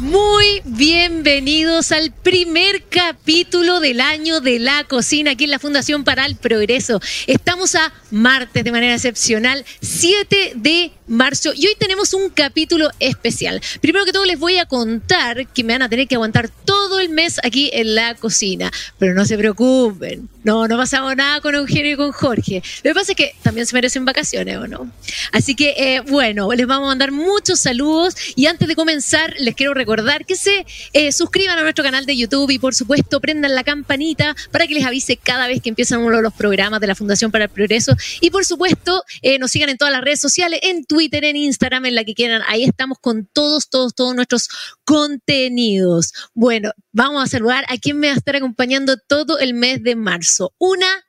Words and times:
Muy 0.00 0.62
bienvenidos 0.64 1.90
al 1.90 2.12
primer 2.12 2.84
capítulo 2.84 3.80
del 3.80 4.00
año 4.00 4.40
de 4.40 4.60
la 4.60 4.84
cocina 4.84 5.32
aquí 5.32 5.44
en 5.44 5.50
la 5.50 5.58
Fundación 5.58 6.04
para 6.04 6.24
el 6.24 6.36
Progreso. 6.36 7.00
Estamos 7.26 7.74
a 7.74 7.92
martes 8.12 8.62
de 8.62 8.70
manera 8.70 8.94
excepcional, 8.94 9.64
7 9.80 10.52
de 10.54 10.92
marzo, 11.08 11.52
y 11.54 11.66
hoy 11.66 11.74
tenemos 11.78 12.14
un 12.14 12.30
capítulo 12.30 12.90
especial. 13.00 13.60
Primero 13.80 14.04
que 14.04 14.12
todo 14.12 14.24
les 14.24 14.38
voy 14.38 14.58
a 14.58 14.66
contar 14.66 15.46
que 15.48 15.64
me 15.64 15.72
van 15.72 15.82
a 15.82 15.88
tener 15.88 16.06
que 16.06 16.14
aguantar 16.14 16.48
todo 16.48 17.00
el 17.00 17.08
mes 17.08 17.38
aquí 17.42 17.70
en 17.72 17.94
la 17.94 18.14
cocina, 18.14 18.70
pero 18.98 19.14
no 19.14 19.24
se 19.24 19.36
preocupen, 19.36 20.28
no, 20.44 20.68
no 20.68 20.76
pasamos 20.76 21.16
nada 21.16 21.40
con 21.40 21.54
Eugenio 21.54 21.92
y 21.92 21.96
con 21.96 22.12
Jorge. 22.12 22.62
Lo 22.82 22.90
que 22.90 22.94
pasa 22.94 23.12
es 23.12 23.16
que 23.16 23.34
también 23.42 23.66
se 23.66 23.74
merecen 23.74 24.04
vacaciones, 24.04 24.56
¿o 24.58 24.66
no? 24.66 24.90
Así 25.32 25.54
que, 25.54 25.74
eh, 25.76 26.00
bueno, 26.00 26.52
les 26.52 26.66
vamos 26.66 26.86
a 26.86 26.88
mandar 26.88 27.12
muchos 27.12 27.60
saludos 27.60 28.14
y 28.36 28.46
antes 28.46 28.68
de 28.68 28.74
comenzar 28.74 29.34
les 29.38 29.54
quiero 29.54 29.74
recordar 29.74 30.24
que 30.24 30.36
se 30.36 30.66
eh, 30.92 31.12
suscriban 31.12 31.58
a 31.58 31.62
nuestro 31.62 31.84
canal 31.84 32.06
de 32.06 32.16
YouTube 32.16 32.50
y 32.50 32.58
por 32.58 32.74
supuesto 32.74 33.20
prendan 33.20 33.54
la 33.54 33.64
campanita 33.64 34.34
para 34.50 34.66
que 34.66 34.74
les 34.74 34.84
avise 34.84 35.16
cada 35.16 35.48
vez 35.48 35.60
que 35.62 35.68
empiezan 35.68 36.00
uno 36.00 36.16
de 36.16 36.22
los 36.22 36.32
programas 36.32 36.80
de 36.80 36.86
la 36.86 36.94
Fundación 36.94 37.30
para 37.30 37.44
el 37.44 37.50
Progreso 37.50 37.96
y 38.20 38.30
por 38.30 38.44
supuesto 38.44 39.02
eh, 39.22 39.38
nos 39.38 39.50
sigan 39.50 39.68
en 39.68 39.78
todas 39.78 39.92
las 39.92 40.02
redes 40.02 40.20
sociales, 40.20 40.60
en 40.62 40.84
Twitter, 40.84 40.97
en 41.00 41.36
Instagram, 41.36 41.86
en 41.86 41.94
la 41.94 42.04
que 42.04 42.14
quieran. 42.14 42.42
Ahí 42.46 42.64
estamos 42.64 42.98
con 43.00 43.26
todos, 43.32 43.70
todos, 43.70 43.94
todos 43.94 44.14
nuestros 44.14 44.48
contenidos. 44.84 46.12
Bueno, 46.34 46.72
vamos 46.92 47.22
a 47.22 47.26
saludar 47.26 47.64
a 47.68 47.78
quien 47.78 47.98
me 47.98 48.08
va 48.08 48.14
a 48.14 48.16
estar 48.16 48.36
acompañando 48.36 48.96
todo 49.06 49.38
el 49.38 49.54
mes 49.54 49.82
de 49.82 49.96
marzo. 49.96 50.54
Una 50.58 51.07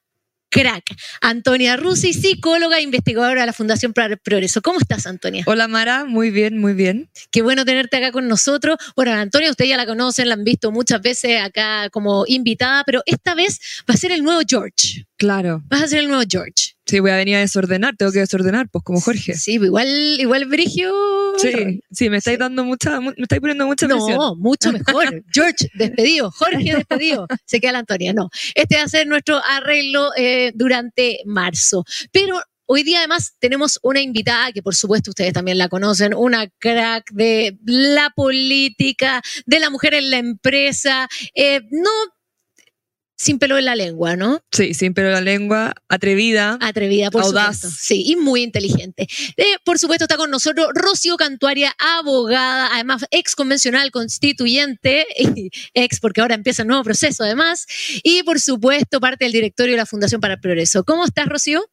crack. 0.49 0.84
Antonia 1.21 1.77
Rusi, 1.77 2.13
psicóloga 2.13 2.77
e 2.77 2.81
investigadora 2.81 3.41
de 3.41 3.48
la 3.48 3.53
Fundación 3.53 3.94
para 3.94 4.08
el 4.08 4.17
Progreso. 4.17 4.62
¿Cómo 4.62 4.80
estás, 4.80 5.05
Antonia? 5.08 5.44
Hola, 5.48 5.67
Mara. 5.67 6.05
Muy 6.05 6.31
bien, 6.31 6.58
muy 6.59 6.73
bien. 6.73 7.09
Qué 7.31 7.41
bueno 7.41 7.66
tenerte 7.66 7.98
acá 7.98 8.12
con 8.12 8.27
nosotros. 8.27 8.77
Bueno, 8.95 9.12
Antonia, 9.13 9.50
ustedes 9.52 9.70
ya 9.70 9.77
la 9.77 9.86
conocen, 9.86 10.27
la 10.27 10.36
han 10.36 10.44
visto 10.44 10.72
muchas 10.72 11.02
veces 11.02 11.42
acá 11.42 11.89
como 11.89 12.25
invitada, 12.27 12.83
pero 12.83 13.02
esta 13.05 13.36
vez 13.36 13.59
va 13.89 13.94
a 13.94 13.97
ser 13.97 14.11
el 14.11 14.23
nuevo 14.23 14.42
George. 14.47 15.05
Claro. 15.17 15.64
Vas 15.67 15.83
a 15.83 15.88
ser 15.88 16.00
el 16.00 16.08
nuevo 16.08 16.23
George. 16.30 16.75
Sí, 16.86 17.00
voy 17.00 17.11
a 17.11 17.17
venir 17.17 17.36
a 17.36 17.39
desordenar, 17.39 17.95
tengo 17.95 18.11
que 18.11 18.20
desordenar, 18.20 18.67
pues 18.70 18.83
como 18.83 19.00
Jorge. 19.00 19.36
Sí, 19.36 19.53
igual, 19.53 19.88
igual 20.20 20.45
Brigio. 20.45 20.92
Sí, 21.42 21.82
sí, 21.92 22.09
me 22.09 22.18
estáis 22.18 22.36
Sí. 22.36 22.40
dando 22.40 22.64
mucha, 22.64 23.00
mu- 23.00 23.14
me 23.18 23.23
estáis 23.23 23.40
poniendo 23.42 23.66
mucha 23.66 23.88
presión. 23.88 24.18
No, 24.18 24.36
mucho 24.36 24.72
mejor. 24.72 25.23
George, 25.34 25.70
despedido. 25.76 26.32
Jorge, 26.32 26.76
despedido. 26.76 27.28
Se 27.45 27.59
queda 27.59 27.73
la 27.73 27.80
Antonia. 27.80 28.14
No, 28.14 28.30
este 28.56 28.76
va 28.78 28.84
a 28.84 28.88
ser 28.88 29.08
nuestro 29.08 29.42
arreglo 29.44 30.10
eh, 30.17 30.52
durante 30.56 31.20
marzo. 31.26 31.84
Pero 32.12 32.42
hoy 32.66 32.84
día 32.84 33.00
además 33.00 33.34
tenemos 33.40 33.80
una 33.82 34.00
invitada 34.02 34.52
que 34.52 34.62
por 34.62 34.76
supuesto 34.76 35.10
ustedes 35.12 35.34
también 35.34 35.58
la 35.58 35.70
conocen, 35.70 36.14
una 36.14 36.48
crack 36.60 37.10
de 37.12 37.58
la 37.66 38.12
política, 38.16 39.22
de 39.45 39.60
la 39.60 39.70
mujer 39.70 39.94
en 39.95 40.12
la 40.12 40.17
empresa. 40.17 41.08
eh, 41.34 41.62
no 41.72 41.90
sin 43.20 43.38
pelo 43.38 43.58
en 43.58 43.66
la 43.66 43.75
lengua, 43.75 44.16
¿no? 44.16 44.42
Sí, 44.50 44.73
sin 44.73 44.94
pero 44.94 45.12
la 45.12 45.20
lengua, 45.20 45.73
atrevida. 45.89 46.58
Atrevida, 46.62 47.12
por 47.12 47.23
Audaz. 47.23 47.58
supuesto. 47.58 47.81
Sí, 47.81 48.03
y 48.06 48.16
muy 48.16 48.44
inteligente. 48.44 49.08
Eh, 49.36 49.58
por 49.66 49.78
supuesto, 49.78 50.06
está 50.06 50.16
con 50.16 50.31
nosotros 50.31 50.70
Rocío 50.73 51.17
Cantuaria, 51.17 51.76
abogada, 51.78 52.73
además 52.73 53.06
ex 53.11 53.36
convencional 53.36 53.92
constituyente, 53.92 55.06
y 55.36 55.52
ex 55.73 56.00
porque 56.00 56.22
ahora 56.22 56.36
empieza 56.36 56.61
el 56.61 56.70
nuevo 56.70 56.84
proceso 56.84 57.26
además, 57.26 57.67
y 58.03 58.23
por 58.23 58.39
supuesto 58.39 59.02
parte 59.02 59.26
del 59.26 59.33
directorio 59.33 59.73
de 59.73 59.78
la 59.78 59.86
Fundación 59.86 60.22
para 60.22 60.36
el 60.36 60.39
Progreso. 60.39 60.86
¿Cómo 60.86 61.04
estás, 61.04 61.28
Rocío? 61.28 61.66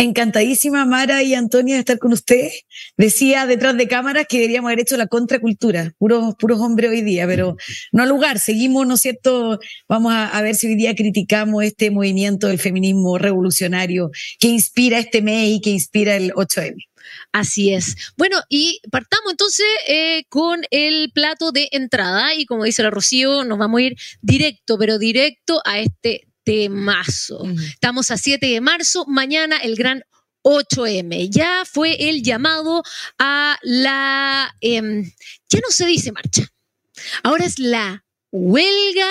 Encantadísima 0.00 0.84
Mara 0.84 1.24
y 1.24 1.34
Antonia 1.34 1.74
de 1.74 1.80
estar 1.80 1.98
con 1.98 2.12
ustedes. 2.12 2.62
Decía 2.96 3.46
detrás 3.46 3.76
de 3.76 3.88
cámaras 3.88 4.26
que 4.28 4.36
deberíamos 4.36 4.68
haber 4.68 4.80
hecho 4.80 4.96
la 4.96 5.08
contracultura, 5.08 5.92
puros, 5.98 6.36
hombres 6.60 6.90
hoy 6.90 7.02
día, 7.02 7.26
pero 7.26 7.56
no 7.90 8.06
lugar. 8.06 8.38
Seguimos, 8.38 8.86
¿no 8.86 8.94
es 8.94 9.00
cierto? 9.00 9.58
Vamos 9.88 10.12
a, 10.12 10.28
a 10.28 10.40
ver 10.40 10.54
si 10.54 10.68
hoy 10.68 10.76
día 10.76 10.94
criticamos 10.94 11.64
este 11.64 11.90
movimiento 11.90 12.46
del 12.46 12.60
feminismo 12.60 13.18
revolucionario 13.18 14.12
que 14.38 14.46
inspira 14.46 15.00
este 15.00 15.20
mes 15.20 15.48
y 15.48 15.60
que 15.60 15.70
inspira 15.70 16.14
el 16.14 16.32
8M. 16.32 16.76
Así 17.32 17.72
es. 17.72 18.12
Bueno, 18.16 18.36
y 18.48 18.80
partamos 18.92 19.32
entonces 19.32 19.66
eh, 19.88 20.22
con 20.28 20.62
el 20.70 21.10
plato 21.12 21.50
de 21.50 21.68
entrada 21.72 22.34
y 22.34 22.46
como 22.46 22.64
dice 22.64 22.84
la 22.84 22.90
Rocío, 22.90 23.42
nos 23.42 23.58
vamos 23.58 23.80
a 23.80 23.82
ir 23.82 23.96
directo, 24.22 24.78
pero 24.78 24.98
directo 24.98 25.60
a 25.64 25.80
este 25.80 26.27
temazo. 26.48 27.44
Mm. 27.44 27.58
Estamos 27.60 28.10
a 28.10 28.16
7 28.16 28.46
de 28.46 28.60
marzo, 28.62 29.04
mañana 29.06 29.58
el 29.58 29.76
gran 29.76 30.02
8M. 30.42 31.28
Ya 31.30 31.64
fue 31.70 32.08
el 32.08 32.22
llamado 32.22 32.82
a 33.18 33.58
la, 33.62 34.54
em, 34.62 35.04
ya 35.50 35.60
no 35.60 35.68
se 35.70 35.84
dice 35.84 36.10
marcha, 36.10 36.48
ahora 37.22 37.44
es 37.44 37.58
la 37.58 38.02
huelga 38.30 39.10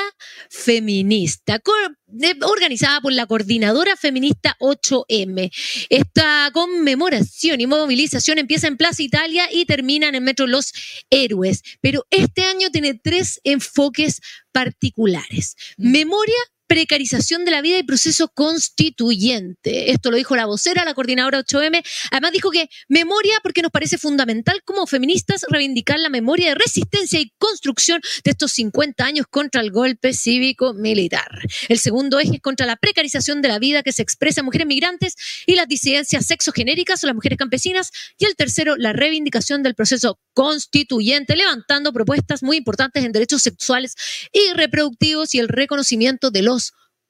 feminista, 0.50 1.62
de- 2.08 2.38
organizada 2.42 3.02
por 3.02 3.14
la 3.14 3.26
Coordinadora 3.28 3.96
Feminista 3.96 4.56
8M. 4.60 5.52
Esta 5.90 6.50
conmemoración 6.54 7.62
y 7.62 7.68
movilización 7.68 8.40
empieza 8.40 8.68
en 8.68 8.78
Plaza 8.78 9.04
Italia 9.04 9.48
y 9.52 9.66
termina 9.66 10.08
en 10.08 10.16
el 10.16 10.22
Metro 10.22 10.48
Los 10.48 10.72
Héroes. 11.12 11.62
Pero 11.82 12.06
este 12.10 12.44
año 12.46 12.70
tiene 12.72 12.96
tres 12.96 13.40
enfoques 13.44 14.22
particulares. 14.52 15.56
Memoria, 15.78 16.36
precarización 16.68 17.46
de 17.46 17.52
la 17.52 17.62
vida 17.62 17.78
y 17.80 17.84
proceso 17.84 18.28
constituyente. 18.30 19.92
Esto 19.92 20.12
lo 20.12 20.18
dijo 20.18 20.36
la 20.36 20.46
vocera, 20.46 20.86
la 20.86 20.94
coordinadora 20.94 21.40
8M. 21.40 21.84
Además 22.12 22.32
dijo 22.32 22.52
que 22.52 22.70
memoria 22.88 23.40
porque 23.42 23.62
nos 23.62 23.72
parece 23.72 23.98
fundamental 23.98 24.62
como 24.64 24.86
feministas 24.86 25.46
reivindicar 25.50 26.00
la 26.00 26.10
memoria 26.10 26.50
de 26.50 26.56
resistencia 26.56 27.20
y 27.20 27.32
construcción 27.38 28.02
de 28.24 28.32
estos 28.32 28.52
50 28.52 29.06
años 29.06 29.26
contra 29.30 29.62
el 29.62 29.72
golpe 29.72 30.14
cívico-militar. 30.14 31.30
El 31.70 31.80
segundo 31.80 32.20
eje 32.20 32.36
es 32.36 32.42
contra 32.42 32.66
la 32.66 32.76
precarización 32.76 33.42
de 33.42 33.48
la 33.48 33.60
vida 33.60 33.84
que 33.84 33.94
se 33.94 34.02
expresa 34.02 34.42
en 34.42 34.46
mujeres 34.46 34.68
migrantes 34.68 35.16
y 35.46 35.56
las 35.56 35.68
disidencias 35.68 36.26
sexogenéricas 36.26 37.04
o 37.04 37.08
las 37.08 37.16
mujeres 37.16 37.38
campesinas. 37.38 37.92
Y 38.18 38.26
el 38.26 38.36
tercero, 38.36 38.76
la 38.76 38.94
reivindicación 38.94 39.64
del 39.64 39.76
proceso 39.76 40.20
constituyente, 40.34 41.36
levantando 41.36 41.94
propuestas 41.94 42.44
muy 42.44 42.58
importantes 42.58 43.04
en 43.04 43.12
derechos 43.12 43.42
sexuales 43.42 43.96
y 44.32 44.54
reproductivos 44.54 45.34
y 45.34 45.40
el 45.40 45.48
reconocimiento 45.48 46.30
de 46.30 46.42
los 46.42 46.57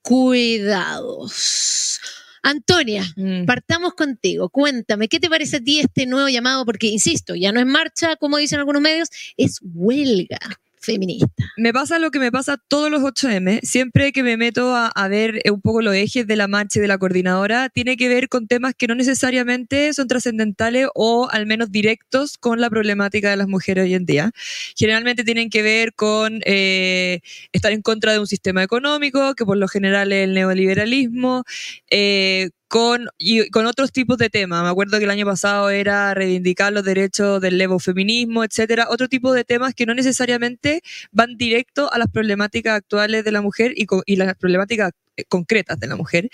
cuidados. 0.07 1.99
Antonia, 2.43 3.03
Mm. 3.15 3.45
partamos 3.45 3.93
contigo. 3.93 4.49
Cuéntame, 4.49 5.07
¿qué 5.09 5.19
te 5.19 5.29
parece 5.29 5.57
a 5.57 5.59
ti 5.59 5.79
este 5.79 6.05
nuevo 6.05 6.29
llamado? 6.29 6.65
Porque, 6.65 6.87
insisto, 6.87 7.35
ya 7.35 7.51
no 7.51 7.59
es 7.59 7.65
marcha, 7.65 8.15
como 8.15 8.37
dicen 8.37 8.59
algunos 8.59 8.81
medios, 8.81 9.09
es 9.35 9.59
huelga 9.63 10.39
feminista. 10.79 11.27
Me 11.57 11.73
pasa 11.73 11.99
lo 11.99 12.11
que 12.11 12.19
me 12.19 12.31
pasa 12.31 12.57
todos 12.67 12.89
los 12.89 13.01
8M. 13.01 13.61
Siempre 13.63 14.11
que 14.11 14.23
me 14.23 14.37
meto 14.37 14.75
a, 14.75 15.07
ver 15.07 15.41
eh, 15.43 15.51
un 15.51 15.61
poco 15.61 15.81
los 15.81 15.95
ejes 15.95 16.27
de 16.27 16.35
la 16.35 16.47
marcha 16.47 16.79
y 16.79 16.81
de 16.81 16.87
la 16.87 16.97
coordinadora, 16.97 17.69
tiene 17.69 17.97
que 17.97 18.09
ver 18.09 18.29
con 18.29 18.47
temas 18.47 18.73
que 18.75 18.87
no 18.87 18.95
necesariamente 18.95 19.93
son 19.93 20.07
trascendentales 20.07 20.87
o 20.93 21.29
al 21.31 21.45
menos 21.45 21.71
directos 21.71 22.37
con 22.37 22.61
la 22.61 22.69
problemática 22.69 23.29
de 23.29 23.37
las 23.37 23.47
mujeres 23.47 23.85
hoy 23.85 23.93
en 23.93 24.05
día. 24.05 24.31
Generalmente 24.75 25.23
tienen 25.23 25.49
que 25.49 25.61
ver 25.61 25.93
con 25.93 26.41
eh, 26.45 27.21
estar 27.51 27.71
en 27.71 27.81
contra 27.81 28.13
de 28.13 28.19
un 28.19 28.27
sistema 28.27 28.63
económico, 28.63 29.35
que 29.35 29.45
por 29.45 29.57
lo 29.57 29.67
general 29.67 30.11
es 30.11 30.25
el 30.25 30.33
neoliberalismo, 30.33 31.43
eh, 31.89 32.49
con, 32.67 33.07
y 33.17 33.49
con 33.49 33.65
otros 33.65 33.91
tipos 33.91 34.17
de 34.17 34.29
temas. 34.29 34.63
Me 34.63 34.69
acuerdo 34.69 34.97
que 34.97 35.05
el 35.05 35.09
año 35.11 35.25
pasado 35.25 35.69
era 35.69 36.13
reivindicar 36.13 36.73
los 36.73 36.83
derechos 36.83 37.41
del 37.41 37.61
feminismo, 37.79 38.43
etcétera. 38.43 38.87
Otro 38.89 39.07
tipo 39.07 39.33
de 39.33 39.43
temas 39.43 39.73
que 39.73 39.85
no 39.85 39.93
necesariamente 39.93 40.81
van 41.11 41.37
directo 41.37 41.91
a 41.91 41.97
las 41.97 42.09
problemáticas 42.09 42.75
actuales 42.75 43.23
de 43.23 43.31
la 43.31 43.41
mujer 43.41 43.73
y, 43.75 43.85
y 44.05 44.15
las 44.17 44.35
problemáticas 44.35 44.91
eh, 45.17 45.23
concretas 45.27 45.79
de 45.79 45.87
la 45.87 45.95
mujer. 45.95 46.29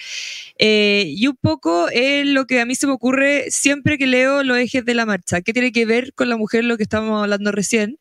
Eh, 0.59 1.05
y 1.07 1.27
un 1.27 1.38
poco 1.41 1.89
es 1.89 2.25
lo 2.25 2.45
que 2.45 2.59
a 2.61 2.65
mí 2.65 2.75
se 2.75 2.88
me 2.88 2.94
ocurre 2.94 3.45
siempre 3.50 3.97
que 3.97 4.07
leo 4.07 4.44
los 4.44 4.57
ejes 4.57 4.85
de 4.85 4.94
la 4.95 5.05
marcha. 5.05 5.41
¿Qué 5.41 5.53
tiene 5.53 5.71
que 5.71 5.85
ver 5.85 6.13
con 6.13 6.29
la 6.29 6.38
mujer 6.38 6.63
lo 6.63 6.77
que 6.77 6.83
estábamos 6.83 7.21
hablando 7.24 7.51
recién? 7.51 7.97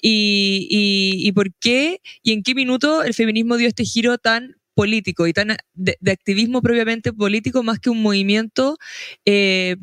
Y, 0.00 0.66
y- 0.70 1.28
y 1.28 1.32
por 1.32 1.52
qué 1.54 2.00
y 2.22 2.32
en 2.32 2.42
qué 2.42 2.54
minuto 2.54 3.02
el 3.04 3.14
feminismo 3.14 3.56
dio 3.56 3.68
este 3.68 3.84
giro 3.84 4.18
tan 4.18 4.56
político 4.74 5.26
y 5.26 5.32
tan 5.32 5.56
de, 5.74 5.96
de 6.00 6.10
activismo 6.10 6.62
propiamente 6.62 7.12
político 7.12 7.62
más 7.62 7.78
que 7.78 7.90
un 7.90 8.02
movimiento 8.02 8.76
eh, 9.24 9.76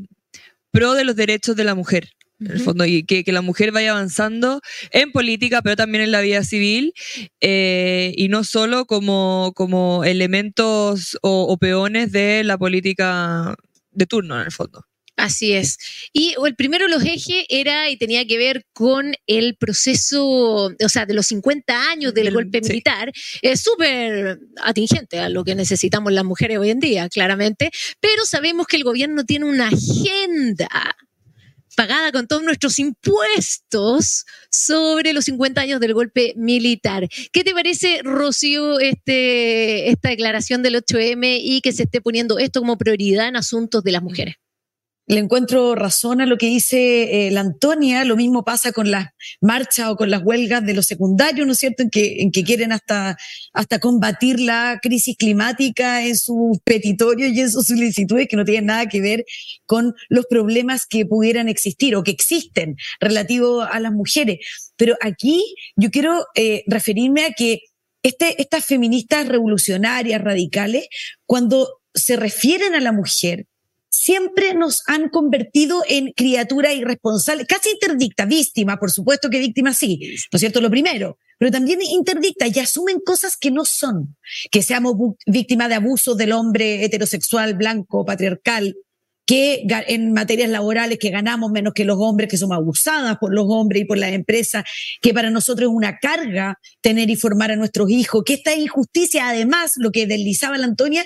pro 0.71 0.94
de 0.94 1.03
los 1.03 1.15
derechos 1.15 1.56
de 1.56 1.63
la 1.63 1.75
mujer 1.75 2.09
en 2.39 2.51
el 2.51 2.62
fondo, 2.62 2.86
y 2.86 3.03
que, 3.03 3.24
que 3.24 3.31
la 3.33 3.41
mujer 3.41 3.71
vaya 3.74 3.91
avanzando 3.91 4.62
en 4.91 5.12
política, 5.12 5.62
pero 5.62 5.75
también 5.75 6.06
en 6.06 6.12
la 6.12 6.21
vida 6.21 6.44
civil, 6.44 6.94
eh, 7.41 8.13
y 8.15 8.30
no 8.30 8.45
solo 8.45 8.86
como, 8.86 9.51
como 9.56 10.06
elementos 10.06 11.18
o, 11.21 11.44
o 11.44 11.57
peones 11.57 12.12
de 12.13 12.44
la 12.45 12.57
política 12.57 13.56
de 13.91 14.06
turno, 14.06 14.39
en 14.39 14.45
el 14.45 14.51
fondo. 14.51 14.86
Así 15.19 15.54
es. 15.54 15.77
Y 16.13 16.33
el 16.45 16.56
primero 16.56 16.86
de 16.86 16.92
los 16.92 17.04
ejes 17.04 17.44
era 17.50 17.89
y 17.89 17.98
tenía 17.98 18.25
que 18.25 18.38
ver 18.38 18.66
con 18.71 19.13
el 19.27 19.57
proceso, 19.57 20.25
o 20.25 20.89
sea, 20.89 21.06
de 21.06 21.13
los 21.13 21.27
50 21.27 21.89
años 21.89 22.13
del, 22.13 22.31
golpe 22.31 22.60
sí. 22.63 22.69
militar, 22.69 23.12
es 23.42 23.62
súper 23.62 24.39
atingente 24.63 25.19
a 25.19 25.27
lo 25.27 25.44
que 25.44 25.56
necesitamos 25.56 26.13
las 26.13 26.24
mujeres 26.24 26.57
hoy 26.57 26.69
en 26.69 26.80
día, 26.80 27.10
claramente, 27.10 27.69
pero 28.00 28.25
sabemos 28.25 28.66
que 28.66 28.77
el 28.77 28.86
gobierno 28.86 29.25
tiene 29.25 29.45
una 29.45 29.68
agenda 29.68 30.69
pagada 31.75 32.12
con 32.12 32.27
todos 32.27 32.44
nuestros 32.44 32.80
impuestos 32.80 34.25
sobre 34.50 35.12
los 35.12 35.25
50 35.25 35.60
años 35.60 35.80
del 35.80 35.94
golpe 35.94 36.33
militar. 36.38 37.07
¿Qué 37.31 37.44
te 37.44 37.54
parece, 37.54 38.01
Rocío, 38.04 38.80
este, 38.80 39.89
esta 39.89 40.10
declaración 40.10 40.63
del 40.63 40.75
8M 40.75 41.39
y 41.42 41.62
que 41.62 41.74
se 41.74 41.83
esté 41.83 42.01
poniendo 42.01 42.39
esto 42.39 42.62
como 42.62 42.77
prioridad 42.77 43.27
en 43.27 43.36
asuntos 43.36 43.83
de 43.83 43.92
las 43.92 44.01
mujeres? 44.01 44.36
Le 45.09 45.19
encuentro 45.19 45.73
razón 45.73 46.21
a 46.21 46.27
lo 46.27 46.38
que 46.38 46.45
dice 46.45 47.27
eh, 47.27 47.31
la 47.31 47.41
Antonia, 47.41 48.06
lo 48.06 48.15
mismo 48.15 48.44
pasa 48.44 48.71
con 48.71 48.91
las 48.91 49.07
marchas 49.41 49.89
o 49.89 49.95
con 49.95 50.11
las 50.11 50.21
huelgas 50.23 50.63
de 50.63 50.75
los 50.75 50.85
secundarios, 50.85 51.47
¿no 51.47 51.53
es 51.53 51.59
cierto?, 51.59 51.81
en 51.81 51.89
que, 51.89 52.21
en 52.21 52.31
que 52.31 52.44
quieren 52.44 52.71
hasta, 52.71 53.17
hasta 53.51 53.79
combatir 53.79 54.39
la 54.39 54.79
crisis 54.79 55.17
climática 55.17 56.06
en 56.06 56.15
sus 56.15 56.59
petitorios 56.63 57.31
y 57.31 57.41
en 57.41 57.50
sus 57.50 57.65
solicitudes 57.65 58.27
que 58.29 58.38
no 58.38 58.45
tienen 58.45 58.67
nada 58.67 58.85
que 58.85 59.01
ver 59.01 59.25
con 59.65 59.95
los 60.09 60.27
problemas 60.27 60.85
que 60.85 61.07
pudieran 61.07 61.50
existir 61.50 61.95
o 61.95 62.03
que 62.03 62.12
existen 62.12 62.75
relativos 63.00 63.67
a 63.69 63.79
las 63.79 63.91
mujeres. 63.91 64.38
Pero 64.77 64.95
aquí 65.01 65.55
yo 65.75 65.89
quiero 65.89 66.27
eh, 66.35 66.63
referirme 66.67 67.25
a 67.25 67.31
que 67.31 67.62
este, 68.03 68.39
estas 68.39 68.63
feministas 68.63 69.27
revolucionarias, 69.27 70.21
radicales, 70.21 70.88
cuando 71.25 71.79
se 71.95 72.15
refieren 72.15 72.75
a 72.75 72.79
la 72.79 72.91
mujer, 72.91 73.47
siempre 73.89 74.53
nos 74.53 74.81
han 74.88 75.09
convertido 75.09 75.83
en 75.88 76.12
criatura 76.13 76.74
irresponsable, 76.74 77.45
casi 77.45 77.71
interdicta, 77.71 78.25
víctima, 78.25 78.77
por 78.77 78.91
supuesto 78.91 79.30
que 79.30 79.39
víctima 79.39 79.74
sí, 79.74 80.00
¿no 80.31 80.38
es 80.38 80.39
cierto? 80.39 80.62
Lo 80.62 80.69
primero, 80.69 81.18
pero 81.38 81.51
también 81.51 81.80
interdicta 81.81 82.47
y 82.47 82.59
asumen 82.59 83.00
cosas 83.00 83.38
que 83.38 83.51
no 83.51 83.65
son, 83.65 84.15
que 84.51 84.62
seamos 84.62 84.95
víctimas 85.25 85.69
de 85.69 85.75
abuso 85.75 86.15
del 86.15 86.33
hombre 86.33 86.83
heterosexual, 86.83 87.56
blanco, 87.56 88.06
patriarcal, 88.06 88.75
que 89.30 89.63
en 89.88 90.12
materias 90.12 90.50
laborales 90.50 90.97
que 90.97 91.12
ganamos 91.12 91.51
menos 91.51 91.74
que 91.75 91.86
los 91.86 91.97
hombres, 92.00 92.27
que 92.27 92.38
somos 92.38 92.57
abusadas 92.57 93.15
por 93.19 93.31
los 93.31 93.45
hombres 93.47 93.83
y 93.83 93.86
por 93.86 94.00
las 94.00 94.12
empresas, 94.12 94.63
que 95.01 95.13
para 95.13 95.30
nosotros 95.30 95.69
es 95.69 95.75
una 95.75 96.00
carga 96.00 96.57
tener 96.81 97.12
y 97.12 97.15
formar 97.15 97.51
a 97.51 97.56
nuestros 97.56 97.91
hijos, 97.91 98.24
que 98.25 98.33
esta 98.33 98.56
injusticia, 98.56 99.30
además, 99.30 99.74
lo 99.75 99.91
que 99.91 100.07
deslizaba 100.07 100.57
la 100.57 100.65
Antonia, 100.65 101.06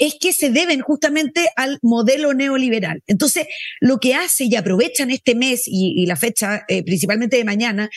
es 0.00 0.16
que 0.18 0.32
se 0.32 0.48
deben 0.48 0.80
justamente 0.80 1.50
al 1.56 1.78
modelo 1.82 2.32
neoliberal. 2.32 3.02
Entonces, 3.06 3.46
lo 3.80 3.98
que 3.98 4.14
hace 4.14 4.44
y 4.44 4.56
aprovechan 4.56 5.10
este 5.10 5.34
mes 5.34 5.64
y, 5.66 6.06
la 6.06 6.16
fecha 6.16 6.64
eh, 6.68 6.82
principalmente 6.82 7.36
de 7.36 7.44
mañana, 7.44 7.90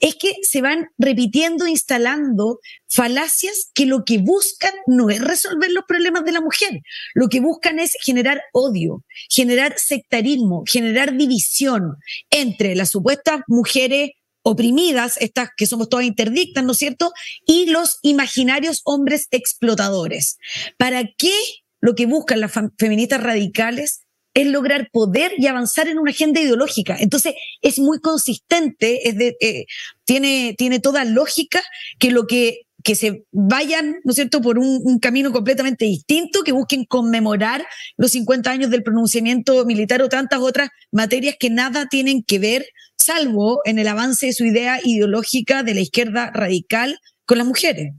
es 0.00 0.14
que 0.14 0.32
se 0.42 0.62
van 0.62 0.88
repitiendo, 0.96 1.66
instalando 1.66 2.60
falacias 2.88 3.70
que 3.74 3.84
lo 3.84 4.04
que 4.04 4.18
buscan 4.18 4.72
no 4.86 5.10
es 5.10 5.20
resolver 5.20 5.70
los 5.70 5.84
problemas 5.86 6.24
de 6.24 6.32
la 6.32 6.40
mujer, 6.40 6.80
lo 7.14 7.28
que 7.28 7.40
buscan 7.40 7.78
es 7.78 7.94
generar 8.02 8.40
odio, 8.52 9.04
generar 9.28 9.78
sectarismo, 9.78 10.64
generar 10.66 11.14
división 11.14 11.96
entre 12.30 12.74
las 12.74 12.90
supuestas 12.90 13.42
mujeres 13.46 14.12
oprimidas, 14.42 15.16
estas 15.18 15.50
que 15.56 15.66
somos 15.66 15.88
todas 15.88 16.06
interdictas, 16.06 16.64
¿no 16.64 16.72
es 16.72 16.78
cierto? 16.78 17.12
Y 17.46 17.66
los 17.66 17.98
imaginarios 18.02 18.80
hombres 18.84 19.28
explotadores. 19.30 20.38
¿Para 20.76 21.04
qué 21.16 21.32
lo 21.80 21.94
que 21.94 22.06
buscan 22.06 22.40
las 22.40 22.52
feministas 22.78 23.22
radicales 23.22 24.02
es 24.34 24.46
lograr 24.46 24.90
poder 24.92 25.32
y 25.38 25.46
avanzar 25.46 25.88
en 25.88 25.98
una 25.98 26.12
agenda 26.12 26.40
ideológica. 26.40 26.96
Entonces, 26.98 27.34
es 27.62 27.78
muy 27.78 28.00
consistente, 28.00 29.08
eh, 29.08 29.66
tiene, 30.04 30.54
tiene 30.56 30.78
toda 30.78 31.04
lógica 31.04 31.60
que 31.98 32.12
lo 32.12 32.26
que, 32.26 32.60
que 32.84 32.94
se 32.94 33.24
vayan, 33.32 33.96
¿no 34.04 34.10
es 34.10 34.14
cierto?, 34.14 34.40
por 34.40 34.58
un, 34.58 34.80
un, 34.84 35.00
camino 35.00 35.32
completamente 35.32 35.84
distinto, 35.84 36.42
que 36.44 36.52
busquen 36.52 36.84
conmemorar 36.84 37.66
los 37.96 38.12
50 38.12 38.50
años 38.50 38.70
del 38.70 38.84
pronunciamiento 38.84 39.64
militar 39.64 40.00
o 40.00 40.08
tantas 40.08 40.38
otras 40.38 40.70
materias 40.92 41.34
que 41.38 41.50
nada 41.50 41.88
tienen 41.88 42.22
que 42.22 42.38
ver 42.38 42.66
salvo 43.00 43.60
en 43.64 43.78
el 43.78 43.88
avance 43.88 44.26
de 44.26 44.32
su 44.32 44.44
idea 44.44 44.80
ideológica 44.84 45.62
de 45.62 45.74
la 45.74 45.80
izquierda 45.80 46.30
radical 46.32 46.98
con 47.24 47.38
las 47.38 47.46
mujeres. 47.46 47.92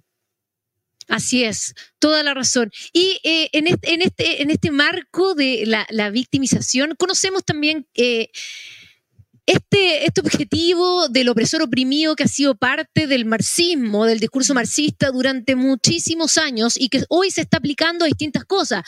Así 1.07 1.44
es, 1.44 1.74
toda 2.00 2.24
la 2.24 2.33
razón. 2.33 2.71
Y 2.94 3.19
eh, 3.24 3.50
en, 3.51 3.68
este, 3.68 3.94
en, 3.94 4.01
este, 4.01 4.42
en 4.42 4.50
este 4.50 4.71
marco 4.71 5.36
de 5.36 5.65
la, 5.65 6.09
victimización, 6.09 6.95
conocemos 6.98 7.44
también 7.44 7.86
eh, 7.95 8.30
este, 9.46 10.06
este 10.06 10.22
objetivo 10.22 11.08
del 11.10 11.30
opresor 11.30 11.62
oprimido 11.64 12.16
que 12.16 12.24
ha 12.24 12.28
sido 12.28 12.56
parte 12.56 13.08
del 13.08 13.26
marxismo, 13.26 14.06
del 14.06 14.20
discurso 14.20 14.54
marxista 14.54 15.12
durante 15.12 15.56
muchísimos 15.56 16.38
años 16.38 16.76
y 16.78 16.90
que 16.90 17.04
hoy 17.10 17.32
se 17.32 17.42
está 17.42 17.58
aplicando 17.58 18.06
a 18.06 18.08
distintas 18.08 18.46
cosas. 18.46 18.84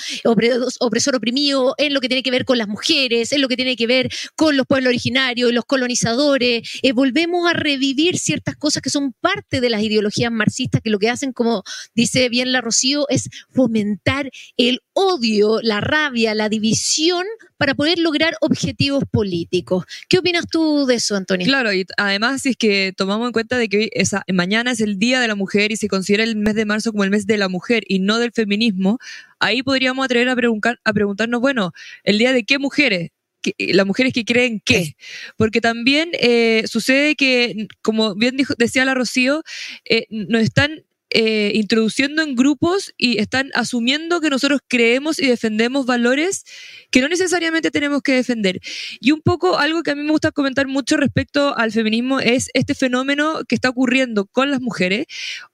Opresor 0.80 1.16
oprimido 1.16 1.74
en 1.78 1.94
lo 1.94 2.02
que 2.02 2.08
tiene 2.08 2.24
que 2.24 2.32
ver 2.32 2.46
con 2.46 2.58
las 2.58 2.68
mujeres, 2.68 3.32
en 3.32 3.42
lo 3.42 3.48
que 3.48 3.56
tiene 3.56 3.76
que 3.76 3.88
ver 3.88 4.10
con 4.36 4.56
los 4.56 4.68
pueblos 4.68 4.90
originarios, 4.90 5.52
los 5.52 5.66
colonizadores. 5.66 6.80
Eh, 6.82 6.92
volvemos 6.92 7.50
a 7.50 7.54
revivir 7.54 8.18
ciertas 8.18 8.56
cosas 8.56 8.82
que 8.82 8.90
son 8.90 9.14
parte 9.20 9.60
de 9.60 9.70
las 9.70 9.82
ideologías 9.82 10.32
marxistas 10.32 10.82
que 10.82 10.90
lo 10.90 11.00
que 11.00 11.10
hacen, 11.10 11.34
como 11.34 11.64
dice 11.96 12.30
bien 12.30 12.52
la 12.52 12.62
Rocío, 12.62 13.08
es 13.10 13.30
fomentar 13.50 14.30
el 14.58 14.82
odio, 14.94 15.60
la 15.62 15.82
rabia, 15.82 16.36
la 16.36 16.50
división 16.50 17.26
para 17.58 17.76
poder 17.76 17.98
lograr 17.98 18.36
objetivos 18.42 19.04
políticos. 19.10 19.86
¿Qué 20.10 20.18
opinas 20.18 20.46
tú 20.54 20.86
de 20.86 20.96
eso, 20.96 21.16
Antonio? 21.16 21.48
Claro, 21.48 21.74
y 21.74 21.84
además 21.98 22.44
si 22.44 22.50
es 22.50 22.58
que 22.58 22.94
tomamos 22.96 23.26
en 23.26 23.34
cuenta 23.34 23.58
de 23.58 23.68
que 23.68 23.78
hoy, 23.78 23.90
esa, 23.94 24.24
mañana 24.32 24.72
es 24.72 24.82
el 24.82 25.00
Día 25.00 25.20
de 25.20 25.28
la 25.28 25.34
Mujer 25.34 25.72
y 25.72 25.78
se 25.78 25.88
considera 25.88 26.24
el 26.24 26.36
mes 26.36 26.54
de 26.54 26.66
marzo 26.66 26.92
como 26.92 27.04
el 27.04 27.10
mes 27.10 27.26
de 27.26 27.38
la 27.38 27.50
mujer 27.50 27.84
y 27.88 28.00
no 28.00 28.20
del 28.20 28.32
feminismo, 28.32 29.00
ahí 29.40 29.64
podríamos 29.64 30.06
atrever 30.06 30.30
a, 30.30 30.36
preguntar, 30.36 30.80
a 30.84 30.94
preguntarnos, 30.94 31.42
bueno, 31.42 31.74
¿el 32.04 32.20
día 32.20 32.32
de 32.32 32.44
qué 32.44 32.60
mujeres? 32.60 33.10
las 33.58 33.86
mujeres 33.86 34.14
que 34.14 34.24
creen 34.24 34.62
qué. 34.64 34.96
Porque 35.36 35.60
también 35.60 36.12
eh, 36.14 36.64
sucede 36.66 37.18
que, 37.18 37.68
como 37.82 38.16
bien 38.16 38.38
dijo, 38.38 38.54
decía 38.58 38.86
la 38.86 38.94
Rocío, 38.94 39.44
eh, 39.84 40.06
nos 40.10 40.44
están 40.44 40.86
eh, 41.14 41.52
introduciendo 41.54 42.22
en 42.22 42.36
grupos 42.36 42.94
y 42.98 43.20
están 43.20 43.52
asumiendo 43.54 44.20
que 44.20 44.30
nosotros 44.30 44.62
creemos 44.68 45.20
y 45.20 45.28
defendemos 45.28 45.86
valores 45.86 46.44
que 46.92 47.02
no 47.02 47.08
necesariamente 47.08 47.72
tenemos 47.72 48.02
que 48.02 48.14
defender. 48.14 48.60
Y 49.00 49.12
un 49.12 49.22
poco 49.22 49.58
algo 49.58 49.84
que 49.84 49.92
a 49.92 49.96
mí 49.96 50.04
me 50.04 50.12
gusta 50.12 50.32
comentar 50.32 50.68
mucho 50.68 50.98
respecto 50.98 51.56
al 51.58 51.72
feminismo 51.72 52.20
es 52.20 52.50
este 52.54 52.76
fenómeno 52.76 53.42
que 53.48 53.56
está 53.56 53.70
ocurriendo 53.70 54.26
con 54.26 54.52
las 54.52 54.60
mujeres 54.60 55.06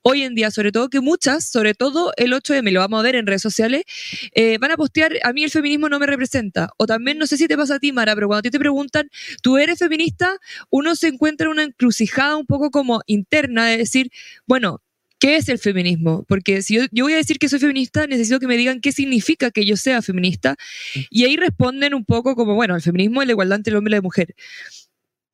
hoy 0.02 0.24
en 0.24 0.36
día, 0.36 0.52
sobre 0.52 0.72
todo 0.72 0.90
que 0.90 1.02
muchas, 1.02 1.46
sobre 1.46 1.74
todo 1.74 2.14
el 2.18 2.34
8M, 2.34 2.72
lo 2.72 2.80
vamos 2.80 3.00
a 3.00 3.04
ver 3.04 3.16
en 3.16 3.28
redes 3.28 3.42
sociales, 3.42 3.84
eh, 4.34 4.58
van 4.60 4.72
a 4.72 4.78
postear, 4.78 5.14
a 5.24 5.34
mí 5.34 5.44
el 5.44 5.52
feminismo 5.52 5.90
no 5.90 6.00
me 6.00 6.06
representa. 6.06 6.70
O 6.78 6.86
también, 6.86 7.18
no 7.18 7.28
sé 7.28 7.38
si 7.38 7.48
te 7.48 7.58
pasa 7.58 7.76
a 7.76 7.80
ti, 7.80 7.92
Mara, 7.92 8.16
pero 8.16 8.28
cuando 8.28 8.40
a 8.40 8.44
ti 8.44 8.50
te 8.50 8.60
preguntan, 8.60 9.10
¿tú 9.42 9.58
eres 9.58 9.80
feminista? 9.80 10.38
Uno 10.70 10.96
se 10.96 11.08
encuentra 11.08 11.46
en 11.46 11.52
una 11.52 11.64
encrucijada 11.64 12.38
un 12.38 12.46
poco 12.46 12.72
como 12.72 13.02
interna 13.08 13.68
de 13.68 13.78
decir, 13.78 14.12
bueno, 14.46 14.82
¿Qué 15.20 15.36
es 15.36 15.50
el 15.50 15.60
feminismo? 15.60 16.24
Porque 16.28 16.62
si 16.62 16.76
yo, 16.76 17.04
voy 17.04 17.14
a 17.14 17.18
decir 17.18 17.40
que 17.40 17.50
soy 17.50 17.60
feminista, 17.60 18.08
necesito 18.08 18.40
que 18.40 18.48
me 18.48 18.56
digan 18.56 18.80
qué 18.80 18.94
significa 18.94 19.52
que 19.52 19.66
yo 19.66 19.76
sea 19.76 20.02
feminista. 20.02 20.56
Y 21.10 21.26
ahí 21.26 21.36
responden 21.36 21.94
un 21.94 22.06
poco 22.06 22.36
como, 22.36 22.56
bueno, 22.56 22.76
el 22.76 22.82
feminismo 22.82 23.22
es 23.22 23.28
la 23.28 23.34
igualdad 23.34 23.58
entre 23.58 23.72
el 23.72 23.78
hombre 23.78 23.92
y 23.92 23.96
la 23.98 24.02
mujer. 24.02 24.34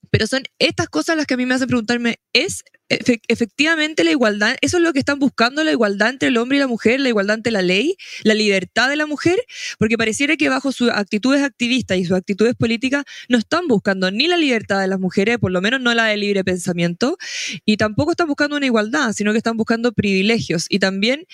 Pero 0.10 0.28
son 0.28 0.44
estas 0.60 0.90
cosas 0.90 1.18
las 1.18 1.28
que 1.28 1.36
a 1.36 1.38
mí 1.38 1.46
me 1.46 1.54
hacen 1.54 1.68
preguntarme, 1.68 2.20
¿es 2.34 2.64
efectivamente 2.90 4.04
la 4.04 4.12
igualdad, 4.12 4.58
eso 4.62 4.78
es 4.78 4.84
lo 4.84 4.94
que 4.94 5.00
están 5.00 5.20
buscando, 5.20 5.64
la 5.64 5.72
igualdad 5.72 6.10
entre 6.10 6.30
el 6.30 6.38
hombre 6.38 6.58
y 6.58 6.60
la 6.60 6.68
mujer, 6.68 7.00
la 7.00 7.10
igualdad 7.10 7.36
ante 7.36 7.52
la 7.52 7.62
ley, 7.62 7.98
la 8.24 8.34
libertad 8.34 8.90
de 8.90 8.96
la 8.96 9.06
mujer? 9.06 9.38
Porque 9.80 9.98
pareciera 9.98 10.36
que 10.38 10.50
bajo 10.50 10.72
sus 10.72 10.90
actitudes 10.90 11.42
activistas 11.42 11.98
y 11.98 12.06
sus 12.06 12.16
actitudes 12.16 12.56
políticas 12.56 13.04
no 13.30 13.38
están 13.38 13.68
buscando 13.68 14.12
ni 14.12 14.28
la 14.28 14.38
libertad 14.38 14.82
de 14.82 14.88
las 14.88 15.00
mujeres, 15.00 15.38
por 15.40 15.52
lo 15.52 15.62
menos 15.62 15.82
no 15.82 15.94
la 15.94 16.06
de 16.06 16.18
libre 16.18 16.44
pensamiento, 16.44 17.18
y 17.66 17.78
tampoco 17.78 18.12
están 18.12 18.28
buscando 18.28 18.58
una 18.58 18.66
igualdad, 18.66 19.14
sino 19.14 19.32
que 19.32 19.38
están 19.38 19.58
buscando 19.58 19.92
privilegios. 19.94 20.66
Y 20.70 20.80
también, 20.80 21.26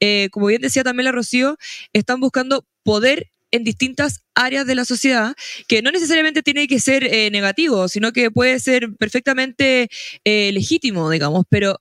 eh, 0.00 0.28
como 0.30 0.46
bien 0.46 0.62
decía 0.62 0.84
también 0.84 1.06
la 1.06 1.12
Rocío, 1.12 1.56
están 1.92 2.20
buscando 2.20 2.66
poder 2.82 3.30
en 3.50 3.64
distintas 3.64 4.24
áreas 4.34 4.66
de 4.66 4.74
la 4.74 4.84
sociedad, 4.84 5.34
que 5.68 5.82
no 5.82 5.90
necesariamente 5.90 6.42
tiene 6.42 6.68
que 6.68 6.80
ser 6.80 7.04
eh, 7.04 7.30
negativo, 7.30 7.88
sino 7.88 8.12
que 8.12 8.30
puede 8.30 8.60
ser 8.60 8.94
perfectamente 8.96 9.88
eh, 10.24 10.50
legítimo, 10.52 11.10
digamos, 11.10 11.44
pero, 11.48 11.80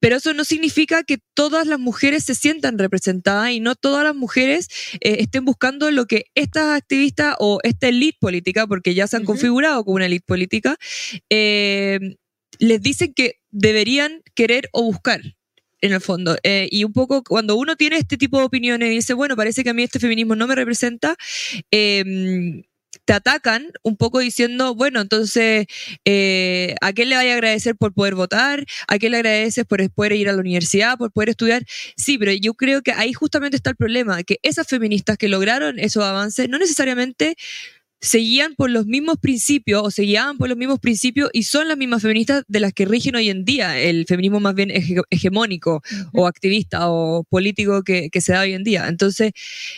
pero 0.00 0.16
eso 0.16 0.34
no 0.34 0.44
significa 0.44 1.02
que 1.04 1.18
todas 1.34 1.66
las 1.66 1.78
mujeres 1.78 2.24
se 2.24 2.34
sientan 2.34 2.78
representadas 2.78 3.50
y 3.50 3.60
no 3.60 3.74
todas 3.74 4.04
las 4.04 4.14
mujeres 4.14 4.68
eh, 4.94 5.16
estén 5.20 5.44
buscando 5.44 5.90
lo 5.90 6.06
que 6.06 6.26
estas 6.34 6.76
activistas 6.76 7.36
o 7.38 7.60
esta 7.62 7.88
elite 7.88 8.18
política, 8.20 8.66
porque 8.66 8.94
ya 8.94 9.06
se 9.06 9.16
han 9.16 9.24
configurado 9.24 9.84
como 9.84 9.96
una 9.96 10.06
elite 10.06 10.24
política, 10.26 10.76
les 11.30 12.82
dicen 12.82 13.14
que 13.14 13.40
deberían 13.50 14.22
querer 14.34 14.68
o 14.72 14.82
buscar 14.82 15.20
en 15.80 15.92
el 15.92 16.00
fondo. 16.00 16.36
Eh, 16.42 16.68
y 16.70 16.84
un 16.84 16.92
poco 16.92 17.22
cuando 17.22 17.56
uno 17.56 17.76
tiene 17.76 17.96
este 17.96 18.16
tipo 18.16 18.38
de 18.38 18.44
opiniones 18.44 18.90
y 18.90 18.96
dice, 18.96 19.14
bueno, 19.14 19.36
parece 19.36 19.64
que 19.64 19.70
a 19.70 19.74
mí 19.74 19.82
este 19.82 19.98
feminismo 19.98 20.36
no 20.36 20.46
me 20.46 20.54
representa, 20.54 21.16
em, 21.70 22.62
te 23.04 23.12
atacan 23.12 23.68
un 23.82 23.96
poco 23.96 24.18
diciendo, 24.20 24.74
bueno, 24.74 25.00
entonces, 25.00 25.66
eh, 26.04 26.74
¿a 26.80 26.92
quién 26.92 27.08
le 27.08 27.16
vaya 27.16 27.32
a 27.32 27.34
agradecer 27.34 27.76
por 27.76 27.92
poder 27.94 28.14
votar? 28.14 28.64
¿A 28.88 28.98
quién 28.98 29.12
le 29.12 29.18
agradeces 29.18 29.64
por 29.64 29.88
poder 29.92 30.12
ir 30.12 30.28
a 30.28 30.32
la 30.32 30.40
universidad, 30.40 30.98
por 30.98 31.12
poder 31.12 31.30
estudiar? 31.30 31.64
Sí, 31.96 32.18
pero 32.18 32.32
yo 32.32 32.54
creo 32.54 32.82
que 32.82 32.92
ahí 32.92 33.12
justamente 33.12 33.56
está 33.56 33.70
el 33.70 33.76
problema, 33.76 34.22
que 34.22 34.38
esas 34.42 34.66
feministas 34.66 35.16
que 35.18 35.28
lograron 35.28 35.78
esos 35.78 36.04
avances 36.04 36.48
no 36.48 36.58
necesariamente 36.58 37.36
seguían 38.00 38.54
por 38.54 38.70
los 38.70 38.86
mismos 38.86 39.18
principios 39.18 39.82
o 39.84 39.90
se 39.90 40.02
guiaban 40.02 40.38
por 40.38 40.48
los 40.48 40.56
mismos 40.56 40.80
principios 40.80 41.28
y 41.32 41.42
son 41.42 41.68
las 41.68 41.76
mismas 41.76 42.02
feministas 42.02 42.44
de 42.48 42.60
las 42.60 42.72
que 42.72 42.86
rigen 42.86 43.14
hoy 43.14 43.28
en 43.28 43.44
día 43.44 43.78
el 43.78 44.06
feminismo 44.06 44.40
más 44.40 44.54
bien 44.54 44.72
hegemónico 45.10 45.82
o 46.12 46.26
activista 46.26 46.90
o 46.90 47.24
político 47.24 47.82
que, 47.82 48.08
se 48.20 48.32
da 48.32 48.42
hoy 48.42 48.52
en 48.52 48.64
día. 48.64 48.86
Entonces, 48.88 49.32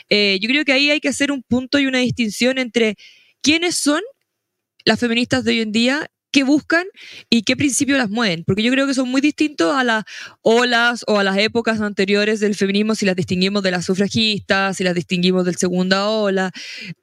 eh, 0.09 0.39
yo 0.41 0.49
creo 0.49 0.65
que 0.65 0.73
ahí 0.73 0.91
hay 0.91 1.01
que 1.01 1.09
hacer 1.09 1.31
un 1.31 1.43
punto 1.43 1.79
y 1.79 1.87
una 1.87 1.99
distinción 1.99 2.59
entre 2.59 2.97
quiénes 3.41 3.77
son 3.77 4.01
las 4.85 4.99
feministas 4.99 5.45
de 5.45 5.53
hoy 5.53 5.61
en 5.61 5.73
día 5.73 6.11
qué 6.33 6.43
buscan 6.45 6.87
y 7.31 7.43
qué 7.43 7.57
principios 7.57 7.99
las 7.99 8.11
mueven, 8.11 8.45
porque 8.45 8.63
yo 8.63 8.73
creo 8.73 8.87
que 8.87 8.95
son 8.95 9.09
muy 9.09 9.21
distintos 9.21 9.75
a 9.75 9.85
las 9.85 10.05
olas 10.41 11.05
o 11.07 11.19
a 11.19 11.25
las 11.25 11.37
épocas 11.39 11.81
anteriores 11.81 12.41
del 12.41 12.55
feminismo 12.55 12.95
si 12.95 13.07
las 13.07 13.17
distinguimos 13.17 13.63
de 13.63 13.71
las 13.71 13.85
sufragistas, 13.85 14.77
si 14.79 14.85
las 14.85 14.95
distinguimos 14.95 15.45
del 15.45 15.57
segunda 15.57 16.09
ola. 16.09 16.51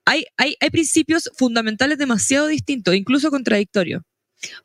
Hay, 0.06 0.26
hay, 0.38 0.56
hay 0.60 0.70
principios 0.72 1.32
fundamentales 1.38 1.98
demasiado 1.98 2.48
distintos, 2.48 2.96
incluso 2.96 3.30
contradictorios. 3.30 4.02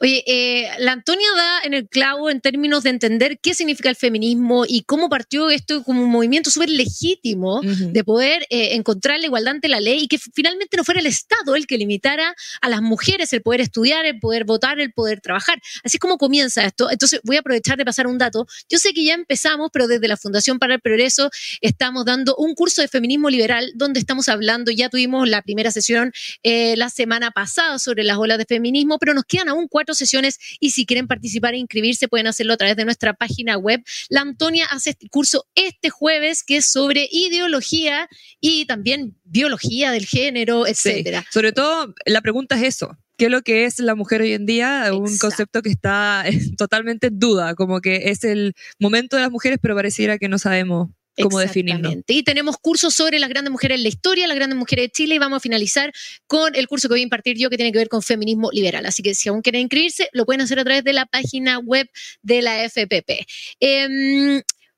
Oye, 0.01 0.23
eh, 0.27 0.69
la 0.79 0.93
Antonia 0.93 1.27
da 1.37 1.61
en 1.65 1.75
el 1.75 1.89
clavo 1.89 2.31
en 2.31 2.41
términos 2.41 2.83
de 2.83 2.91
entender 2.91 3.39
qué 3.41 3.55
significa 3.55 3.89
el 3.89 3.97
feminismo 3.97 4.65
y 4.67 4.83
cómo 4.83 5.09
partió 5.09 5.51
esto 5.51 5.83
como 5.83 6.03
un 6.03 6.11
movimiento 6.11 6.51
súper 6.51 6.71
legítimo 6.71 7.61
de 7.63 8.05
poder 8.05 8.47
eh, 8.51 8.75
encontrar 8.75 9.19
la 9.21 9.27
igualdad 9.27 9.55
ante 9.55 9.69
la 9.69 9.81
ley 9.81 10.05
y 10.05 10.09
que 10.09 10.19
finalmente 10.19 10.77
no 10.77 10.85
fuera 10.85 11.01
el 11.01 11.07
Estado 11.07 11.57
el 11.57 11.67
que 11.67 11.79
limitara 11.79 12.35
a 12.61 12.69
las 12.69 12.83
mujeres 12.83 13.33
el 13.33 13.43
poder 13.43 13.61
estudiar, 13.61 14.05
el 14.07 14.19
poder 14.21 14.45
votar, 14.45 14.81
el 14.81 14.93
poder 14.93 15.21
trabajar. 15.21 15.61
Así 15.83 15.97
es 15.97 16.01
como 16.01 16.19
comienza 16.19 16.65
esto. 16.65 16.91
Entonces 16.91 17.21
voy 17.25 17.37
a 17.37 17.41
aprovechar 17.41 17.77
de 17.77 17.85
pasar 17.85 18.07
un 18.07 18.19
dato. 18.19 18.47
Yo 18.69 18.79
sé 18.79 18.93
que 18.93 19.05
ya 19.05 19.15
empezamos, 19.15 19.71
pero 19.73 19.89
desde 19.89 20.09
la 20.09 20.17
Fundación 20.17 20.59
para 20.59 20.75
el 20.75 20.81
Progreso 20.81 21.31
estamos 21.61 22.05
dando 22.05 22.37
un 22.37 22.55
curso 22.55 22.83
de 22.83 22.89
feminismo 22.89 23.31
liberal 23.31 23.73
donde 23.75 24.01
estamos 24.01 24.29
hablando, 24.29 24.71
ya 24.71 24.89
tuvimos 24.89 25.29
la 25.29 25.43
primera 25.43 25.71
sesión 25.71 26.13
eh, 26.43 26.77
la 26.77 26.91
semana 26.91 27.31
pasada 27.31 27.79
sobre 27.79 28.05
las 28.05 28.19
olas 28.19 28.39
de 28.39 28.45
feminismo, 28.45 28.99
pero 28.99 29.15
nos 29.15 29.25
quedan 29.25 29.49
aún 29.49 29.64
cuatro 29.69 29.95
sesiones 29.95 30.39
y 30.61 30.71
si 30.71 30.87
quieren 30.87 31.07
participar 31.07 31.55
e 31.55 31.59
inscribirse 31.59 32.09
pueden 32.09 32.27
hacerlo 32.27 32.55
a 32.55 32.57
través 32.57 32.77
de 32.77 32.85
nuestra 32.85 33.15
página 33.15 33.57
web. 33.57 33.83
La 34.09 34.21
Antonia 34.21 34.67
hace 34.71 34.91
este 34.91 35.09
curso 35.09 35.47
este 35.55 35.91
jueves 35.91 36.43
que 36.43 36.59
es 36.59 36.67
sobre 36.71 37.09
ideología 37.11 38.09
y 38.41 38.67
también 38.67 39.17
biología 39.25 39.91
del 39.91 40.07
género, 40.07 40.67
etcétera. 40.67 41.25
Sobre 41.33 41.53
todo 41.53 41.95
la 42.07 42.21
pregunta 42.21 42.57
es 42.57 42.63
eso, 42.63 42.97
¿Qué 43.17 43.27
es 43.27 43.31
lo 43.31 43.43
que 43.43 43.65
es 43.65 43.79
la 43.79 43.95
mujer 43.95 44.23
hoy 44.23 44.33
en 44.33 44.45
día? 44.45 44.91
Un 44.93 45.19
concepto 45.19 45.63
que 45.63 45.71
está 45.71 46.25
totalmente 46.59 47.07
en 47.07 47.21
duda, 47.21 47.55
como 47.55 47.81
que 47.81 48.11
es 48.11 48.25
el 48.25 48.55
momento 48.81 49.15
de 49.15 49.23
las 49.23 49.31
mujeres, 49.31 49.59
pero 49.63 49.77
pareciera 49.77 50.19
que 50.19 50.29
no 50.29 50.39
sabemos 50.39 50.89
cómo 51.23 51.39
definirlo. 51.39 51.93
Y 52.07 52.23
tenemos 52.23 52.57
cursos 52.59 52.95
sobre 52.95 53.19
las 53.19 53.29
grandes 53.29 53.51
mujeres 53.51 53.79
en 53.79 53.83
la 53.83 53.89
historia, 53.89 54.27
las 54.27 54.37
grandes 54.37 54.59
mujeres 54.59 54.87
de 54.87 54.91
Chile, 54.91 55.15
y 55.17 55.19
vamos 55.19 55.39
a 55.39 55.41
finalizar 55.41 55.93
con 56.27 56.55
el 56.55 56.67
curso 56.67 56.89
que 56.89 56.95
voy 56.95 57.01
a 57.01 57.05
impartir 57.05 57.37
yo 57.37 57.51
que 57.51 57.57
tiene 57.57 57.73
que 57.73 57.79
ver 57.79 57.89
con 57.89 58.03
feminismo 58.03 58.51
liberal. 58.53 58.87
Así 58.87 59.03
que 59.03 59.15
si 59.15 59.29
aún 59.29 59.43
quieren 59.43 59.63
inscribirse, 59.63 60.09
lo 60.13 60.25
pueden 60.27 60.41
hacer 60.41 60.59
a 60.59 60.65
través 60.65 60.85
de 60.85 60.93
la 60.93 61.07
página 61.07 61.59
web 61.59 61.89
de 62.23 62.43
la 62.43 62.65
FPP. 62.65 63.27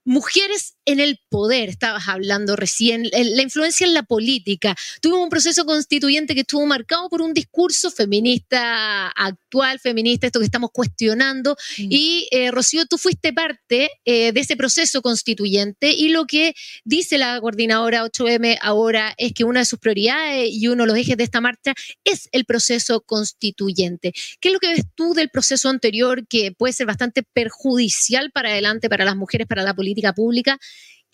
Mujeres 0.07 0.77
en 0.87 1.01
el 1.01 1.19
poder, 1.29 1.69
estabas 1.69 2.07
hablando 2.07 2.55
recién, 2.55 3.11
la 3.11 3.43
influencia 3.43 3.87
en 3.87 3.93
la 3.93 4.05
política. 4.05 4.77
Tuvimos 5.03 5.25
un 5.25 5.31
proceso 5.31 5.67
constituyente 5.67 6.33
que 6.35 6.43
estuvo 6.43 6.65
marcado 6.65 7.09
por 7.09 7.21
un 7.21 7.35
discurso 7.35 7.91
feminista 7.91 9.09
actual, 9.09 9.81
feminista, 9.81 10.29
esto 10.29 10.39
que 10.39 10.45
estamos 10.45 10.71
cuestionando. 10.73 11.57
Mm. 11.79 11.89
Y 11.91 12.29
eh, 12.31 12.53
Rocío, 12.53 12.87
tú 12.87 12.99
fuiste 12.99 13.33
parte 13.33 13.91
eh, 14.05 14.31
de 14.31 14.41
ese 14.41 14.57
proceso 14.57 15.03
constituyente 15.03 15.91
y 15.91 16.11
lo 16.11 16.25
que 16.25 16.55
dice 16.85 17.19
la 17.19 17.41
coordinadora 17.41 18.05
8M 18.05 18.59
ahora 18.63 19.13
es 19.19 19.33
que 19.33 19.43
una 19.43 19.61
de 19.61 19.67
sus 19.67 19.81
prioridades 19.81 20.51
y 20.53 20.69
uno 20.69 20.85
de 20.85 20.87
los 20.87 20.99
ejes 20.99 21.17
de 21.17 21.25
esta 21.25 21.41
marcha 21.41 21.75
es 22.05 22.29
el 22.31 22.45
proceso 22.45 23.01
constituyente. 23.01 24.13
¿Qué 24.41 24.49
es 24.49 24.55
lo 24.55 24.61
que 24.61 24.69
ves 24.69 24.85
tú 24.95 25.15
del 25.15 25.31
proceso 25.31 25.69
anterior 25.69 26.29
que 26.29 26.53
puede 26.53 26.73
ser 26.73 26.87
bastante 26.87 27.25
perjudicial 27.25 28.31
para 28.31 28.51
adelante, 28.51 28.89
para 28.89 29.05
las 29.05 29.17
mujeres, 29.17 29.49
para 29.49 29.65
la 29.65 29.75
política 29.75 29.96
pública? 30.13 30.59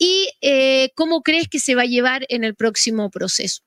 y 0.02 0.28
eh, 0.40 0.90
cómo 0.96 1.22
crees 1.22 1.46
que 1.48 1.60
se 1.60 1.76
va 1.76 1.82
a 1.82 1.86
llevar 1.86 2.26
en 2.28 2.42
el 2.42 2.56
próximo 2.56 3.08
proceso. 3.08 3.62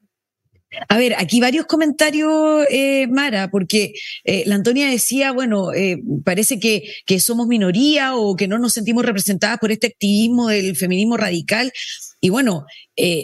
A 0.89 0.97
ver, 0.97 1.15
aquí 1.17 1.39
varios 1.39 1.67
comentarios, 1.67 2.65
eh, 2.69 3.07
Mara, 3.07 3.49
porque 3.49 3.93
eh, 4.25 4.43
la 4.45 4.55
Antonia 4.55 4.89
decía, 4.89 5.31
bueno, 5.31 5.69
parece 6.25 6.59
que, 6.59 6.91
que, 7.05 7.21
somos 7.21 7.47
minoría 7.47 8.15
o 8.17 8.35
que 8.35 8.49
no 8.49 8.59
nos 8.59 8.73
sentimos 8.73 9.05
representadas 9.05 9.59
por 9.59 9.71
este 9.71 9.87
activismo 9.87 10.49
del 10.49 10.75
feminismo 10.75 11.15
radical. 11.15 11.71
Y 12.19 12.29
bueno, 12.29 12.65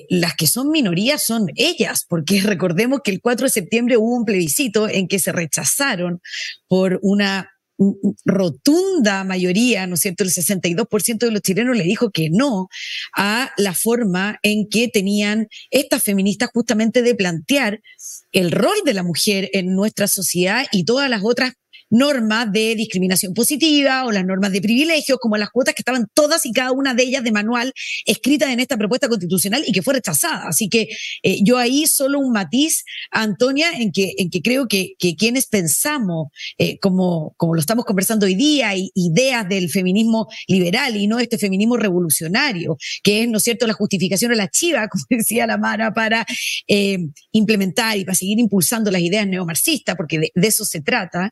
las 0.10 0.36
que 0.36 0.48
son 0.48 0.70
minorías 0.70 1.26
son 1.26 1.48
ellas, 1.56 2.06
porque 2.08 2.40
recordemos 2.42 3.02
que 3.04 3.12
el 3.12 3.20
4 3.20 3.48
de 3.48 3.52
septiembre 3.52 3.98
hubo 3.98 4.16
un 4.16 4.24
plebiscito 4.24 4.88
en 4.88 5.10
que 5.10 5.20
se 5.20 5.34
rechazaron 5.34 6.22
por 6.70 7.00
una 7.02 7.50
rotunda 8.26 9.24
mayoría, 9.24 9.88
¿no 9.88 9.96
es 9.96 10.02
cierto? 10.02 10.24
El 10.24 10.30
62% 10.30 11.18
de 11.18 11.32
los 11.32 11.42
chilenos 11.42 11.76
le 11.76 11.84
dijo 11.84 12.12
que 12.12 12.30
no 12.30 12.68
a 13.16 13.52
la 13.58 13.74
forma 13.74 14.40
en 14.44 14.68
que 14.70 14.88
tenían 14.88 15.48
estas 15.70 16.04
feministas 16.04 16.50
justamente 16.54 17.02
de 17.02 17.16
plantear 17.16 17.82
el 18.32 18.52
rol 18.52 18.76
de 18.86 18.94
la 18.94 19.04
mujer 19.04 19.50
en 19.54 19.76
nuestra 19.76 20.08
sociedad 20.08 20.66
y 20.72 20.86
todas 20.86 21.10
las 21.10 21.22
otras 21.24 21.54
normas 21.92 22.52
de 22.52 22.76
discriminación 22.76 23.34
positiva 23.34 24.06
o 24.06 24.12
las 24.12 24.26
normas 24.26 24.52
de 24.52 24.62
privilegio, 24.62 25.18
como 25.18 25.38
las 25.38 25.52
cuotas 25.52 25.76
que 25.76 25.82
estaban 25.82 26.08
todas 26.14 26.46
y 26.46 26.54
cada 26.54 26.72
una 26.72 26.94
de 26.94 27.04
ellas 27.04 27.24
de 27.24 27.32
manual 27.32 27.74
escritas 28.06 28.50
en 28.50 28.60
esta 28.60 28.78
propuesta 28.78 29.08
constitucional 29.08 29.64
y 29.68 29.74
que 29.74 29.82
fue 29.82 29.94
rechazada. 29.96 30.48
Así 30.48 30.70
que 30.70 30.88
eh, 31.22 31.40
yo 31.44 31.58
ahí 31.58 31.86
solo 31.86 32.20
un 32.20 32.32
matiz, 32.32 32.86
Antonia, 33.12 33.72
en 33.74 33.92
que, 33.92 34.14
en 34.18 34.30
que 34.30 34.42
creo 34.42 34.68
que, 34.68 34.94
que 34.98 35.16
quienes 35.16 35.48
pensamos, 35.48 36.30
eh, 36.58 36.80
como, 36.80 37.34
como 37.38 37.54
lo 37.56 37.60
estamos 37.60 37.86
conversando 37.86 38.26
hoy 38.26 38.36
día, 38.36 38.72
ideas 38.96 39.48
del 39.50 39.70
feminismo 39.70 40.28
liberal 40.48 40.96
y 40.96 41.08
no 41.08 41.20
este 41.20 41.38
feminismo 41.38 41.76
revolucionario, 41.76 42.78
que 43.04 43.24
es, 43.24 43.30
¿no 43.30 43.38
es 43.38 43.44
cierto?, 43.44 43.68
la 43.68 43.74
justificación 43.74 44.32
a 44.32 44.36
la 44.36 44.48
chiva, 44.48 44.88
como 44.90 45.04
decía 45.10 45.46
la 45.46 45.58
Mara, 45.58 45.94
para 45.94 46.26
eh, 46.68 47.00
implementar 47.34 47.98
y 47.98 48.06
para 48.06 48.16
seguir 48.16 48.40
impulsando 48.40 48.92
las 48.92 49.02
ideas 49.02 49.28
neomarxistas, 49.28 49.96
porque 49.98 50.20
de 50.34 50.48
eso 50.48 50.64
se 50.64 50.82
trata 50.82 51.32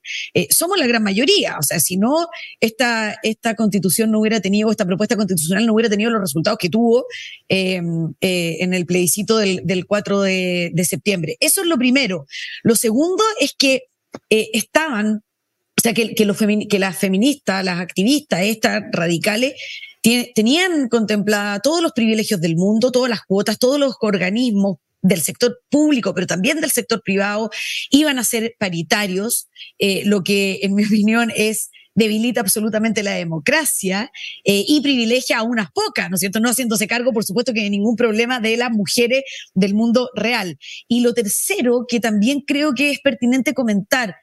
somos 0.50 0.78
la 0.78 0.88
gran 0.88 1.04
mayoría. 1.04 1.58
O 1.60 1.64
sea, 1.64 1.80
si 1.80 1.98
no, 1.98 2.28
esta, 2.60 3.18
esta 3.24 3.56
constitución 3.56 4.12
no 4.12 4.20
hubiera 4.20 4.40
tenido, 4.40 4.72
esta 4.72 4.86
propuesta 4.86 5.16
constitucional 5.16 5.66
no 5.66 5.74
hubiera 5.74 5.90
tenido 5.90 6.12
los 6.12 6.22
resultados 6.22 6.58
que 6.58 6.70
tuvo 6.70 7.06
em, 7.48 8.14
eh, 8.22 8.58
en 8.60 8.74
el 8.74 8.86
plebiscito 8.86 9.38
del, 9.38 9.62
del 9.64 9.86
4 9.86 10.22
de, 10.22 10.86
septiembre. 10.88 11.38
Eso 11.40 11.62
es 11.62 11.68
lo 11.68 11.78
primero. 11.78 12.26
Lo 12.64 12.76
segundo 12.76 13.24
es 13.40 13.54
que 13.58 13.84
eh, 14.30 14.50
estaban, 14.54 15.24
o 15.78 15.82
sea, 15.82 15.94
que, 15.94 16.16
que 16.16 16.80
las 16.80 16.98
feministas, 16.98 17.64
las 17.64 17.80
activistas, 17.80 18.42
estas 18.42 18.84
radicales, 18.92 19.54
tenían 20.02 20.88
contemplada 20.88 21.60
todos 21.60 21.84
los 21.84 21.92
privilegios 21.92 22.40
del 22.40 22.56
mundo, 22.56 22.92
todas 22.92 23.10
las 23.10 23.24
cuotas, 23.24 23.60
todos 23.60 23.80
los 23.80 23.96
organismos 24.00 24.78
del 25.02 25.22
sector 25.22 25.60
público, 25.70 26.14
pero 26.14 26.28
también 26.28 26.62
del 26.62 26.72
sector 26.72 27.02
privado, 27.04 27.50
iban 27.90 28.20
a 28.20 28.24
ser 28.24 28.56
paritarios, 28.60 29.48
eh, 29.78 30.04
lo 30.06 30.24
que 30.24 30.60
en 30.64 30.76
mi 30.76 30.84
opinión 30.86 31.32
es 31.36 31.70
debilita 31.96 32.40
absolutamente 32.42 33.04
la 33.04 33.12
democracia 33.12 34.12
eh, 34.46 34.64
y 34.68 34.82
privilegia 34.82 35.40
a 35.40 35.44
unas 35.44 35.70
pocas, 35.72 36.10
¿no 36.10 36.16
es 36.16 36.22
cierto? 36.22 36.40
No 36.40 36.50
haciéndose 36.50 36.88
cargo, 36.88 37.12
por 37.12 37.26
supuesto, 37.26 37.54
que 37.54 37.62
de 37.62 37.70
ningún 37.70 37.96
problema 37.96 38.40
de 38.40 38.56
las 38.58 38.72
mujeres 38.72 39.24
del 39.54 39.74
mundo 39.74 40.10
real. 40.16 40.58
Y 40.88 41.02
lo 41.02 41.14
tercero, 41.14 41.86
que 41.88 42.00
también 42.00 42.42
creo 42.42 42.74
que 42.74 42.92
es 42.92 43.00
pertinente 43.02 43.54
comentar 43.54 44.16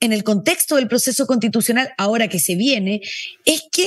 en 0.00 0.12
el 0.12 0.24
contexto 0.24 0.76
del 0.76 0.88
proceso 0.88 1.26
constitucional 1.26 1.90
ahora 1.98 2.28
que 2.28 2.38
se 2.38 2.54
viene, 2.54 3.02
es 3.44 3.62
que 3.70 3.86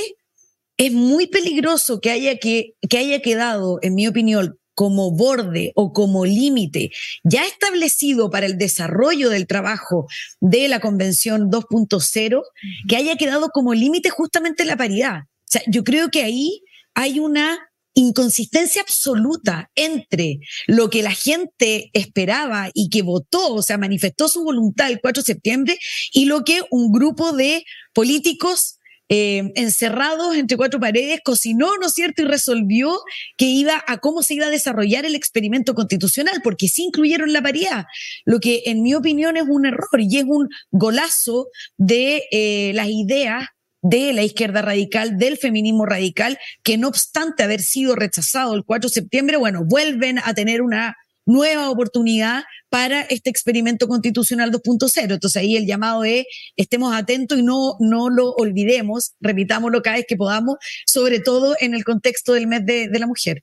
es 0.76 0.92
muy 0.92 1.26
peligroso 1.26 2.00
que 2.00 2.10
haya, 2.10 2.38
que, 2.38 2.74
que 2.88 2.98
haya 2.98 3.20
quedado, 3.20 3.78
en 3.82 3.94
mi 3.94 4.06
opinión, 4.06 4.58
como 4.74 5.10
borde 5.10 5.72
o 5.74 5.92
como 5.92 6.24
límite 6.24 6.90
ya 7.24 7.44
establecido 7.44 8.30
para 8.30 8.46
el 8.46 8.58
desarrollo 8.58 9.30
del 9.30 9.46
trabajo 9.46 10.06
de 10.40 10.68
la 10.68 10.80
Convención 10.80 11.50
2.0, 11.50 12.42
que 12.88 12.96
haya 12.96 13.16
quedado 13.16 13.50
como 13.50 13.74
límite 13.74 14.10
justamente 14.10 14.64
la 14.64 14.76
paridad. 14.76 15.22
O 15.24 15.52
sea, 15.52 15.62
yo 15.66 15.84
creo 15.84 16.10
que 16.10 16.22
ahí 16.22 16.62
hay 16.94 17.20
una 17.20 17.58
inconsistencia 17.94 18.82
absoluta 18.82 19.70
entre 19.74 20.40
lo 20.66 20.88
que 20.88 21.02
la 21.02 21.12
gente 21.12 21.90
esperaba 21.92 22.70
y 22.72 22.88
que 22.88 23.02
votó, 23.02 23.54
o 23.54 23.62
sea, 23.62 23.76
manifestó 23.76 24.28
su 24.28 24.42
voluntad 24.44 24.90
el 24.90 25.00
4 25.00 25.22
de 25.22 25.26
septiembre, 25.26 25.78
y 26.12 26.24
lo 26.24 26.44
que 26.44 26.62
un 26.70 26.90
grupo 26.90 27.32
de 27.32 27.64
políticos 27.92 28.78
eh, 29.14 29.52
encerrados 29.56 30.34
entre 30.36 30.56
cuatro 30.56 30.80
paredes, 30.80 31.20
cocinó, 31.22 31.76
¿no 31.76 31.88
es 31.88 31.92
cierto?, 31.92 32.22
y 32.22 32.24
resolvió 32.24 32.98
que 33.36 33.44
iba 33.44 33.84
a 33.86 33.98
cómo 33.98 34.22
se 34.22 34.32
iba 34.32 34.46
a 34.46 34.50
desarrollar 34.50 35.04
el 35.04 35.14
experimento 35.14 35.74
constitucional, 35.74 36.40
porque 36.42 36.66
sí 36.66 36.84
incluyeron 36.84 37.30
la 37.30 37.42
paridad, 37.42 37.84
lo 38.24 38.40
que 38.40 38.62
en 38.64 38.82
mi 38.82 38.94
opinión 38.94 39.36
es 39.36 39.44
un 39.46 39.66
error 39.66 40.00
y 40.00 40.16
es 40.16 40.24
un 40.26 40.48
golazo 40.70 41.48
de 41.76 42.22
eh, 42.30 42.72
las 42.74 42.88
ideas 42.88 43.48
de 43.82 44.14
la 44.14 44.22
izquierda 44.22 44.62
radical, 44.62 45.18
del 45.18 45.36
feminismo 45.36 45.84
radical, 45.84 46.38
que 46.62 46.78
no 46.78 46.88
obstante 46.88 47.42
haber 47.42 47.60
sido 47.60 47.94
rechazado 47.94 48.54
el 48.54 48.64
4 48.64 48.88
de 48.88 48.94
septiembre, 48.94 49.36
bueno, 49.36 49.62
vuelven 49.66 50.20
a 50.20 50.32
tener 50.32 50.62
una 50.62 50.96
nueva 51.26 51.70
oportunidad 51.70 52.44
para 52.68 53.02
este 53.02 53.30
experimento 53.30 53.88
constitucional 53.88 54.50
2.0. 54.50 55.12
Entonces 55.12 55.36
ahí 55.36 55.56
el 55.56 55.66
llamado 55.66 56.04
es 56.04 56.24
estemos 56.56 56.94
atentos 56.94 57.38
y 57.38 57.42
no, 57.42 57.76
no 57.80 58.10
lo 58.10 58.30
olvidemos, 58.32 59.14
repitámoslo 59.20 59.82
cada 59.82 59.96
vez 59.96 60.06
que 60.08 60.16
podamos, 60.16 60.56
sobre 60.86 61.20
todo 61.20 61.54
en 61.60 61.74
el 61.74 61.84
contexto 61.84 62.32
del 62.32 62.46
mes 62.46 62.64
de, 62.64 62.88
de 62.88 62.98
la 62.98 63.06
mujer. 63.06 63.42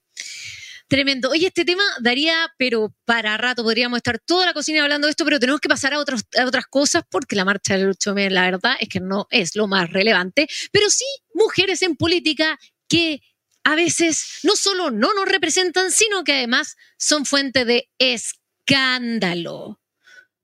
Tremendo. 0.90 1.30
Oye, 1.30 1.46
este 1.46 1.66
tema 1.66 1.84
daría, 2.02 2.52
pero 2.58 2.96
para 3.06 3.38
rato 3.38 3.62
podríamos 3.62 3.98
estar 3.98 4.18
toda 4.18 4.48
la 4.48 4.54
cocina 4.54 4.82
hablando 4.82 5.06
de 5.06 5.12
esto, 5.12 5.24
pero 5.24 5.40
tenemos 5.40 5.62
que 5.62 5.70
pasar 5.70 5.94
a, 5.94 6.00
otros, 6.00 6.24
a 6.36 6.46
otras 6.46 6.66
cosas 6.66 7.04
porque 7.12 7.36
la 7.36 7.46
marcha 7.46 7.78
del 7.78 7.90
8 7.90 8.10
m 8.10 8.30
la 8.32 8.42
verdad 8.42 8.74
es 8.80 8.90
que 8.90 9.00
no 9.00 9.28
es 9.30 9.56
lo 9.56 9.68
más 9.68 9.92
relevante, 9.92 10.48
pero 10.72 10.90
sí 10.90 11.06
mujeres 11.36 11.84
en 11.84 11.96
política 11.96 12.58
que 12.88 13.22
a 13.64 13.76
veces 13.76 14.40
no 14.44 14.56
solo 14.56 14.92
no 14.92 15.14
nos 15.14 15.26
representan, 15.26 15.92
sino 15.92 16.24
que 16.24 16.34
además 16.34 16.76
son 16.98 17.26
fuente 17.26 17.66
de 17.66 17.90
escándalo. 17.98 19.80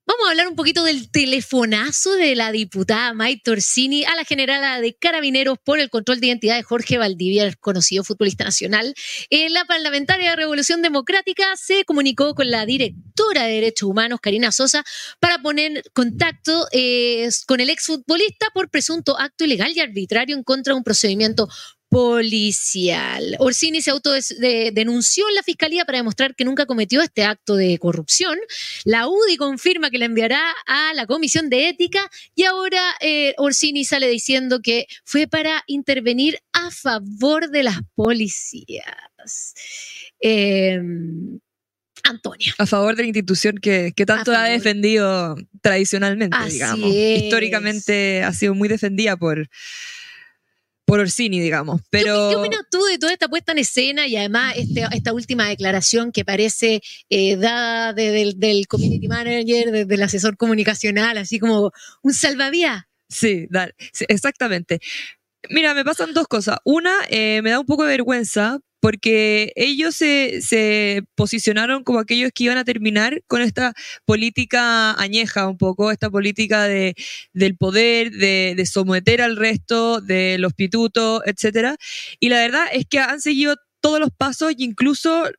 Vamos 0.07 0.27
a 0.27 0.29
hablar 0.29 0.47
un 0.47 0.55
poquito 0.55 0.83
del 0.83 1.09
telefonazo 1.09 2.13
de 2.13 2.35
la 2.35 2.51
diputada 2.51 3.15
Maite 3.15 3.49
Orsini 3.49 4.05
a 4.05 4.15
la 4.15 4.23
generala 4.23 4.79
de 4.79 4.93
Carabineros 4.93 5.57
por 5.63 5.79
el 5.79 5.89
control 5.89 6.19
de 6.19 6.27
identidad 6.27 6.57
de 6.57 6.61
Jorge 6.61 6.99
Valdivia, 6.99 7.43
el 7.43 7.57
conocido 7.57 8.03
futbolista 8.03 8.43
nacional. 8.43 8.93
En 9.31 9.51
la 9.51 9.65
parlamentaria 9.65 10.29
de 10.29 10.35
Revolución 10.35 10.83
Democrática 10.83 11.43
se 11.55 11.85
comunicó 11.85 12.35
con 12.35 12.51
la 12.51 12.67
directora 12.67 13.45
de 13.45 13.53
Derechos 13.53 13.89
Humanos, 13.89 14.19
Karina 14.21 14.51
Sosa, 14.51 14.83
para 15.19 15.39
poner 15.39 15.81
contacto 15.91 16.67
eh, 16.71 17.27
con 17.47 17.59
el 17.59 17.71
exfutbolista 17.71 18.51
por 18.53 18.69
presunto 18.69 19.19
acto 19.19 19.45
ilegal 19.45 19.71
y 19.73 19.79
arbitrario 19.79 20.35
en 20.35 20.43
contra 20.43 20.73
de 20.73 20.77
un 20.77 20.83
procedimiento 20.83 21.49
policial. 21.95 23.37
Orsini 23.39 23.81
se 23.81 23.91
autodenunció 23.91 25.29
en 25.29 25.35
la 25.35 25.43
fiscalía 25.43 25.85
para 25.85 25.99
demostrar 25.99 26.35
que 26.35 26.43
nunca 26.43 26.65
cometió 26.65 27.01
este 27.01 27.23
acto 27.23 27.55
de 27.55 27.79
corrupción. 27.79 28.37
La 28.83 29.07
UDI 29.07 29.37
confirma 29.37 29.89
que 29.89 29.97
la 29.97 30.05
enviará 30.05 30.41
a 30.67 30.93
la 30.93 31.07
comisión 31.07 31.49
de 31.49 31.69
ética 31.69 32.11
y 32.35 32.43
ahora 32.43 32.81
eh, 32.99 33.33
Orsini 33.37 33.85
sale 33.85 34.09
diciendo 34.09 34.59
que 34.61 34.87
fue 35.05 35.27
para 35.27 35.63
intervenir 35.67 36.37
a 36.51 36.69
favor 36.69 37.49
de 37.49 37.63
las 37.63 37.79
policías. 37.95 39.53
Em, 40.19 41.39
Antonia. 42.03 42.53
A 42.57 42.65
favor 42.65 42.97
de 42.97 43.03
la 43.03 43.07
institución 43.07 43.57
que, 43.57 43.93
tanto 44.05 44.33
ha 44.33 44.49
defendido 44.49 45.37
tradicionalmente, 45.61 46.37
digamos. 46.49 46.89
Históricamente 46.93 48.21
ha 48.21 48.33
sido 48.33 48.53
muy 48.53 48.67
defendida 48.67 49.15
por, 49.15 49.49
por 50.85 50.99
Orsini, 50.99 51.39
digamos. 51.39 51.81
Pero... 51.89 52.29
¿Qué, 52.29 52.35
opinas 52.35 52.61
tú 52.71 52.83
de 52.85 52.97
toda 52.97 53.11
esta 53.11 53.27
puesta 53.27 53.51
en 53.51 53.57
escena 53.59 54.07
y 54.07 54.15
además 54.15 54.53
este, 54.55 54.85
esta 54.91 55.13
última 55.13 55.47
declaración 55.47 56.11
que 56.11 56.23
parece 56.23 56.81
eh, 57.09 57.35
dada 57.35 57.93
del 57.93 58.67
community 58.67 59.07
manager, 59.07 59.87
del 59.87 60.03
asesor 60.03 60.37
comunicacional, 60.37 61.17
así 61.17 61.39
como 61.39 61.71
un 62.03 62.13
salvavidas? 62.13 62.83
Sí, 63.09 63.47
exactamente. 64.07 64.79
Mira, 65.49 65.73
me 65.73 65.83
pasan 65.83 66.13
dos 66.13 66.27
cosas. 66.27 66.57
Una, 66.63 66.93
eh, 67.09 67.41
me 67.43 67.51
da 67.51 67.59
un 67.59 67.65
poco 67.65 67.83
de 67.83 67.89
vergüenza 67.89 68.59
porque 68.79 69.51
ellos 69.55 69.95
se, 69.95 71.03
posicionaron 71.15 71.83
como 71.83 71.97
aquellos 71.97 72.31
que 72.33 72.43
iban 72.43 72.59
a 72.59 72.63
terminar 72.63 73.23
con 73.25 73.41
esta 73.41 73.73
política 74.05 74.93
añeja 75.01 75.47
un 75.47 75.57
poco, 75.57 75.89
esta 75.89 76.11
política 76.11 76.65
de, 76.65 76.93
del 77.33 77.57
poder, 77.57 78.11
de, 78.11 78.63
someter 78.71 79.23
al 79.23 79.37
resto, 79.37 80.01
de 80.01 80.37
los 80.37 80.53
pitutos, 80.53 81.21
etc. 81.25 81.77
Y 82.19 82.29
la 82.29 82.37
verdad 82.37 82.65
es 82.73 82.85
que 82.87 82.99
han 82.99 83.21
seguido 83.21 83.55
todos 83.81 83.99
los 83.99 84.09
pasos 84.15 84.51
e 84.51 84.55
incluso 84.59 85.31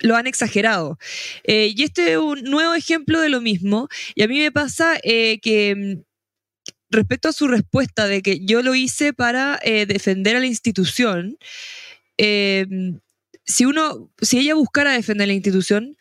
lo 0.00 0.16
han 0.16 0.26
exagerado. 0.26 0.98
Eh, 1.44 1.74
y 1.76 1.82
este 1.82 2.12
es 2.12 2.18
un 2.18 2.42
nuevo 2.44 2.74
ejemplo 2.74 3.20
de 3.20 3.28
lo 3.28 3.42
mismo. 3.42 3.88
Y 4.14 4.22
a 4.22 4.28
mí 4.28 4.38
me 4.38 4.52
pasa 4.52 4.98
eh, 5.02 5.40
que 5.42 5.74
mm, 5.76 6.07
respecto 6.90 7.28
a 7.28 7.32
su 7.32 7.48
respuesta 7.48 8.06
de 8.06 8.22
que 8.22 8.40
yo 8.44 8.62
lo 8.62 8.74
hice 8.74 9.12
para 9.12 9.58
eh, 9.62 9.86
defender 9.86 10.36
a 10.36 10.40
la 10.40 10.46
institución, 10.46 11.36
Em, 12.18 13.00
si 13.44 13.64
uno, 13.64 14.10
si 14.20 14.38
ella 14.38 14.54
buscara 14.54 14.92
defender 14.92 15.28
la 15.28 15.34
institución, 15.34 15.96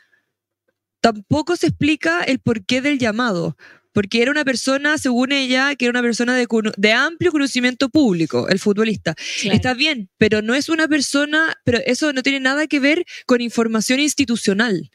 tampoco 0.99 1.55
se 1.55 1.67
explica 1.67 2.23
el 2.23 2.39
porqué 2.39 2.81
del 2.81 2.99
llamado, 2.99 3.55
porque 3.93 4.21
era 4.21 4.31
una 4.31 4.43
persona, 4.43 4.97
según 4.97 5.31
ella, 5.31 5.75
que 5.75 5.85
era 5.85 5.91
una 5.91 6.01
persona 6.01 6.35
de, 6.35 6.93
amplio 6.93 7.31
conocimiento 7.31 7.89
público, 7.89 8.49
el 8.49 8.59
futbolista. 8.59 9.15
Está 9.43 9.73
bien, 9.73 10.09
pero 10.17 10.41
no 10.41 10.55
es 10.55 10.69
una 10.69 10.87
persona, 10.87 11.55
pero 11.63 11.79
eso 11.85 12.11
no 12.13 12.21
tiene 12.21 12.39
nada 12.39 12.67
que 12.67 12.79
ver 12.79 13.05
con 13.25 13.41
información 13.41 13.99
institucional. 13.99 14.91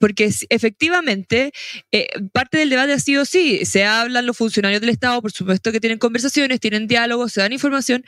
Porque 0.00 0.32
efectivamente, 0.48 1.52
eh, 1.92 2.08
parte 2.32 2.56
del 2.56 2.70
debate 2.70 2.94
ha 2.94 2.98
sido, 2.98 3.26
sí, 3.26 3.66
se 3.66 3.84
hablan 3.84 4.24
los 4.24 4.36
funcionarios 4.36 4.80
del 4.80 4.88
Estado, 4.88 5.20
por 5.20 5.30
supuesto 5.30 5.70
que 5.72 5.78
tienen 5.78 5.98
conversaciones, 5.98 6.58
tienen 6.58 6.86
diálogos, 6.86 7.32
se 7.32 7.42
dan 7.42 7.52
información, 7.52 8.02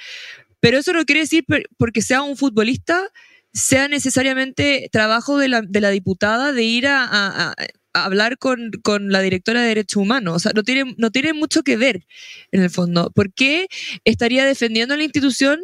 pero 0.58 0.78
eso 0.78 0.94
no 0.94 1.04
quiere 1.04 1.20
decir 1.20 1.44
porque 1.76 2.00
sea 2.00 2.22
un 2.22 2.38
futbolista, 2.38 3.10
sea 3.52 3.88
necesariamente 3.88 4.88
trabajo 4.90 5.36
de 5.36 5.48
la, 5.48 5.90
diputada 5.90 6.52
de 6.52 6.62
ir 6.62 6.86
a, 6.86 7.54
hablar 7.92 8.38
con, 8.38 8.70
con, 8.82 9.12
la 9.12 9.20
directora 9.20 9.60
de 9.60 9.68
Derechos 9.68 9.96
Humanos. 9.96 10.36
O 10.36 10.38
sea, 10.38 10.52
no 10.54 10.62
tiene, 10.62 10.94
no 10.96 11.10
tiene 11.10 11.34
mucho 11.34 11.62
que 11.62 11.76
ver 11.76 12.06
en 12.52 12.62
el 12.62 12.70
fondo. 12.70 13.10
¿Por 13.10 13.34
qué 13.34 13.68
estaría 14.04 14.46
defendiendo 14.46 14.94
a 14.94 14.96
la 14.96 15.04
institución 15.04 15.60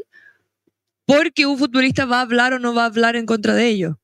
porque 1.06 1.46
un 1.46 1.58
futbolista 1.58 2.04
va 2.04 2.18
a 2.18 2.22
hablar 2.22 2.52
o 2.52 2.58
no 2.58 2.74
va 2.74 2.82
a 2.82 2.86
hablar 2.86 3.16
en 3.16 3.24
contra 3.24 3.54
de 3.54 3.68
ello? 3.68 3.98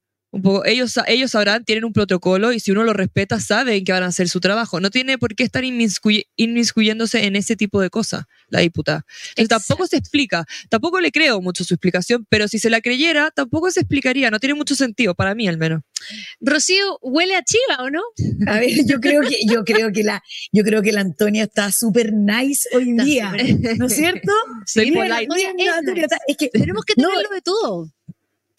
Ellos, 0.64 0.98
ellos 1.06 1.30
sabrán, 1.30 1.64
tienen 1.64 1.84
un 1.84 1.92
protocolo 1.92 2.52
y 2.52 2.60
si 2.60 2.70
uno 2.70 2.84
lo 2.84 2.92
respeta, 2.92 3.40
saben 3.40 3.84
que 3.84 3.92
van 3.92 4.02
a 4.02 4.06
hacer 4.06 4.28
su 4.28 4.40
trabajo. 4.40 4.80
No 4.80 4.90
tiene 4.90 5.18
por 5.18 5.34
qué 5.34 5.44
estar 5.44 5.64
inmiscuyéndose 5.64 7.24
en 7.24 7.36
ese 7.36 7.56
tipo 7.56 7.80
de 7.80 7.90
cosas, 7.90 8.24
la 8.48 8.60
diputada. 8.60 9.04
tampoco 9.48 9.86
se 9.86 9.96
explica, 9.96 10.46
tampoco 10.68 11.00
le 11.00 11.12
creo 11.12 11.40
mucho 11.40 11.64
su 11.64 11.74
explicación, 11.74 12.26
pero 12.28 12.48
si 12.48 12.58
se 12.58 12.70
la 12.70 12.80
creyera, 12.80 13.30
tampoco 13.30 13.70
se 13.70 13.80
explicaría, 13.80 14.30
no 14.30 14.40
tiene 14.40 14.54
mucho 14.54 14.74
sentido, 14.74 15.14
para 15.14 15.34
mí 15.34 15.48
al 15.48 15.58
menos. 15.58 15.82
Rocío, 16.40 16.98
huele 17.00 17.36
a 17.36 17.42
chiva, 17.42 17.82
¿o 17.82 17.90
no? 17.90 18.02
A 18.46 18.60
ver, 18.60 18.84
yo 18.86 19.00
creo 19.00 19.22
que, 19.22 19.38
yo 19.48 19.64
creo 19.64 19.92
que 19.92 20.02
la, 20.02 20.22
yo 20.52 20.64
creo 20.64 20.82
que 20.82 20.92
la 20.92 21.00
Antonia 21.00 21.44
está 21.44 21.72
súper 21.72 22.12
nice 22.12 22.68
hoy 22.74 22.90
en 22.90 22.96
día, 22.98 23.32
¿no 23.78 23.86
es 23.86 23.94
cierto? 23.94 24.32
Sí, 24.66 24.80
es, 24.80 26.36
que 26.36 26.48
tenemos 26.48 26.84
que 26.84 26.94
tenerlo 26.94 27.28
de 27.30 27.42
todo. 27.42 27.93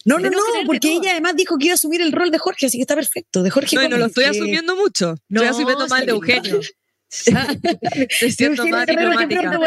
No, 0.06 0.20
no, 0.20 0.30
no, 0.30 0.38
porque 0.66 0.92
ella 0.92 1.10
además 1.10 1.34
dijo 1.34 1.58
que 1.58 1.66
iba 1.66 1.72
a 1.72 1.74
asumir 1.74 2.00
el 2.00 2.12
rol 2.12 2.30
de 2.30 2.38
Jorge, 2.38 2.66
así 2.66 2.78
que 2.78 2.82
está 2.82 2.94
perfecto. 2.94 3.42
De 3.42 3.50
Jorge 3.50 3.74
no, 3.74 3.88
no 3.88 3.96
lo 3.98 4.06
estoy 4.06 4.24
asumiendo 4.24 4.76
mucho. 4.76 5.16
No, 5.28 5.42
estoy 5.42 5.48
asumiendo 5.48 5.88
mal 5.88 6.06
de 6.06 6.12
Eugenio. 6.12 6.60
Estoy 7.08 8.30
siendo 8.32 8.66
más 8.66 8.86
diplomática. 8.86 9.58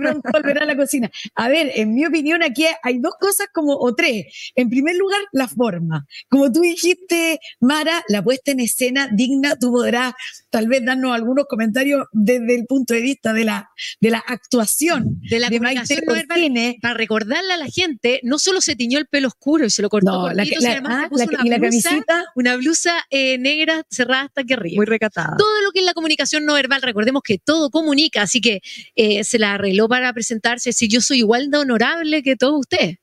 Pronto, 0.00 0.28
volverá 0.32 0.62
a 0.62 0.66
la 0.66 0.76
cocina. 0.76 1.10
A 1.34 1.48
ver, 1.48 1.70
en 1.74 1.94
mi 1.94 2.06
opinión, 2.06 2.42
aquí 2.42 2.66
hay 2.82 2.98
dos 2.98 3.14
cosas 3.20 3.48
como, 3.52 3.74
o 3.76 3.94
tres. 3.94 4.52
En 4.54 4.70
primer 4.70 4.96
lugar, 4.96 5.20
la 5.32 5.48
forma. 5.48 6.06
Como 6.28 6.50
tú 6.52 6.60
dijiste, 6.60 7.40
Mara, 7.60 8.02
la 8.08 8.22
puesta 8.22 8.52
en 8.52 8.60
escena 8.60 9.08
digna, 9.12 9.56
tú 9.58 9.72
podrás 9.72 10.14
tal 10.50 10.68
vez 10.68 10.84
darnos 10.84 11.14
algunos 11.14 11.46
comentarios 11.46 12.06
desde 12.12 12.54
el 12.54 12.66
punto 12.66 12.94
de 12.94 13.00
vista 13.00 13.32
de 13.32 13.44
la, 13.44 13.70
de 14.00 14.10
la 14.10 14.18
actuación 14.18 15.20
de 15.28 15.40
la 15.40 15.48
comunicación 15.48 16.00
no 16.06 16.14
verbal, 16.14 16.76
para 16.80 16.94
recordarle 16.94 17.52
a 17.52 17.56
la 17.56 17.66
gente, 17.66 18.20
no 18.22 18.38
solo 18.38 18.60
se 18.60 18.76
tiñó 18.76 18.98
el 18.98 19.06
pelo 19.06 19.28
oscuro 19.28 19.64
y 19.64 19.70
se 19.70 19.82
lo 19.82 19.88
cortó 19.88 20.28
no, 20.28 20.32
la, 20.32 20.42
además 20.42 21.08
puso 21.08 21.24
una, 21.24 21.58
blusa, 21.58 22.02
una 22.34 22.56
blusa 22.56 23.06
eh, 23.10 23.38
negra 23.38 23.82
cerrada 23.90 24.24
hasta 24.24 24.42
aquí 24.42 24.52
arriba. 24.52 24.76
Muy 24.76 24.86
recatada. 24.86 25.36
Todo 25.38 25.62
lo 25.62 25.70
que 25.72 25.80
es 25.80 25.84
la 25.84 25.94
comunicación 25.94 26.44
no 26.44 26.51
verbal, 26.54 26.82
recordemos 26.82 27.22
que 27.22 27.38
todo 27.38 27.70
comunica, 27.70 28.22
así 28.22 28.40
que 28.40 28.60
eh, 28.94 29.24
se 29.24 29.38
la 29.38 29.54
arregló 29.54 29.88
para 29.88 30.12
presentarse, 30.12 30.72
si 30.72 30.88
yo 30.88 31.00
soy 31.00 31.18
igual 31.18 31.50
de 31.50 31.58
honorable 31.58 32.22
que 32.22 32.36
todos 32.36 32.60
ustedes. 32.60 32.96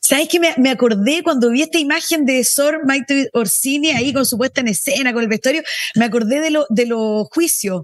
¿Sabes 0.00 0.28
que 0.28 0.38
me, 0.38 0.70
acordé 0.70 1.22
cuando 1.24 1.50
vi 1.50 1.62
esta 1.62 1.78
imagen 1.78 2.24
de 2.24 2.44
Sor 2.44 2.86
Maite 2.86 3.30
Orsini 3.32 3.90
ahí 3.90 4.12
con 4.12 4.24
su 4.24 4.38
puesta 4.38 4.60
en 4.60 4.68
escena, 4.68 5.12
con 5.12 5.22
el 5.22 5.28
vestuario? 5.28 5.62
Me 5.96 6.04
acordé 6.04 6.40
de 6.40 6.86
los 6.86 7.28
juicios. 7.30 7.82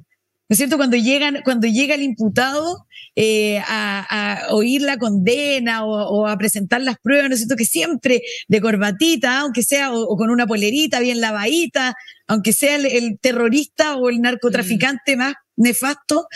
¿No 0.48 0.54
es 0.54 0.58
cierto? 0.58 0.78
Cuando, 0.78 0.96
llegan, 0.96 1.42
cuando 1.44 1.66
llega 1.66 1.94
el 1.94 2.02
imputado 2.02 2.87
eh, 3.14 3.61
a, 3.68 4.46
oír 4.50 4.80
la 4.80 4.96
condena 4.96 5.84
o, 5.84 6.26
a 6.26 6.38
presentar 6.38 6.80
las 6.80 6.96
pruebas, 6.98 7.28
¿no 7.28 7.34
es 7.34 7.40
cierto? 7.40 7.56
Que 7.56 7.66
siempre 7.66 8.22
de 8.48 8.61
corbatita, 8.62 9.40
aunque 9.40 9.62
sea, 9.62 9.92
o, 9.92 10.16
con 10.16 10.30
una 10.30 10.46
polerita 10.46 11.00
bien 11.00 11.20
lavadita, 11.20 11.94
aunque 12.26 12.54
sea 12.54 12.76
el, 12.76 13.18
terrorista 13.20 13.96
o 13.96 14.08
el 14.08 14.22
narcotraficante 14.22 15.16
mm. 15.16 15.18
más 15.18 15.34
nefasto 15.58 16.26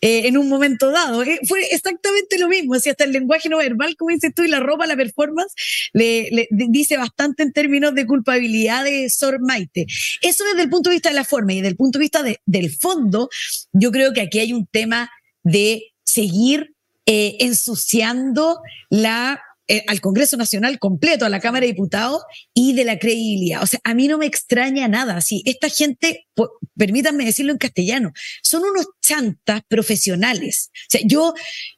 eh, 0.00 0.26
en 0.26 0.36
un 0.36 0.48
momento 0.48 0.90
dado. 0.90 1.22
Eh, 1.22 1.40
fue 1.48 1.64
exactamente 1.70 2.38
lo 2.38 2.48
mismo, 2.48 2.74
hasta 2.74 3.04
el 3.04 3.12
lenguaje 3.12 3.48
no 3.48 3.58
verbal, 3.58 3.96
como 3.96 4.10
dices 4.10 4.32
tú, 4.34 4.42
y 4.42 4.48
la 4.48 4.60
ropa, 4.60 4.86
la 4.86 4.96
performance, 4.96 5.54
le, 5.92 6.48
dice 6.50 6.96
bastante 6.96 7.42
en 7.42 7.52
términos 7.52 7.94
de 7.94 8.06
culpabilidad 8.06 8.84
de 8.84 9.08
Sor 9.08 9.40
Maite. 9.40 9.86
Eso 10.20 10.44
desde 10.44 10.62
el 10.62 10.70
punto 10.70 10.90
de 10.90 10.96
vista 10.96 11.08
de 11.08 11.14
la 11.14 11.24
forma 11.24 11.52
y 11.52 11.56
desde 11.56 11.68
el 11.68 11.76
punto 11.76 11.98
de 11.98 12.04
vista 12.04 12.22
del 12.44 12.70
fondo, 12.70 13.28
yo 13.72 13.90
creo 13.90 14.12
que 14.12 14.22
aquí 14.22 14.38
hay 14.38 14.52
un 14.52 14.66
tema 14.66 15.10
de 15.42 15.92
seguir 16.04 16.74
eh, 17.06 17.36
ensuciando 17.40 18.60
la 18.90 19.40
eh, 19.68 19.84
al 19.86 20.00
Congreso 20.00 20.36
Nacional 20.36 20.78
completo, 20.78 21.24
a 21.24 21.28
la 21.28 21.40
Cámara 21.40 21.62
de 21.62 21.72
Diputados 21.72 22.22
y 22.52 22.74
de 22.74 22.84
la 22.84 22.98
credibilidad. 22.98 23.62
O 23.62 23.66
sea, 23.66 23.80
a 23.84 23.94
mí 23.94 24.08
no 24.08 24.18
me 24.18 24.26
extraña 24.26 24.88
nada. 24.88 25.20
Si 25.20 25.42
esta 25.46 25.68
gente, 25.68 26.26
permítanme 26.76 27.24
decirlo 27.24 27.52
en 27.52 27.58
castellano, 27.58 28.12
son 28.42 28.64
unos 28.64 28.88
chantas 29.00 29.62
profesionales. 29.68 30.70
O 30.72 30.90
sea, 30.90 31.00
yo, 31.04 31.34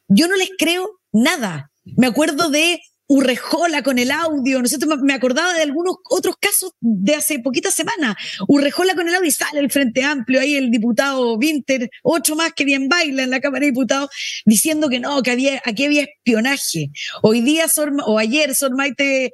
yo 0.07 0.27
no 0.27 0.35
les 0.35 0.49
creo 0.57 0.99
nada. 1.11 1.71
Me 1.83 2.07
acuerdo 2.07 2.49
de 2.49 2.81
Urrejola 3.07 3.83
con 3.83 3.99
el 3.99 4.11
audio, 4.11 4.61
¿no 4.61 4.67
sé, 4.67 4.77
Me 5.03 5.13
acordaba 5.13 5.53
de 5.53 5.61
algunos 5.61 5.97
otros 6.09 6.35
casos 6.39 6.71
de 6.79 7.15
hace 7.15 7.39
poquitas 7.39 7.73
semanas. 7.73 8.15
Urrejola 8.47 8.95
con 8.95 9.07
el 9.07 9.15
audio 9.15 9.27
y 9.27 9.31
sale 9.31 9.59
el 9.59 9.71
Frente 9.71 10.03
Amplio, 10.03 10.41
ahí 10.41 10.55
el 10.55 10.71
diputado 10.71 11.35
Winter, 11.35 11.89
ocho 12.03 12.35
más 12.35 12.53
que 12.53 12.65
bien 12.65 12.89
baila 12.89 13.23
en 13.23 13.29
la 13.29 13.39
Cámara 13.39 13.61
de 13.61 13.71
Diputados, 13.71 14.09
diciendo 14.45 14.89
que 14.89 14.99
no, 14.99 15.21
que 15.21 15.31
había, 15.31 15.61
aquí 15.65 15.85
había 15.85 16.03
espionaje. 16.03 16.89
Hoy 17.21 17.41
día, 17.41 17.67
o 18.05 18.17
ayer, 18.17 18.55
Sor 18.55 18.75
Maite 18.75 19.31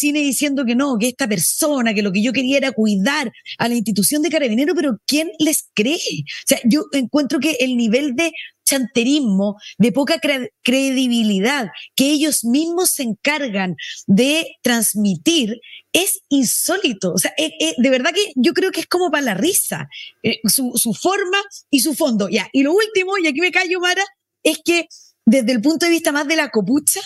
diciendo 0.00 0.64
que 0.64 0.74
no, 0.74 0.96
que 0.98 1.08
esta 1.08 1.28
persona, 1.28 1.94
que 1.94 2.02
lo 2.02 2.12
que 2.12 2.22
yo 2.22 2.32
quería 2.32 2.58
era 2.58 2.72
cuidar 2.72 3.32
a 3.58 3.68
la 3.68 3.74
institución 3.74 4.22
de 4.22 4.30
Carabinero, 4.30 4.74
pero 4.74 4.98
¿quién 5.06 5.30
les 5.38 5.68
cree? 5.74 5.96
O 5.96 6.46
sea, 6.46 6.58
yo 6.64 6.86
encuentro 6.92 7.40
que 7.40 7.56
el 7.60 7.76
nivel 7.76 8.14
de 8.14 8.32
chanterismo, 8.68 9.56
de 9.78 9.92
poca 9.92 10.20
credibilidad 10.62 11.68
que 11.96 12.10
ellos 12.10 12.44
mismos 12.44 12.90
se 12.90 13.04
encargan 13.04 13.76
de 14.06 14.56
transmitir, 14.62 15.60
es 15.92 16.20
insólito. 16.28 17.12
O 17.12 17.18
sea, 17.18 17.32
eh, 17.38 17.52
eh, 17.60 17.74
de 17.78 17.90
verdad 17.90 18.12
que 18.14 18.32
yo 18.36 18.52
creo 18.52 18.70
que 18.70 18.80
es 18.80 18.86
como 18.86 19.10
para 19.10 19.24
la 19.24 19.34
risa, 19.34 19.88
eh, 20.22 20.40
su, 20.44 20.72
forma 20.94 21.38
y 21.70 21.80
su 21.80 21.94
fondo. 21.94 22.28
Ya. 22.28 22.48
Y 22.52 22.62
lo 22.62 22.72
último, 22.72 23.16
y 23.18 23.26
aquí 23.26 23.40
me 23.40 23.50
callo, 23.50 23.80
Mara, 23.80 24.04
es 24.42 24.58
que 24.64 24.86
desde 25.24 25.52
el 25.52 25.62
punto 25.62 25.86
de 25.86 25.92
vista 25.92 26.12
más 26.12 26.28
de 26.28 26.36
la 26.36 26.50
copucha, 26.50 27.00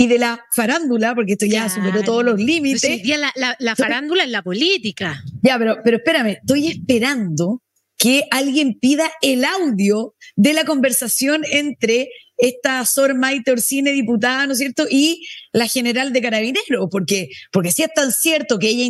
y 0.00 0.06
de 0.06 0.20
la 0.20 0.44
farándula, 0.54 1.12
porque 1.16 1.32
esto 1.32 1.44
ya 1.44 1.68
superó 1.68 2.04
todos 2.04 2.24
los 2.24 2.38
límites. 2.38 3.04
la, 3.04 3.56
la, 3.58 3.74
farándula 3.74 4.22
en 4.22 4.30
la 4.30 4.42
política. 4.42 5.20
Ya, 5.42 5.58
pero, 5.58 5.78
pero 5.82 5.96
espérame, 5.96 6.38
estoy 6.40 6.68
esperando 6.68 7.62
que 7.98 8.24
alguien 8.30 8.78
pida 8.80 9.10
el 9.20 9.44
audio 9.44 10.14
de 10.36 10.54
la 10.54 10.64
conversación 10.64 11.42
entre 11.50 12.08
esta 12.38 12.84
Sor 12.86 13.16
Maite 13.16 13.50
Orsine, 13.50 13.90
diputada, 13.90 14.46
¿no 14.46 14.52
es 14.52 14.58
cierto? 14.58 14.86
Y 14.88 15.26
la 15.58 15.68
general 15.68 16.12
de 16.12 16.22
Carabineros, 16.22 16.88
porque, 16.90 17.28
porque 17.52 17.72
si 17.72 17.82
es 17.82 17.92
tan 17.94 18.12
cierto 18.12 18.58
que 18.58 18.68
ella, 18.68 18.84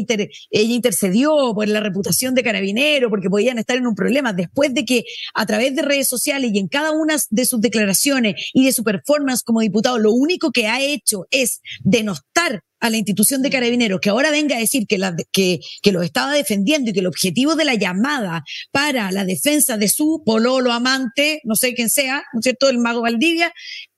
ella 0.50 0.74
intercedió 0.74 1.52
por 1.54 1.68
la 1.68 1.80
reputación 1.80 2.34
de 2.34 2.42
Carabinero, 2.42 3.10
porque 3.10 3.30
podían 3.30 3.58
estar 3.58 3.76
en 3.76 3.86
un 3.86 3.94
problema, 3.94 4.32
después 4.32 4.72
de 4.74 4.84
que 4.84 5.04
a 5.34 5.46
través 5.46 5.74
de 5.74 5.82
redes 5.82 6.08
sociales 6.08 6.50
y 6.52 6.58
en 6.58 6.68
cada 6.68 6.92
una 6.92 7.16
de 7.30 7.44
sus 7.44 7.60
declaraciones 7.60 8.50
y 8.52 8.64
de 8.64 8.72
su 8.72 8.84
performance 8.84 9.42
como 9.42 9.60
diputado, 9.60 9.98
lo 9.98 10.12
único 10.12 10.52
que 10.52 10.66
ha 10.66 10.80
hecho 10.80 11.26
es 11.30 11.60
denostar 11.80 12.62
a 12.80 12.90
la 12.90 12.96
institución 12.96 13.42
de 13.42 13.50
carabineros 13.50 14.00
que 14.00 14.10
ahora 14.10 14.30
venga 14.30 14.56
a 14.56 14.60
decir 14.60 14.86
que, 14.86 14.98
la, 14.98 15.16
que 15.32 15.60
lo 15.90 16.02
estaba 16.02 16.32
defendiendo 16.32 16.90
y 16.90 16.92
que 16.92 17.00
el 17.00 17.06
objetivo 17.06 17.56
de 17.56 17.64
la 17.64 17.74
llamada 17.74 18.44
para 18.70 19.10
la 19.10 19.24
defensa 19.24 19.76
de 19.76 19.88
su 19.88 20.22
pololo 20.24 20.72
amante, 20.72 21.40
no 21.44 21.56
sé 21.56 21.74
quién 21.74 21.90
sea, 21.90 22.22
¿no 22.32 22.40
es 22.40 22.44
cierto?, 22.44 22.68
el 22.68 22.78
mago 22.78 23.02
Valdivia, 23.02 23.52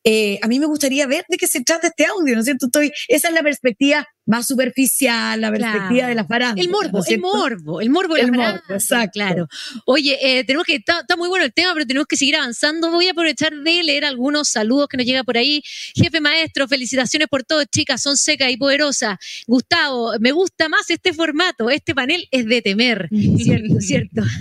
eh, 0.05 0.39
a 0.43 0.49
mí 0.49 0.59
me 0.59 0.67
gustaría 0.67 1.07
ver 1.07 1.25
de 1.29 1.37
qué 1.37 1.47
se 1.47 1.63
trata 1.63 1.89
este 1.89 2.07
audio, 2.07 2.35
¿no 2.35 2.41
es 2.41 2.47
cierto? 2.47 2.67
Estoy, 2.67 2.93
esa 3.09 3.29
es 3.29 3.35
la 3.35 3.43
perspectiva 3.43 4.07
más 4.27 4.47
superficial, 4.47 5.41
la 5.41 5.51
perspectiva 5.51 6.07
de 6.09 6.15
las 6.15 6.27
farándula. 6.27 6.63
El 6.63 6.71
morbo, 6.71 7.03
el 7.07 7.21
morbo, 7.21 7.81
el 7.81 7.91
morbo 7.91 8.15
de 8.15 8.21
el 8.21 8.33
morbo, 8.33 8.61
exacto. 8.69 9.11
Claro. 9.13 9.49
Oye, 9.87 10.19
eh, 10.21 10.45
tenemos 10.45 10.67
que, 10.67 10.77
está, 10.77 11.05
muy 11.17 11.29
bueno 11.29 11.45
el 11.45 11.53
tema, 11.53 11.73
pero 11.75 11.87
tenemos 11.87 12.07
que 12.07 12.17
seguir 12.17 12.37
avanzando. 12.37 12.91
Voy 12.91 13.09
a 13.09 13.11
aprovechar 13.13 13.53
de 13.53 13.83
leer 13.83 14.05
algunos 14.05 14.49
saludos 14.49 14.89
que 14.89 14.97
nos 14.97 15.07
llega 15.07 15.25
por 15.25 15.37
ahí. 15.37 15.63
Jefe 15.95 16.21
maestro, 16.21 16.69
felicitaciones 16.69 17.29
por 17.29 17.43
todo, 17.45 17.65
chicas, 17.65 18.03
son 18.03 18.17
secas 18.17 18.51
y 18.51 18.57
poderosas. 18.57 19.17
Gustavo, 19.47 20.13
me 20.21 20.33
gusta 20.33 20.69
más 20.69 20.89
este 20.91 21.13
formato, 21.13 21.71
este 21.71 21.95
panel 21.95 22.29
es 22.31 22.47
de 22.47 22.63
temer, 22.63 23.09
cierto, 23.39 23.81
cierto. 23.81 24.23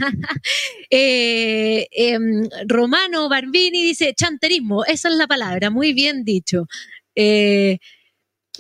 Eh, 0.92 1.88
em, 1.92 2.50
Romano 2.68 3.30
Barbini 3.30 3.84
dice, 3.84 4.14
chanterismo, 4.16 4.84
esa 4.86 5.10
es 5.10 5.16
la 5.16 5.28
palabra, 5.28 5.70
muy 5.70 5.94
bien 5.94 6.24
dicho. 6.24 6.68
Eh, 7.16 7.78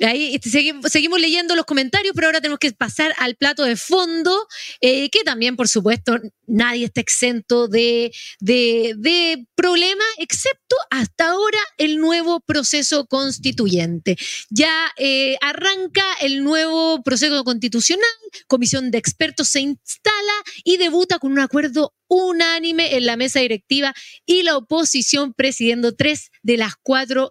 Ahí 0.01 0.35
este, 0.35 0.49
seguimos, 0.49 1.19
leyendo 1.19 1.55
los 1.55 1.65
comentarios, 1.65 2.13
pero 2.15 2.27
ahora 2.27 2.41
tenemos 2.41 2.59
que 2.59 2.71
pasar 2.71 3.13
al 3.17 3.35
plato 3.35 3.63
de 3.63 3.75
fondo, 3.75 4.47
eh, 4.81 5.09
que 5.09 5.23
también, 5.23 5.55
por 5.55 5.67
supuesto, 5.67 6.17
nadie 6.47 6.85
está 6.85 7.01
exento 7.01 7.67
de, 7.67 8.11
de, 8.39 9.45
problema, 9.55 10.03
excepto 10.17 10.75
hasta 10.89 11.31
ahora 11.31 11.59
el 11.77 11.97
nuevo 11.97 12.39
proceso 12.39 13.05
constituyente. 13.07 14.17
Ya 14.49 14.71
eh, 14.97 15.37
arranca 15.41 16.03
el 16.21 16.43
nuevo 16.43 17.03
proceso 17.03 17.43
constitucional, 17.43 18.05
comisión 18.47 18.91
de 18.91 18.97
expertos 18.97 19.49
se 19.49 19.61
instala 19.61 20.33
y 20.63 20.77
debuta 20.77 21.19
con 21.19 21.31
un 21.31 21.39
acuerdo 21.39 21.93
unánime 22.07 22.95
en 22.95 23.05
la 23.05 23.15
mesa 23.15 23.39
directiva 23.39 23.93
y 24.25 24.43
la 24.43 24.57
oposición 24.57 25.33
presidiendo 25.33 25.95
tres 25.95 26.31
de 26.41 26.57
las 26.57 26.73
cuatro 26.81 27.29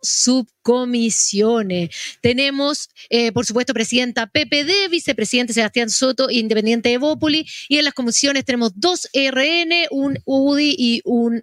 subcomisiones. 0.69 1.91
Tenemos, 2.21 2.91
eh, 3.09 3.33
por 3.33 3.47
supuesto, 3.47 3.73
presidenta 3.73 4.27
PPD, 4.27 4.89
vicepresidente 4.91 5.53
Sebastián 5.53 5.91
Soto, 5.91 6.31
independiente 6.31 6.91
de 6.91 6.99
Bópoli, 6.99 7.47
y 7.69 7.79
en 7.79 7.85
las 7.85 7.95
comisiones 7.95 8.45
tenemos 8.45 8.73
dos 8.75 9.09
RN, 9.15 9.87
un 9.91 10.19
UDI 10.25 10.75
y 10.79 11.01
un 11.05 11.43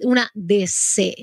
una 0.00 0.30
DC. 0.34 1.14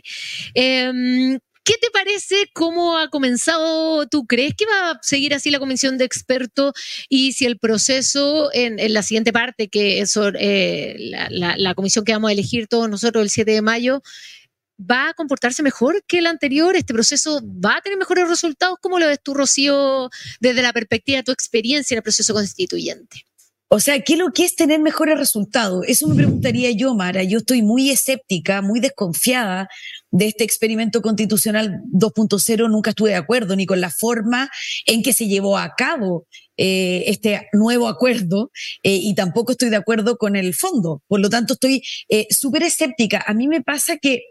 Em, 0.54 1.40
¿Qué 1.64 1.76
te 1.80 1.92
parece 1.92 2.36
cómo 2.54 2.98
ha 2.98 3.10
comenzado? 3.10 4.08
¿Tú 4.08 4.26
crees 4.26 4.56
que 4.56 4.66
va 4.66 4.92
a 4.92 5.00
seguir 5.04 5.36
así 5.36 5.52
la 5.52 5.60
comisión 5.60 6.00
de 6.00 6.06
expertos? 6.06 6.74
Y 7.10 7.34
si 7.34 7.46
el 7.46 7.60
proceso 7.60 8.50
en, 8.54 8.78
la 8.92 9.04
siguiente 9.04 9.32
parte, 9.32 9.68
que 9.68 10.00
es 10.00 10.18
eh, 10.40 10.96
la, 11.30 11.76
comisión 11.76 12.06
que 12.06 12.14
vamos 12.14 12.30
a 12.30 12.34
elegir 12.34 12.68
todos 12.68 12.90
nosotros 12.90 13.22
el 13.22 13.30
7 13.30 13.52
de 13.52 13.62
mayo, 13.62 14.02
va 14.80 15.10
a 15.10 15.14
comportarse 15.14 15.64
mejor 15.64 16.04
que 16.08 16.20
el 16.20 16.28
anterior? 16.28 16.76
¿Este 16.76 16.94
proceso 16.94 17.42
va 17.44 17.78
a 17.78 17.82
tener 17.82 17.98
mejores 17.98 18.28
resultados? 18.28 18.78
¿Cómo 18.82 19.00
lo 19.00 19.08
ves 19.08 19.20
tú, 19.22 19.34
Rocío, 19.34 20.10
desde 20.40 20.62
la 20.62 20.74
perspectiva 20.74 21.18
de 21.18 21.24
tu 21.24 21.32
experiencia 21.32 21.96
en 21.96 22.00
el 22.00 22.04
proceso 22.04 22.34
constituyente? 22.34 23.24
O 23.72 23.80
sea, 23.80 24.00
¿qué 24.02 24.14
es 24.14 24.20
lo 24.20 24.32
que 24.32 24.46
es 24.46 24.56
tener 24.56 24.80
mejores 24.80 25.16
resultados? 25.20 25.86
Eso 25.88 26.08
me 26.08 26.16
preguntaría 26.16 26.72
yo, 26.72 26.96
Mara. 26.96 27.22
Yo 27.22 27.38
estoy 27.38 27.62
muy 27.62 27.92
escéptica, 27.92 28.64
muy 28.64 28.80
desconfiada 28.80 29.70
de 30.10 30.26
este 30.26 30.44
experimento 30.44 31.04
constitucional 31.04 31.84
2.0. 31.94 32.68
Nunca 32.68 32.90
estuve 32.90 33.12
de 33.12 33.18
acuerdo 33.18 33.56
ni 33.56 33.68
con 33.68 33.80
la 33.80 33.92
forma 33.92 34.50
en 34.88 35.04
que 35.04 35.14
se 35.14 35.28
llevó 35.28 35.56
a 35.56 35.76
cabo 35.76 36.26
eh, 36.58 37.04
este 37.06 37.48
nuevo 37.54 37.88
acuerdo 37.88 38.50
eh, 38.82 38.96
y 38.96 39.14
tampoco 39.14 39.52
estoy 39.52 39.70
de 39.70 39.76
acuerdo 39.76 40.18
con 40.18 40.36
el 40.36 40.56
fondo. 40.56 41.04
Por 41.08 41.20
lo 41.20 41.30
tanto, 41.30 41.54
estoy 41.54 41.84
eh, 42.10 42.26
súper 42.32 42.64
escéptica. 42.64 43.24
A 43.28 43.36
mí 43.36 43.48
me 43.48 43.62
pasa 43.62 43.98
que 43.98 44.24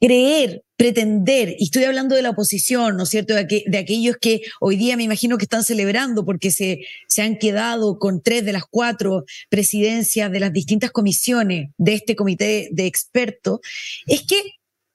creer, 0.00 0.64
pretender, 0.76 1.56
y 1.58 1.64
estoy 1.64 1.84
hablando 1.84 2.16
de 2.16 2.22
la 2.22 2.30
oposición, 2.30 2.96
¿no 2.96 3.02
es 3.02 3.10
cierto?, 3.10 3.34
de, 3.34 3.64
de, 3.66 3.78
aquellos 3.78 4.16
que 4.18 4.40
hoy 4.58 4.76
día 4.76 4.96
me 4.96 5.02
imagino 5.02 5.36
que 5.36 5.44
están 5.44 5.62
celebrando 5.62 6.24
porque 6.24 6.50
se, 6.50 6.80
se 7.06 7.20
han 7.20 7.36
quedado 7.36 7.98
con 7.98 8.22
tres 8.22 8.46
de 8.46 8.54
las 8.54 8.64
cuatro 8.68 9.24
presidencias 9.50 10.32
de 10.32 10.40
las 10.40 10.52
distintas 10.52 10.90
comisiones 10.90 11.68
de 11.76 11.94
este 11.94 12.16
comité 12.16 12.70
de 12.72 12.86
expertos, 12.86 13.60
es 14.06 14.22
que 14.22 14.40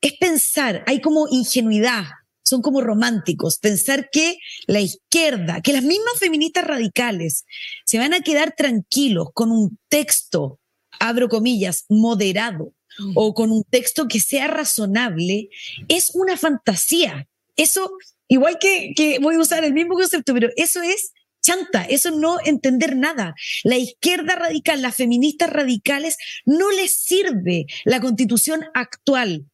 es 0.01 0.13
pensar, 0.13 0.83
hay 0.87 1.01
como 1.01 1.27
ingenuidad, 1.29 2.05
son 2.43 2.61
como 2.61 2.81
románticos, 2.81 3.59
pensar 3.59 4.09
que 4.11 4.37
la 4.67 4.79
izquierda, 4.79 5.61
que 5.61 5.73
las 5.73 5.83
mismas 5.83 6.19
feministas 6.19 6.63
radicales 6.63 7.45
se 7.85 7.97
van 7.97 8.13
a 8.13 8.21
quedar 8.21 8.53
tranquilos 8.55 9.29
con 9.33 9.51
un 9.51 9.77
texto, 9.87 10.59
abro 10.99 11.27
comillas, 11.29 11.85
moderado, 11.89 12.73
o 13.13 13.33
con 13.33 13.51
un 13.51 13.63
texto 13.63 14.07
que 14.07 14.19
sea 14.19 14.47
razonable, 14.47 15.49
es 15.87 16.11
una 16.13 16.37
fantasía. 16.37 17.27
Eso, 17.55 17.91
igual 18.27 18.57
que, 18.59 18.93
que 18.95 19.19
voy 19.19 19.35
a 19.35 19.39
usar 19.39 19.63
el 19.63 19.73
mismo 19.73 19.95
concepto, 19.95 20.33
pero 20.33 20.49
eso 20.55 20.81
es 20.81 21.13
chanta, 21.41 21.83
eso 21.83 22.11
no 22.11 22.37
entender 22.43 22.95
nada. 22.95 23.35
La 23.63 23.77
izquierda 23.77 24.35
radical, 24.35 24.81
las 24.81 24.95
feministas 24.95 25.49
radicales, 25.49 26.17
no 26.45 26.71
les 26.71 26.99
sirve 26.99 27.67
la 27.83 27.99
constitución 27.99 28.65
actual 28.73 29.45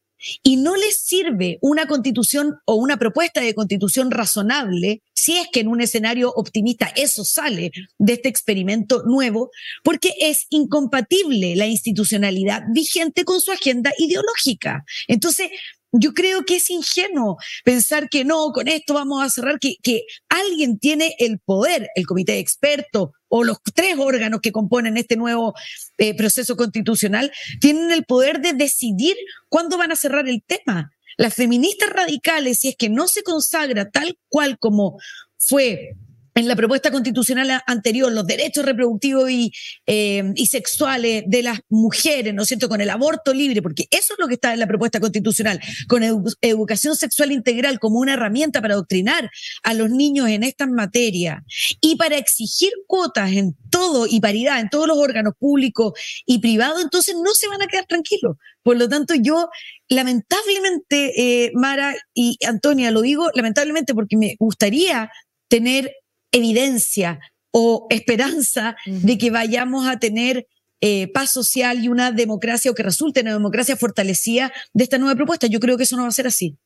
y 0.42 0.56
no 0.56 0.76
les 0.76 0.98
sirve 1.00 1.58
una 1.60 1.86
constitución 1.86 2.56
o 2.64 2.74
una 2.74 2.96
propuesta 2.96 3.40
de 3.40 3.54
constitución 3.54 4.10
razonable, 4.10 5.02
si 5.14 5.36
es 5.38 5.48
que 5.52 5.60
en 5.60 5.68
un 5.68 5.80
escenario 5.80 6.32
optimista 6.34 6.92
eso 6.96 7.24
sale 7.24 7.70
de 7.98 8.12
este 8.12 8.28
experimento 8.28 9.02
nuevo, 9.04 9.50
porque 9.82 10.14
es 10.20 10.46
incompatible 10.50 11.56
la 11.56 11.66
institucionalidad 11.66 12.62
vigente 12.72 13.24
con 13.24 13.40
su 13.40 13.52
agenda 13.52 13.92
ideológica. 13.98 14.84
Entonces, 15.08 15.48
yo 15.92 16.14
creo 16.14 16.44
que 16.44 16.56
es 16.56 16.70
ingenuo 16.70 17.36
pensar 17.64 18.08
que 18.08 18.24
no, 18.24 18.50
con 18.52 18.68
esto 18.68 18.94
vamos 18.94 19.22
a 19.22 19.28
cerrar, 19.28 19.58
que, 19.58 19.76
que 19.82 20.04
alguien 20.28 20.78
tiene 20.78 21.14
el 21.18 21.38
poder, 21.38 21.88
el 21.94 22.06
comité 22.06 22.32
de 22.32 22.38
expertos 22.38 23.10
o 23.28 23.44
los 23.44 23.58
tres 23.74 23.96
órganos 23.98 24.40
que 24.40 24.52
componen 24.52 24.96
este 24.96 25.16
nuevo 25.16 25.54
eh, 25.98 26.14
proceso 26.14 26.56
constitucional, 26.56 27.32
tienen 27.60 27.90
el 27.90 28.04
poder 28.04 28.40
de 28.40 28.52
decidir 28.52 29.16
cuándo 29.48 29.78
van 29.78 29.92
a 29.92 29.96
cerrar 29.96 30.28
el 30.28 30.42
tema. 30.42 30.92
las 31.18 31.34
feministas 31.34 31.90
radicales, 31.90 32.60
si 32.60 32.68
es 32.70 32.76
que 32.76 32.88
no 32.88 33.06
se 33.06 33.22
consagra 33.22 33.90
tal 33.90 34.18
cual 34.28 34.58
como 34.58 34.98
fue 35.36 35.94
en 36.34 36.48
la 36.48 36.56
propuesta 36.56 36.90
constitucional 36.90 37.62
anterior 37.66 38.10
los 38.10 38.26
derechos 38.26 38.64
reproductivos 38.64 39.30
y, 39.30 39.52
eh, 39.86 40.32
y, 40.34 40.46
sexuales 40.46 41.24
de 41.26 41.42
las 41.42 41.60
mujeres, 41.68 42.32
¿no 42.34 42.42
es 42.42 42.48
cierto?, 42.48 42.68
con 42.68 42.80
el 42.80 42.90
aborto 42.90 43.34
libre, 43.34 43.62
porque 43.62 43.86
eso 43.90 44.14
es 44.14 44.18
lo 44.18 44.28
que 44.28 44.34
está 44.34 44.52
en 44.52 44.60
la 44.60 44.66
propuesta 44.66 45.00
constitucional, 45.00 45.60
con 45.88 46.02
educación 46.40 46.96
sexual 46.96 47.32
integral 47.32 47.78
como 47.78 47.98
una 47.98 48.14
herramienta 48.14 48.60
para 48.62 48.74
adoctrinar 48.74 49.30
a 49.62 49.74
los 49.74 49.90
niños 49.90 50.28
en 50.28 50.42
estas 50.42 50.68
materias 50.68 51.42
y 51.80 51.96
para 51.96 52.16
exigir 52.16 52.72
cuotas 52.86 53.32
en 53.32 53.54
todo 53.70 54.06
y 54.06 54.20
paridad 54.20 54.60
en 54.60 54.68
todos 54.68 54.86
los 54.86 54.98
órganos 54.98 55.34
públicos 55.38 55.92
y 56.26 56.38
privados, 56.38 56.82
entonces 56.82 57.14
no 57.14 57.34
se 57.34 57.48
van 57.48 57.62
a 57.62 57.66
quedar 57.66 57.86
tranquilos. 57.86 58.36
Por 58.62 58.76
lo 58.76 58.88
tanto, 58.88 59.14
yo 59.14 59.48
lamentablemente, 59.88 61.44
eh, 61.44 61.50
Mara 61.54 61.94
y 62.14 62.38
Antonia, 62.46 62.90
lo 62.90 63.02
digo 63.02 63.30
lamentablemente 63.34 63.94
porque 63.94 64.16
me 64.16 64.36
gustaría 64.38 65.10
tener 65.48 65.92
evidencia 66.32 67.20
o 67.52 67.86
esperanza 67.90 68.76
de 68.86 69.18
que 69.18 69.30
vayamos 69.30 69.86
a 69.86 69.98
tener 69.98 70.46
eh, 70.84 71.06
paz 71.06 71.32
social 71.32 71.78
y 71.84 71.86
una 71.86 72.10
democracia 72.10 72.68
o 72.68 72.74
que 72.74 72.82
resulte 72.82 73.20
en 73.20 73.26
una 73.26 73.36
democracia 73.36 73.76
fortalecida 73.76 74.52
de 74.74 74.82
esta 74.82 74.98
nueva 74.98 75.14
propuesta. 75.14 75.46
Yo 75.46 75.60
creo 75.60 75.76
que 75.76 75.84
eso 75.84 75.94
no 75.96 76.02
va 76.02 76.08
a 76.08 76.10
ser 76.10 76.26
así. 76.26 76.56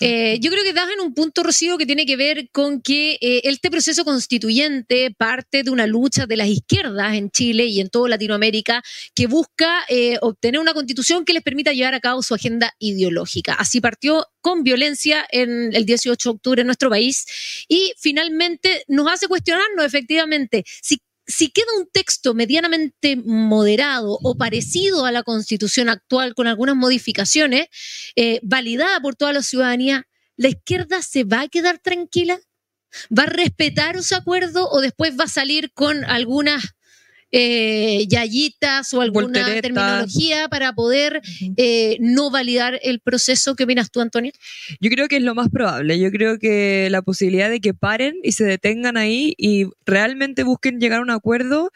Eh, 0.00 0.38
yo 0.40 0.50
creo 0.50 0.64
que 0.64 0.72
das 0.72 0.88
en 0.90 1.00
un 1.00 1.12
punto, 1.12 1.42
Rocío, 1.42 1.76
que 1.76 1.84
tiene 1.84 2.06
que 2.06 2.16
ver 2.16 2.48
con 2.50 2.80
que 2.80 3.18
eh, 3.20 3.42
este 3.44 3.70
proceso 3.70 4.06
constituyente 4.06 5.14
parte 5.14 5.64
de 5.64 5.70
una 5.70 5.86
lucha 5.86 6.24
de 6.24 6.38
las 6.38 6.48
izquierdas 6.48 7.14
en 7.14 7.30
Chile 7.30 7.66
y 7.66 7.80
en 7.80 7.90
toda 7.90 8.08
Latinoamérica 8.08 8.82
que 9.14 9.26
busca 9.26 9.84
obtener 10.22 10.58
una 10.58 10.72
constitución 10.72 11.26
que 11.26 11.34
les 11.34 11.42
permita 11.42 11.74
llevar 11.74 11.94
a 11.94 12.00
cabo 12.00 12.22
su 12.22 12.34
agenda 12.34 12.74
ideológica. 12.78 13.52
Así 13.52 13.82
partió 13.82 14.26
con 14.40 14.62
violencia 14.62 15.26
en 15.30 15.74
el 15.74 15.84
18 15.84 16.30
de 16.30 16.34
octubre 16.34 16.60
en 16.62 16.66
nuestro 16.66 16.88
país 16.88 17.26
y 17.68 17.92
finalmente 17.98 18.84
nos 18.88 19.12
hace 19.12 19.28
cuestionarnos 19.28 19.84
efectivamente 19.84 20.64
si 20.80 21.02
si 21.26 21.50
queda 21.50 21.68
un 21.78 21.88
texto 21.90 22.34
medianamente 22.34 23.16
moderado 23.16 24.18
o 24.22 24.36
parecido 24.36 25.04
a 25.04 25.12
la 25.12 25.22
constitución 25.22 25.88
actual 25.88 26.34
con 26.34 26.46
algunas 26.46 26.76
modificaciones, 26.76 27.68
eh, 28.16 28.40
validada 28.42 29.00
por 29.00 29.14
toda 29.14 29.32
la 29.32 29.42
ciudadanía, 29.42 30.06
¿la 30.36 30.48
izquierda 30.48 31.02
se 31.02 31.24
va 31.24 31.42
a 31.42 31.48
quedar 31.48 31.78
tranquila? 31.78 32.38
¿Va 33.16 33.24
a 33.24 33.26
respetar 33.26 33.96
ese 33.96 34.14
acuerdo 34.14 34.68
o 34.68 34.80
después 34.80 35.18
va 35.18 35.24
a 35.24 35.28
salir 35.28 35.72
con 35.72 36.04
algunas 36.04 36.62
eh, 37.32 38.06
yayitas 38.08 38.92
o 38.94 39.00
alguna 39.00 39.60
terminología 39.60 40.48
para 40.48 40.74
poder 40.74 41.22
eh, 41.56 41.96
no 42.00 42.30
validar 42.30 42.78
el 42.82 43.00
proceso. 43.00 43.56
¿Qué 43.56 43.64
opinas 43.64 43.90
tú, 43.90 44.00
Antonio? 44.00 44.32
Yo 44.80 44.90
creo 44.90 45.08
que 45.08 45.16
es 45.16 45.22
lo 45.22 45.34
más 45.34 45.48
probable. 45.48 45.98
Yo 45.98 46.10
creo 46.10 46.38
que 46.38 46.88
la 46.90 47.02
posibilidad 47.02 47.50
de 47.50 47.60
que 47.60 47.74
paren 47.74 48.16
y 48.22 48.32
se 48.32 48.44
detengan 48.44 48.96
ahí 48.96 49.34
y 49.38 49.66
realmente 49.86 50.44
busquen 50.44 50.78
llegar 50.78 51.00
a 51.00 51.02
un 51.02 51.10
acuerdo 51.10 51.70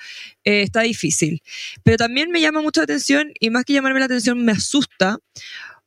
eh, 0.45 0.62
está 0.62 0.83
difícil. 0.83 1.42
Pero 1.83 1.97
también 1.97 2.31
me 2.31 2.40
llama 2.40 2.61
mucho 2.61 2.81
la 2.81 2.85
atención 2.85 3.33
y 3.40 3.51
más 3.51 3.64
que 3.64 3.73
llamarme 3.73 4.01
la 4.01 4.07
atención 4.07 4.45
me 4.45 4.53
asusta 4.53 5.19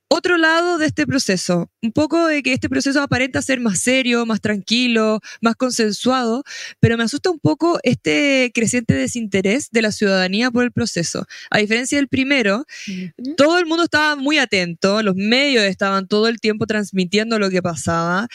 otro 0.10 0.38
lado 0.38 0.78
de 0.78 0.88
este 0.88 1.06
proceso, 1.06 1.72
un 1.82 1.92
poco 1.92 2.26
de 2.28 2.42
que 2.42 2.54
este 2.54 2.68
proceso 2.68 3.02
aparenta 3.02 3.42
ser 3.42 3.60
más 3.60 3.80
serio, 3.80 4.26
más 4.26 4.42
tranquilo, 4.42 5.20
más 5.42 5.56
consensuado, 5.56 6.44
pero 6.80 6.98
me 6.98 7.04
asusta 7.04 7.30
un 7.30 7.40
poco 7.40 7.80
este 7.84 8.52
creciente 8.54 8.96
desinterés 8.96 9.70
de 9.72 9.84
la 9.84 9.92
ciudadanía 9.92 10.52
por 10.52 10.64
el 10.64 10.72
proceso. 10.72 11.26
A 11.52 11.60
diferencia 11.60 11.98
del 11.98 12.08
primero, 12.08 12.66
todo 13.38 13.60
el 13.60 13.68
mundo 13.68 13.84
estaba 13.84 14.16
muy 14.16 14.40
atento, 14.40 15.04
los 15.04 15.16
medios 15.16 15.64
estaban 15.64 16.08
todo 16.08 16.28
el 16.28 16.40
tiempo 16.40 16.66
transmitiendo 16.66 17.38
lo 17.38 17.50
que 17.50 17.62
pasaba, 17.62 18.28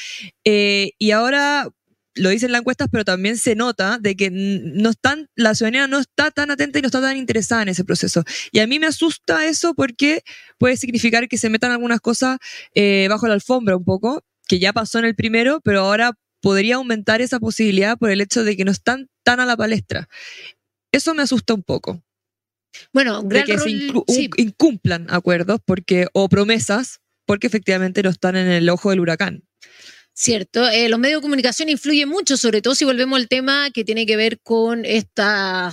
eh, 0.45 0.93
y 0.99 1.11
ahora 1.11 1.69
lo 2.15 2.31
dicen 2.31 2.53
las 2.53 2.61
encuestas, 2.61 2.89
pero 2.91 3.05
también 3.05 3.37
se 3.37 3.55
nota 3.55 3.99
de 3.99 4.17
que 4.17 4.31
no 4.31 4.91
están, 4.91 5.29
la 5.35 5.55
ciudadanía 5.55 5.89
no 5.89 5.99
está 5.99 6.31
tan 6.31 6.51
atenta 6.51 6.79
y 6.79 6.83
no 6.83 6.87
está 6.87 7.01
tan 7.01 7.17
interesada 7.17 7.63
en 7.63 7.69
ese 7.69 7.85
proceso. 7.85 8.25
Y 8.53 8.61
a 8.61 8.67
mí 8.67 8.79
me 8.79 8.87
asusta 8.87 9.47
eso 9.47 9.75
porque 9.75 10.23
puede 10.59 10.77
significar 10.77 11.29
que 11.29 11.39
se 11.39 11.51
metan 11.51 11.73
algunas 11.73 12.01
cosas 12.01 12.39
eh, 12.75 13.07
bajo 13.09 13.27
la 13.27 13.35
alfombra 13.35 13.77
un 13.77 13.85
poco, 13.85 14.25
que 14.47 14.59
ya 14.59 14.73
pasó 14.73 14.99
en 14.99 15.07
el 15.07 15.15
primero, 15.15 15.61
pero 15.63 15.81
ahora 15.81 16.13
podría 16.41 16.77
aumentar 16.77 17.21
esa 17.21 17.41
posibilidad 17.41 17.99
por 17.99 18.11
el 18.11 18.21
hecho 18.21 18.45
de 18.45 18.57
que 18.57 18.65
no 18.65 18.71
están 18.71 19.09
tan 19.23 19.41
a 19.41 19.47
la 19.47 19.57
palestra. 19.57 20.09
Eso 20.93 21.15
me 21.15 21.23
asusta 21.23 21.55
un 21.55 21.63
poco. 21.63 22.05
Bueno, 22.93 23.23
de 23.23 23.45
que 23.45 23.59
se 23.59 23.71
incumplan 24.37 25.07
acuerdos 25.11 25.61
porque, 25.65 26.07
o 26.13 26.29
promesas 26.29 27.01
porque 27.27 27.47
efectivamente 27.47 28.03
no 28.03 28.11
están 28.11 28.37
en 28.37 28.49
el 28.49 28.69
ojo 28.69 28.91
del 28.91 29.01
huracán. 29.01 29.45
Cierto, 30.17 30.69
eh, 30.69 30.89
los 30.89 31.01
medios 31.01 31.19
de 31.21 31.23
comunicación 31.23 31.69
influyen 31.69 32.09
mucho, 32.09 32.37
sobre 32.37 32.63
todo 32.63 32.77
si 32.77 32.85
volvemos 32.85 33.19
al 33.19 33.27
tema 33.27 33.71
que 33.73 33.85
tiene 33.85 34.07
que 34.07 34.17
ver 34.17 34.39
con 34.41 34.85
esta 34.85 35.73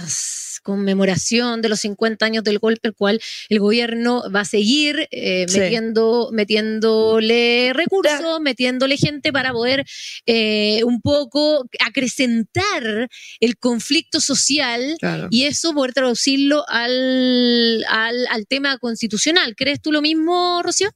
conmemoración 0.63 1.62
de 1.62 1.69
los 1.69 1.82
50 1.82 2.25
años 2.25 2.43
del 2.43 2.58
golpe, 2.58 2.88
el 2.88 2.95
cual 2.95 3.21
el 3.49 3.60
gobierno 3.60 4.23
va 4.34 4.41
a 4.41 4.45
seguir 4.45 5.08
eh, 5.12 5.45
metiendo, 5.54 6.30
metiéndole 6.32 7.71
recursos, 7.73 8.39
metiéndole 8.41 8.97
gente 8.97 9.32
para 9.32 9.51
poder 9.51 9.86
eh, 10.25 10.84
un 10.86 11.01
poco 11.01 11.65
acrecentar 11.86 13.10
el 13.39 13.58
conflicto 13.58 14.19
social 14.19 14.97
y 15.30 15.43
eso 15.43 15.71
poder 15.73 15.93
traducirlo 15.93 16.65
al, 16.67 17.86
al, 17.88 18.25
al 18.27 18.47
tema 18.47 18.80
constitucional. 18.80 19.56
¿Crees 19.56 19.82
tú 19.82 19.91
lo 19.91 20.01
mismo, 20.01 20.62
Rocío? 20.63 20.89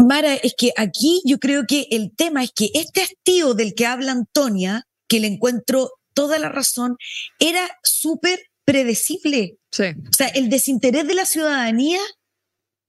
Mara, 0.00 0.34
es 0.34 0.54
que 0.56 0.72
aquí 0.76 1.20
yo 1.24 1.38
creo 1.38 1.64
que 1.66 1.86
el 1.90 2.14
tema 2.16 2.42
es 2.42 2.52
que 2.54 2.70
este 2.74 3.02
hastío 3.02 3.54
del 3.54 3.74
que 3.74 3.86
habla 3.86 4.12
Antonia, 4.12 4.86
que 5.08 5.20
le 5.20 5.26
encuentro 5.26 5.90
toda 6.14 6.38
la 6.38 6.48
razón, 6.48 6.96
era 7.38 7.68
súper 7.82 8.40
predecible. 8.64 9.56
Sí. 9.70 9.84
O 9.84 10.12
sea, 10.12 10.28
el 10.28 10.48
desinterés 10.48 11.06
de 11.06 11.14
la 11.14 11.26
ciudadanía 11.26 12.00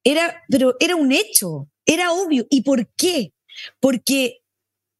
era, 0.03 0.41
pero 0.49 0.75
era 0.79 0.95
un 0.95 1.11
hecho, 1.11 1.69
era 1.85 2.11
obvio. 2.11 2.45
¿Y 2.49 2.61
por 2.61 2.89
qué? 2.95 3.33
Porque 3.79 4.37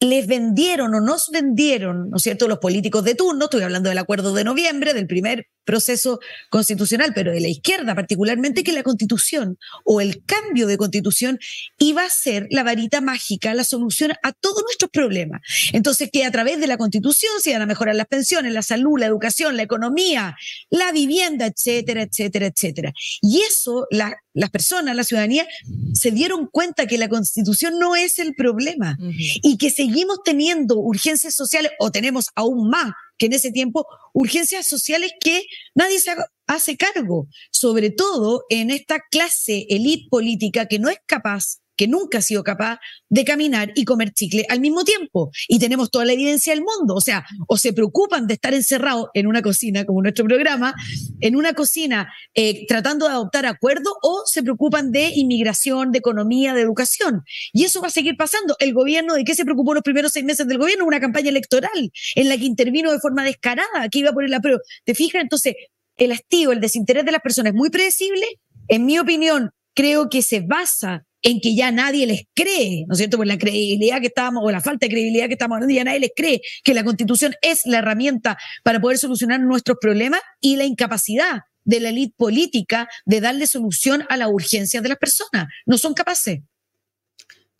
les 0.00 0.26
vendieron 0.26 0.94
o 0.94 1.00
nos 1.00 1.28
vendieron, 1.30 2.10
¿no 2.10 2.16
es 2.16 2.22
cierto?, 2.24 2.48
los 2.48 2.58
políticos 2.58 3.04
de 3.04 3.14
turno, 3.14 3.44
estoy 3.44 3.62
hablando 3.62 3.88
del 3.88 3.98
acuerdo 3.98 4.34
de 4.34 4.44
noviembre, 4.44 4.94
del 4.94 5.06
primer 5.06 5.46
proceso 5.64 6.20
constitucional, 6.50 7.12
pero 7.14 7.32
de 7.32 7.40
la 7.40 7.48
izquierda 7.48 7.94
particularmente, 7.94 8.64
que 8.64 8.72
la 8.72 8.82
constitución 8.82 9.58
o 9.84 10.00
el 10.00 10.24
cambio 10.24 10.66
de 10.66 10.76
constitución 10.76 11.38
iba 11.78 12.04
a 12.04 12.10
ser 12.10 12.46
la 12.50 12.62
varita 12.62 13.00
mágica, 13.00 13.54
la 13.54 13.64
solución 13.64 14.12
a 14.22 14.32
todos 14.32 14.62
nuestros 14.64 14.90
problemas. 14.90 15.40
Entonces, 15.72 16.10
que 16.12 16.24
a 16.24 16.30
través 16.30 16.60
de 16.60 16.66
la 16.66 16.76
constitución 16.76 17.32
se 17.40 17.50
iban 17.50 17.62
a 17.62 17.66
mejorar 17.66 17.94
las 17.94 18.06
pensiones, 18.06 18.52
la 18.52 18.62
salud, 18.62 18.98
la 18.98 19.06
educación, 19.06 19.56
la 19.56 19.62
economía, 19.62 20.36
la 20.70 20.92
vivienda, 20.92 21.46
etcétera, 21.46 22.02
etcétera, 22.02 22.46
etcétera. 22.46 22.92
Y 23.20 23.40
eso, 23.40 23.86
las 23.90 24.50
personas, 24.50 24.96
la 24.96 25.04
ciudadanía, 25.04 25.46
se 25.94 26.10
dieron 26.10 26.46
cuenta 26.46 26.86
que 26.86 26.98
la 26.98 27.08
constitución 27.08 27.78
no 27.78 27.96
es 27.96 28.18
el 28.18 28.34
problema 28.34 28.98
y 29.42 29.58
que 29.58 29.70
seguimos 29.70 30.18
teniendo 30.24 30.78
urgencias 30.78 31.34
sociales 31.34 31.72
o 31.78 31.90
tenemos 31.90 32.26
aún 32.34 32.68
más 32.68 32.92
que 33.18 33.26
en 33.26 33.32
ese 33.34 33.52
tiempo 33.52 33.86
urgencias 34.12 34.66
sociales 34.66 35.12
que 35.20 35.44
nadie 35.74 35.98
se 36.00 36.14
hace 36.46 36.76
cargo, 36.76 37.28
sobre 37.50 37.90
todo 37.90 38.44
en 38.48 38.70
esta 38.70 39.00
clase 39.10 39.66
elite 39.68 40.08
política 40.10 40.66
que 40.66 40.78
no 40.78 40.88
es 40.88 40.98
capaz 41.06 41.58
que 41.76 41.88
nunca 41.88 42.18
ha 42.18 42.22
sido 42.22 42.42
capaz 42.42 42.78
de 43.08 43.24
caminar 43.24 43.72
y 43.74 43.84
comer 43.84 44.12
chicle 44.12 44.46
al 44.48 44.60
mismo 44.60 44.84
tiempo. 44.84 45.30
Y 45.48 45.58
tenemos 45.58 45.90
toda 45.90 46.04
la 46.04 46.12
evidencia 46.12 46.52
del 46.54 46.62
mundo. 46.62 46.94
O 46.94 47.00
sea, 47.00 47.24
o 47.48 47.56
se 47.56 47.72
preocupan 47.72 48.26
de 48.26 48.34
estar 48.34 48.54
encerrados 48.54 49.08
en 49.14 49.26
una 49.26 49.42
cocina, 49.42 49.84
como 49.84 50.02
nuestro 50.02 50.24
programa, 50.24 50.74
en 51.20 51.36
una 51.36 51.52
cocina 51.54 52.12
eh, 52.34 52.66
tratando 52.66 53.06
de 53.06 53.12
adoptar 53.12 53.46
acuerdos, 53.46 53.92
o 54.02 54.22
se 54.26 54.42
preocupan 54.42 54.92
de 54.92 55.12
inmigración, 55.14 55.92
de 55.92 55.98
economía, 55.98 56.54
de 56.54 56.62
educación. 56.62 57.22
Y 57.52 57.64
eso 57.64 57.80
va 57.80 57.88
a 57.88 57.90
seguir 57.90 58.16
pasando. 58.16 58.56
El 58.58 58.74
gobierno, 58.74 59.14
¿de 59.14 59.24
qué 59.24 59.34
se 59.34 59.44
preocupó 59.44 59.74
los 59.74 59.82
primeros 59.82 60.12
seis 60.12 60.24
meses 60.24 60.46
del 60.46 60.58
gobierno? 60.58 60.84
Una 60.84 61.00
campaña 61.00 61.30
electoral 61.30 61.90
en 62.14 62.28
la 62.28 62.36
que 62.36 62.44
intervino 62.44 62.92
de 62.92 62.98
forma 62.98 63.24
descarada, 63.24 63.88
que 63.90 64.00
iba 64.00 64.10
a 64.10 64.12
poner 64.12 64.30
la 64.30 64.40
prueba. 64.40 64.60
¿Te 64.84 64.94
fijas? 64.94 65.22
Entonces, 65.22 65.54
el 65.96 66.12
hastío, 66.12 66.52
el 66.52 66.60
desinterés 66.60 67.04
de 67.04 67.12
las 67.12 67.20
personas 67.20 67.52
es 67.52 67.56
muy 67.56 67.70
predecible. 67.70 68.26
En 68.68 68.86
mi 68.86 68.98
opinión, 68.98 69.50
creo 69.74 70.08
que 70.08 70.22
se 70.22 70.40
basa 70.40 71.04
en 71.22 71.40
que 71.40 71.54
ya 71.54 71.70
nadie 71.70 72.06
les 72.06 72.22
cree, 72.34 72.84
¿no 72.86 72.92
es 72.92 72.98
cierto? 72.98 73.16
Por 73.16 73.26
la 73.26 73.38
credibilidad 73.38 74.00
que 74.00 74.08
estábamos, 74.08 74.42
o 74.44 74.50
la 74.50 74.60
falta 74.60 74.86
de 74.86 74.90
credibilidad 74.90 75.26
que 75.26 75.34
estamos 75.34 75.56
hablando, 75.56 75.74
ya 75.74 75.84
nadie 75.84 76.00
les 76.00 76.12
cree 76.14 76.40
que 76.64 76.74
la 76.74 76.84
constitución 76.84 77.34
es 77.42 77.62
la 77.64 77.78
herramienta 77.78 78.38
para 78.64 78.80
poder 78.80 78.98
solucionar 78.98 79.40
nuestros 79.40 79.78
problemas 79.80 80.20
y 80.40 80.56
la 80.56 80.64
incapacidad 80.64 81.42
de 81.64 81.80
la 81.80 81.90
élite 81.90 82.14
política 82.16 82.88
de 83.04 83.20
darle 83.20 83.46
solución 83.46 84.04
a 84.08 84.16
las 84.16 84.28
urgencias 84.28 84.82
de 84.82 84.88
las 84.88 84.98
personas. 84.98 85.46
No 85.66 85.78
son 85.78 85.94
capaces. 85.94 86.40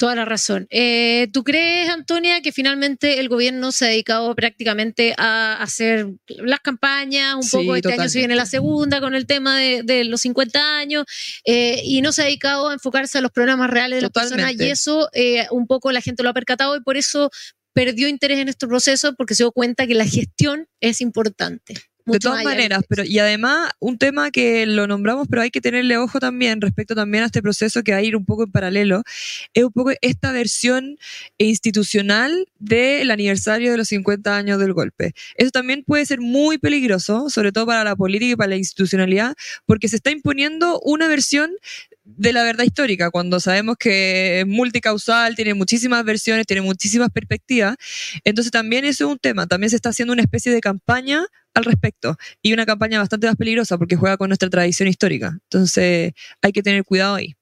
Toda 0.03 0.17
la 0.17 0.25
razón. 0.25 0.67
Eh, 0.71 1.29
¿Tú 1.33 1.45
crees, 1.45 1.88
Antonia, 1.88 2.41
que 2.41 2.51
finalmente 2.51 3.21
el 3.21 3.29
gobierno 3.29 3.71
se 3.71 3.85
ha 3.85 3.88
dedicado 3.88 4.35
prácticamente 4.35 5.15
a 5.17 5.62
hacer 5.62 6.09
las 6.27 6.59
campañas? 6.59 7.37
Un 7.37 7.49
poco 7.49 7.77
este 7.77 7.93
año 7.93 8.09
se 8.09 8.19
viene 8.19 8.35
la 8.35 8.47
segunda 8.47 9.01
con 9.01 9.15
el 9.15 9.27
tema 9.27 9.61
de, 9.61 10.05
los 10.05 10.23
50 10.23 10.77
años 10.77 11.05
eh, 11.45 11.83
y 11.85 12.03
no 12.03 12.11
se 12.11 12.23
ha 12.23 12.25
dedicado 12.25 12.71
a 12.71 12.73
enfocarse 12.73 13.19
a 13.19 13.21
los 13.21 13.31
problemas 13.31 13.71
reales 13.71 13.99
de 13.99 14.03
las 14.03 14.11
personas 14.11 14.53
y 14.59 14.65
eso 14.65 15.09
eh, 15.12 15.47
un 15.53 15.69
poco 15.69 15.93
la 15.93 16.01
gente 16.01 16.25
lo 16.25 16.31
ha 16.31 16.35
percatado 16.35 16.75
y 16.75 16.81
por 16.81 16.97
eso 16.97 17.31
perdió 17.73 18.09
interés 18.09 18.41
en 18.41 18.49
este 18.49 18.67
proceso 18.67 19.15
porque 19.15 19.37
se 19.37 19.45
dio 19.45 19.53
cuenta 19.53 19.87
que 19.87 19.95
la 19.95 20.05
gestión 20.05 20.67
es 20.81 21.01
importante 21.01 21.75
de 22.07 22.19
todas 22.19 22.45
maneras, 22.45 22.83
pero 22.88 23.05
y 23.05 23.19
además 23.19 23.71
un 23.79 23.99
tema 23.99 24.31
que 24.31 24.67
lo 24.67 24.87
nombramos, 24.87 25.29
pero 25.29 25.43
hay 25.43 25.51
que 25.51 25.61
tenerle 25.61 25.97
ojo 25.97 26.19
también 26.21 26.61
respecto 26.61 26.95
también 26.95 27.23
a 27.23 27.27
este 27.27 27.43
proceso 27.43 27.83
que 27.83 27.93
va 27.93 27.99
a 27.99 28.03
ir 28.03 28.17
un 28.17 28.25
poco 28.25 28.45
en 28.45 28.51
paralelo, 28.51 29.03
es 29.55 29.65
un 29.65 29.73
poco 29.73 29.93
esta 30.01 30.33
versión 30.33 30.99
institucional 31.38 32.47
del 32.59 33.11
aniversario 33.11 33.73
de 33.73 33.79
los 33.79 33.88
50 33.88 34.37
años 34.37 34.59
del 34.59 34.73
golpe. 34.73 35.12
Eso 35.37 35.51
también 35.51 35.85
puede 35.85 36.07
ser 36.07 36.21
muy 36.21 36.59
peligroso, 36.59 37.31
sobre 37.31 37.53
todo 37.53 37.67
para 37.67 37.85
la 37.85 37.97
política 37.97 38.33
y 38.33 38.37
para 38.37 38.51
la 38.51 38.57
institucionalidad, 38.57 39.35
porque 39.67 39.88
se 39.88 39.97
está 39.97 40.11
imponiendo 40.11 40.81
una 40.81 41.09
versión 41.09 41.51
de 42.05 42.33
la 42.33 42.43
verdad 42.43 42.65
histórica, 42.65 43.11
cuando 43.11 43.41
sabemos 43.41 43.77
que 43.79 44.41
es 44.41 44.47
multicausal, 44.47 45.37
tiene 45.37 45.55
muchísimas 45.55 46.05
versiones, 46.05 46.47
tiene 46.47 46.62
muchísimas 46.62 47.11
perspectivas. 47.11 47.77
Entonces 48.25 48.51
también 48.51 48.85
eso 48.85 49.05
es 49.05 49.11
un 49.12 49.19
tema, 49.19 49.47
también 49.47 49.71
se 49.71 49.77
está 49.77 49.91
haciendo 49.91 50.12
una 50.12 50.23
especie 50.23 50.53
de 50.53 50.61
campaña 50.61 51.25
al 51.55 51.65
respecto 51.65 52.17
y 52.41 52.53
una 52.53 52.67
campaña 52.67 52.99
bastante 52.99 53.27
más 53.27 53.37
peligrosa 53.37 53.79
porque 53.79 53.97
juega 53.97 54.17
con 54.17 54.29
nuestra 54.29 54.51
tradición 54.51 54.88
histórica. 54.88 55.38
Entonces 55.45 56.12
hay 56.41 56.53
que 56.53 56.62
tener 56.62 56.85
cuidado 56.85 57.15
ahí. 57.15 57.35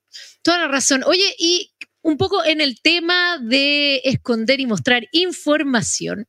Toda 0.42 0.58
la 0.58 0.68
razón. 0.68 1.02
Oye, 1.06 1.34
y 1.38 1.70
un 2.02 2.16
poco 2.16 2.44
en 2.44 2.60
el 2.60 2.80
tema 2.80 3.38
de 3.38 4.00
esconder 4.04 4.60
y 4.60 4.66
mostrar 4.66 5.06
información. 5.12 6.26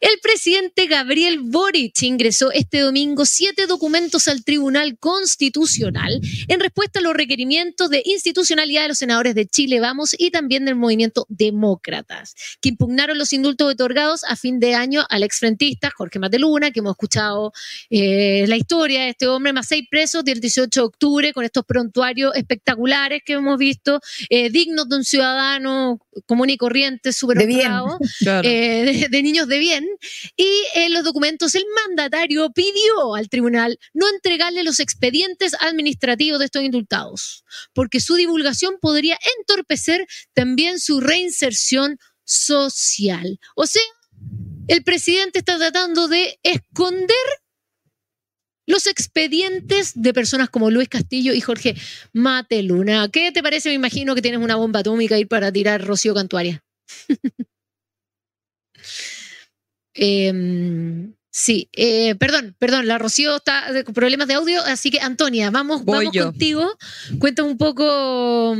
El 0.00 0.18
presidente 0.22 0.86
Gabriel 0.86 1.40
Boric 1.40 2.02
ingresó 2.02 2.52
este 2.52 2.80
domingo 2.80 3.24
siete 3.24 3.66
documentos 3.66 4.28
al 4.28 4.44
Tribunal 4.44 4.98
Constitucional 4.98 6.20
en 6.48 6.60
respuesta 6.60 6.98
a 6.98 7.02
los 7.02 7.14
requerimientos 7.14 7.88
de 7.88 8.02
institucionalidad 8.04 8.82
de 8.82 8.88
los 8.88 8.98
senadores 8.98 9.34
de 9.34 9.46
Chile 9.46 9.80
Vamos 9.80 10.14
y 10.18 10.30
también 10.30 10.64
del 10.64 10.76
movimiento 10.76 11.26
Demócratas, 11.28 12.34
que 12.60 12.70
impugnaron 12.70 13.18
los 13.18 13.32
indultos 13.32 13.72
otorgados 13.72 14.24
a 14.24 14.36
fin 14.36 14.60
de 14.60 14.74
año 14.74 15.04
al 15.08 15.22
exfrentista 15.22 15.90
Jorge 15.90 16.18
Mateluna, 16.18 16.70
que 16.70 16.80
hemos 16.80 16.92
escuchado 16.92 17.52
eh, 17.90 18.44
la 18.48 18.56
historia 18.56 19.02
de 19.02 19.10
este 19.10 19.26
hombre, 19.26 19.52
más 19.52 19.68
seis 19.68 19.86
presos 19.90 20.24
del 20.24 20.40
18 20.40 20.80
de 20.80 20.84
octubre, 20.84 21.32
con 21.32 21.44
estos 21.44 21.64
prontuarios 21.64 22.34
espectaculares 22.34 23.22
que 23.24 23.34
hemos 23.34 23.58
visto, 23.58 24.00
eh, 24.28 24.50
dignos 24.50 24.88
de 24.88 24.96
un 24.96 25.04
ciudadano 25.04 25.98
común 26.26 26.50
y 26.50 26.56
corriente, 26.56 27.12
súper 27.12 27.38
eh, 28.42 29.06
de 29.10 29.22
niños 29.22 29.45
de 29.46 29.58
bien 29.58 29.86
y 30.36 30.48
en 30.74 30.92
los 30.92 31.04
documentos 31.04 31.54
el 31.54 31.64
mandatario 31.86 32.50
pidió 32.52 33.14
al 33.14 33.28
tribunal 33.28 33.78
no 33.94 34.08
entregarle 34.08 34.64
los 34.64 34.80
expedientes 34.80 35.54
administrativos 35.60 36.38
de 36.38 36.46
estos 36.46 36.62
indultados, 36.62 37.44
porque 37.72 38.00
su 38.00 38.14
divulgación 38.14 38.76
podría 38.80 39.18
entorpecer 39.38 40.06
también 40.34 40.80
su 40.80 41.00
reinserción 41.00 41.98
social. 42.24 43.38
O 43.54 43.66
sea, 43.66 43.82
el 44.68 44.82
presidente 44.82 45.38
está 45.38 45.56
tratando 45.58 46.08
de 46.08 46.38
esconder 46.42 47.16
los 48.66 48.86
expedientes 48.86 49.92
de 49.94 50.12
personas 50.12 50.50
como 50.50 50.70
Luis 50.70 50.88
Castillo 50.88 51.32
y 51.32 51.40
Jorge 51.40 51.76
Mateluna. 52.12 53.08
¿Qué 53.10 53.30
te 53.32 53.42
parece? 53.42 53.68
Me 53.68 53.76
imagino 53.76 54.14
que 54.14 54.22
tienes 54.22 54.40
una 54.40 54.56
bomba 54.56 54.80
atómica 54.80 55.18
ir 55.18 55.28
para 55.28 55.52
tirar 55.52 55.84
Rocío 55.84 56.14
Cantuaria. 56.14 56.62
Em, 59.96 61.14
sí, 61.30 61.70
eh, 61.72 62.14
perdón, 62.16 62.54
perdón, 62.58 62.86
la 62.86 62.98
Rocío 62.98 63.36
está 63.36 63.64
con 63.84 63.94
problemas 63.94 64.28
de 64.28 64.34
audio, 64.34 64.62
así 64.62 64.90
que 64.90 65.00
Antonia, 65.00 65.50
vamos, 65.50 65.84
vamos 65.84 66.14
contigo. 66.14 66.76
Cuéntame 67.18 67.48
un 67.48 67.56
poco 67.56 68.54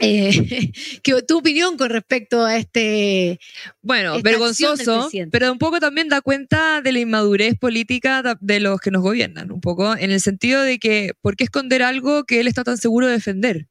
eh, 0.00 0.72
tu 1.28 1.38
opinión 1.38 1.76
con 1.76 1.90
respecto 1.90 2.44
a 2.44 2.56
este. 2.56 3.38
Bueno, 3.80 4.20
vergonzoso, 4.22 5.08
pero 5.30 5.52
un 5.52 5.58
poco 5.58 5.78
también 5.78 6.08
da 6.08 6.20
cuenta 6.20 6.82
de 6.82 6.90
la 6.90 6.98
inmadurez 6.98 7.56
política 7.56 8.36
de 8.40 8.60
los 8.60 8.80
que 8.80 8.90
nos 8.90 9.02
gobiernan, 9.02 9.52
un 9.52 9.60
poco, 9.60 9.96
en 9.96 10.10
el 10.10 10.20
sentido 10.20 10.62
de 10.62 10.80
que, 10.80 11.12
¿por 11.20 11.36
qué 11.36 11.44
esconder 11.44 11.84
algo 11.84 12.24
que 12.24 12.40
él 12.40 12.48
está 12.48 12.64
tan 12.64 12.76
seguro 12.76 13.06
de 13.06 13.12
defender? 13.12 13.68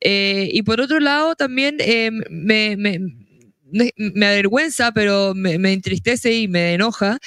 Eh, 0.00 0.48
y 0.50 0.62
por 0.62 0.80
otro 0.80 0.98
lado, 0.98 1.34
también 1.36 1.76
me 2.30 2.76
me 2.76 3.25
avergüenza, 4.22 4.92
pero 4.92 5.34
me, 5.34 5.54
entristece 5.72 6.32
y 6.34 6.48
me 6.48 6.74
enoja 6.74 7.18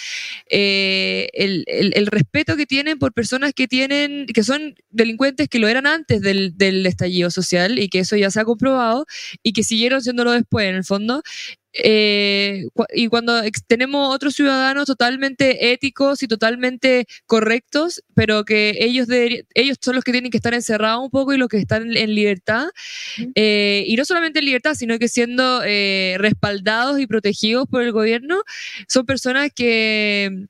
eh, 0.49 1.29
el, 1.33 2.07
respeto 2.07 2.55
que 2.55 2.65
tienen 2.65 2.97
por 2.99 3.13
personas 3.13 3.53
que 3.53 3.67
tienen, 3.67 4.25
que 4.27 4.43
son 4.43 4.75
delincuentes 4.89 5.47
que 5.47 5.59
lo 5.59 5.67
eran 5.67 5.85
antes 5.85 6.21
del, 6.21 6.57
del, 6.57 6.85
estallido 6.85 7.29
social 7.31 7.79
y 7.79 7.89
que 7.89 7.99
eso 7.99 8.15
ya 8.15 8.31
se 8.31 8.39
ha 8.39 8.45
comprobado 8.45 9.05
y 9.43 9.53
que 9.53 9.63
siguieron 9.63 10.01
siéndolo 10.01 10.31
después, 10.31 10.67
en 10.67 10.75
el 10.75 10.83
fondo, 10.83 11.21
eh, 11.73 12.65
y 12.93 13.08
cuando 13.08 13.41
tenemos 13.67 14.13
otros 14.13 14.34
ciudadanos 14.34 14.86
totalmente 14.86 15.71
éticos 15.71 16.23
y 16.23 16.27
totalmente 16.27 17.05
correctos, 17.25 18.03
pero 18.15 18.43
que 18.43 18.77
ellos, 18.79 19.08
ellos 19.53 19.77
son 19.82 19.95
los 19.95 20.03
que 20.03 20.12
tienen 20.12 20.32
que 20.32 20.38
estar 20.38 20.53
encerrados 20.53 21.03
un 21.03 21.12
poco 21.12 21.34
y 21.34 21.38
los 21.38 21.47
que 21.47 21.58
están 21.58 21.95
en 21.95 22.15
libertad, 22.15 22.67
eh, 23.36 23.84
y 23.86 23.95
no 23.95 24.05
solamente 24.05 24.39
en 24.39 24.45
libertad, 24.45 24.73
sino 24.75 24.97
que 24.97 25.08
siendo 25.08 25.62
eh, 25.63 26.15
respaldados 26.19 26.99
y 26.99 27.08
protegidos 27.08 27.67
por 27.69 27.84
el 27.84 27.91
gobierno, 27.91 28.41
son 28.88 29.05
personas 29.05 29.51
que 29.53 30.47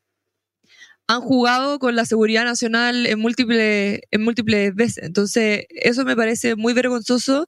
han 1.07 1.21
jugado 1.21 1.79
con 1.79 1.95
la 1.95 2.05
seguridad 2.05 2.45
nacional 2.45 3.07
en 3.07 3.19
múltiples, 3.19 4.01
en 4.11 4.21
múltiples 4.21 4.75
veces. 4.75 5.03
Entonces, 5.03 5.65
eso 5.69 6.05
me 6.05 6.15
parece 6.15 6.55
muy 6.55 6.73
vergonzoso 6.73 7.47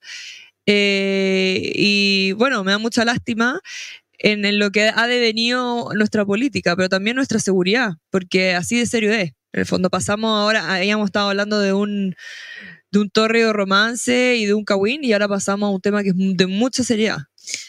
eh, 0.65 1.71
y 1.75 2.33
bueno, 2.33 2.63
me 2.63 2.71
da 2.71 2.77
mucha 2.77 3.05
lástima 3.05 3.59
en, 4.19 4.59
lo 4.59 4.71
que 4.71 4.91
ha 4.93 5.07
devenido 5.07 5.89
nuestra 5.95 6.25
política, 6.25 6.75
pero 6.75 6.89
también 6.89 7.15
nuestra 7.15 7.39
seguridad, 7.39 7.93
porque 8.09 8.53
así 8.53 8.77
de 8.77 8.85
serio 8.85 9.11
es. 9.11 9.31
En 9.53 9.61
el 9.61 9.65
fondo 9.65 9.89
pasamos 9.89 10.31
ahora, 10.31 10.73
habíamos 10.73 11.05
estado 11.05 11.29
hablando 11.29 11.59
de 11.59 11.73
un, 11.73 12.15
de 12.91 12.99
un 12.99 13.09
torreo 13.09 13.53
romance 13.53 14.35
y 14.37 14.45
de 14.45 14.53
un 14.53 14.63
kawin 14.63 15.03
y 15.03 15.13
ahora 15.13 15.27
pasamos 15.27 15.67
a 15.67 15.71
un 15.71 15.81
tema 15.81 16.03
que 16.03 16.09
es 16.09 16.15
de 16.17 16.47
mucha 16.47 16.83
seriedad. 16.83 17.17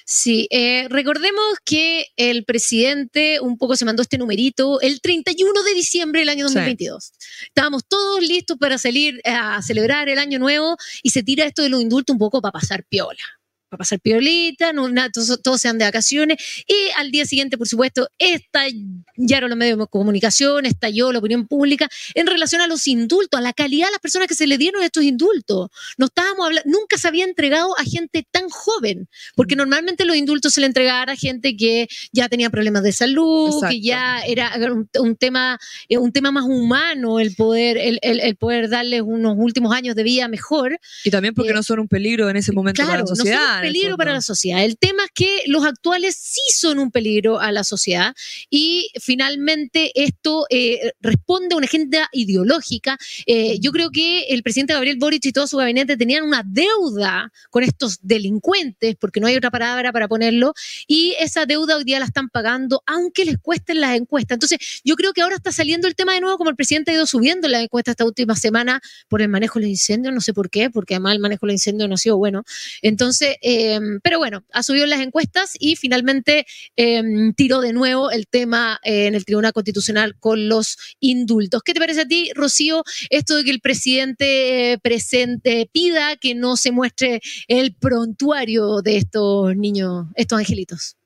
Sí, 0.04 0.46
eh, 0.50 0.86
recordemos 0.88 1.44
que 1.64 2.06
el 2.16 2.44
presidente 2.44 3.40
un 3.40 3.56
poco 3.58 3.76
se 3.76 3.84
mandó 3.84 4.02
este 4.02 4.18
numerito 4.18 4.80
el 4.80 5.00
31 5.00 5.62
de 5.62 5.74
diciembre 5.74 6.20
del 6.20 6.28
año 6.28 6.44
2022. 6.44 7.12
Estábamos 7.46 7.82
todos 7.88 8.20
listos 8.22 8.56
para 8.58 8.78
salir 8.78 9.20
a 9.24 9.60
celebrar 9.62 10.08
el 10.08 10.18
año 10.18 10.38
nuevo 10.38 10.76
y 11.02 11.10
se 11.10 11.22
tira 11.22 11.46
esto 11.46 11.62
de 11.62 11.68
los 11.68 11.80
indultos 11.80 12.14
un 12.14 12.18
poco 12.18 12.40
para 12.40 12.52
pasar 12.52 12.84
piola 12.84 13.41
para 13.72 13.78
pasar 13.78 14.00
piolita, 14.00 14.74
no, 14.74 14.86
todos, 15.10 15.60
sean 15.60 15.78
de 15.78 15.86
vacaciones. 15.86 16.36
Y 16.66 16.90
al 16.98 17.10
día 17.10 17.24
siguiente, 17.24 17.56
por 17.56 17.66
supuesto, 17.66 18.06
estallaron 18.18 19.48
los 19.48 19.56
medios 19.56 19.78
de 19.78 19.86
comunicación, 19.86 20.66
estalló 20.66 21.10
la 21.10 21.20
opinión 21.20 21.46
pública 21.46 21.88
en 22.14 22.26
relación 22.26 22.60
a 22.60 22.66
los 22.66 22.86
indultos, 22.86 23.40
a 23.40 23.42
la 23.42 23.54
calidad 23.54 23.86
de 23.86 23.92
las 23.92 24.00
personas 24.00 24.28
que 24.28 24.34
se 24.34 24.46
le 24.46 24.58
dieron 24.58 24.82
estos 24.82 25.04
indultos. 25.04 25.70
No 25.96 26.06
estábamos 26.06 26.44
hablando, 26.44 26.70
nunca 26.70 26.98
se 26.98 27.08
había 27.08 27.24
entregado 27.24 27.74
a 27.78 27.84
gente 27.84 28.26
tan 28.30 28.50
joven, 28.50 29.08
porque 29.34 29.56
mm. 29.56 29.58
normalmente 29.58 30.04
los 30.04 30.16
indultos 30.16 30.52
se 30.52 30.60
le 30.60 30.66
entregaban 30.66 31.08
a 31.08 31.16
gente 31.16 31.56
que 31.56 31.88
ya 32.12 32.28
tenía 32.28 32.50
problemas 32.50 32.82
de 32.82 32.92
salud, 32.92 33.54
que 33.70 33.80
ya 33.80 34.20
era 34.20 34.52
un, 35.00 35.16
tema, 35.16 35.58
eh, 35.88 35.96
un 35.96 36.12
tema 36.12 36.30
más 36.30 36.44
humano 36.44 37.20
el 37.20 37.34
poder, 37.34 37.78
el, 37.78 37.98
el, 38.02 38.36
poder 38.36 38.68
darles 38.68 39.00
unos 39.00 39.34
últimos 39.38 39.74
años 39.74 39.94
de 39.94 40.02
vida 40.02 40.28
mejor. 40.28 40.78
Y 41.04 41.10
también 41.10 41.32
porque 41.32 41.52
eh, 41.52 41.54
no 41.54 41.62
son 41.62 41.80
un 41.80 41.88
peligro 41.88 42.28
en 42.28 42.36
ese 42.36 42.52
momento 42.52 42.84
para 42.84 43.00
la 43.00 43.06
sociedad 43.06 43.61
peligro 43.62 43.96
para 43.96 44.12
la 44.12 44.20
sociedad. 44.20 44.64
El 44.64 44.76
tema 44.76 45.04
es 45.04 45.10
que 45.14 45.42
los 45.46 45.64
actuales 45.64 46.16
sí 46.16 46.40
son 46.54 46.78
un 46.78 46.90
peligro 46.90 47.40
a 47.40 47.52
la 47.52 47.64
sociedad 47.64 48.14
y 48.50 48.90
finalmente 49.00 49.92
esto 49.94 50.46
eh, 50.50 50.92
responde 51.00 51.54
a 51.54 51.58
una 51.58 51.66
agenda 51.66 52.08
ideológica. 52.12 52.98
Eh, 53.26 53.58
yo 53.60 53.72
creo 53.72 53.90
que 53.90 54.24
el 54.24 54.42
presidente 54.42 54.74
Gabriel 54.74 54.98
Boric 54.98 55.24
y 55.26 55.32
todo 55.32 55.46
su 55.46 55.56
gabinete 55.56 55.96
tenían 55.96 56.24
una 56.24 56.42
deuda 56.44 57.30
con 57.50 57.62
estos 57.62 57.98
delincuentes, 58.02 58.96
porque 58.96 59.20
no 59.20 59.26
hay 59.26 59.36
otra 59.36 59.50
palabra 59.50 59.92
para 59.92 60.08
ponerlo, 60.08 60.52
y 60.86 61.14
esa 61.18 61.46
deuda 61.46 61.76
hoy 61.76 61.84
día 61.84 61.98
la 61.98 62.06
están 62.06 62.28
pagando, 62.28 62.82
aunque 62.86 63.24
les 63.24 63.38
cuesten 63.38 63.80
las 63.80 63.96
encuestas. 63.96 64.36
Entonces, 64.36 64.58
yo 64.84 64.96
creo 64.96 65.12
que 65.12 65.22
ahora 65.22 65.36
está 65.36 65.52
saliendo 65.52 65.88
el 65.88 65.94
tema 65.94 66.14
de 66.14 66.20
nuevo, 66.20 66.38
como 66.38 66.50
el 66.50 66.56
presidente 66.56 66.90
ha 66.90 66.94
ido 66.94 67.06
subiendo 67.06 67.48
la 67.48 67.60
encuesta 67.60 67.92
esta 67.92 68.04
última 68.04 68.36
semana 68.36 68.80
por 69.08 69.22
el 69.22 69.28
manejo 69.28 69.58
de 69.58 69.66
los 69.66 69.70
incendios, 69.70 70.14
no 70.14 70.20
sé 70.20 70.32
por 70.32 70.50
qué, 70.50 70.70
porque 70.70 70.94
además 70.94 71.14
el 71.14 71.20
manejo 71.20 71.46
de 71.46 71.52
los 71.52 71.60
incendios 71.60 71.88
no 71.88 71.94
ha 71.94 71.98
sido 71.98 72.16
bueno. 72.16 72.44
Entonces, 72.82 73.36
Em, 73.54 74.00
pero 74.02 74.18
bueno, 74.18 74.44
ha 74.52 74.62
subido 74.62 74.86
las 74.86 75.00
encuestas 75.00 75.52
y 75.58 75.76
finalmente 75.76 76.46
em, 76.76 77.34
tiró 77.34 77.60
de 77.60 77.72
nuevo 77.72 78.10
el 78.10 78.26
tema 78.26 78.80
eh, 78.82 79.06
en 79.06 79.14
el 79.14 79.24
Tribunal 79.24 79.52
Constitucional 79.52 80.16
con 80.18 80.48
los 80.48 80.78
indultos. 81.00 81.62
¿Qué 81.62 81.74
te 81.74 81.80
parece 81.80 82.02
a 82.02 82.06
ti, 82.06 82.30
Rocío, 82.34 82.82
esto 83.10 83.36
de 83.36 83.44
que 83.44 83.50
el 83.50 83.60
presidente 83.60 84.78
presente 84.82 85.68
pida 85.72 86.16
que 86.16 86.34
no 86.34 86.56
se 86.56 86.72
muestre 86.72 87.20
el 87.48 87.74
prontuario 87.74 88.80
de 88.82 88.96
estos 88.96 89.54
niños, 89.56 90.06
estos 90.14 90.38
angelitos? 90.38 90.96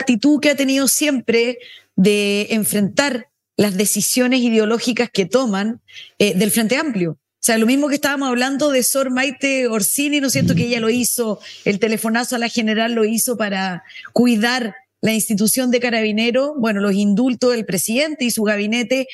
actitud 0.00 0.40
que 0.40 0.50
ha 0.50 0.56
tenido 0.56 0.88
siempre 0.88 1.58
de 1.94 2.48
enfrentar 2.50 3.28
las 3.56 3.76
decisiones 3.76 4.40
ideológicas 4.40 5.10
que 5.12 5.26
toman 5.26 5.82
eh, 6.18 6.34
del 6.34 6.50
Frente 6.50 6.76
Amplio. 6.76 7.18
O 7.40 7.42
sea, 7.42 7.56
lo 7.56 7.64
mismo 7.64 7.88
que 7.88 7.94
estábamos 7.94 8.28
hablando 8.28 8.70
de 8.70 8.82
Sor 8.82 9.10
Maite 9.10 9.66
Orsini, 9.66 10.20
¿no 10.20 10.26
es 10.26 10.34
cierto? 10.34 10.54
Que 10.54 10.66
ella 10.66 10.78
lo 10.78 10.90
hizo, 10.90 11.40
el 11.64 11.78
telefonazo 11.78 12.36
a 12.36 12.38
la 12.38 12.50
general 12.50 12.92
lo 12.92 13.06
hizo 13.06 13.38
para 13.38 13.82
cuidar 14.12 14.74
la 15.00 15.14
institución 15.14 15.70
de 15.70 15.80
carabinero. 15.80 16.54
Bueno, 16.58 16.80
los 16.80 16.92
indultos 16.92 17.52
del 17.52 17.64
presidente 17.64 18.26
y 18.26 18.30
su 18.30 18.42
gabinete 18.42 19.08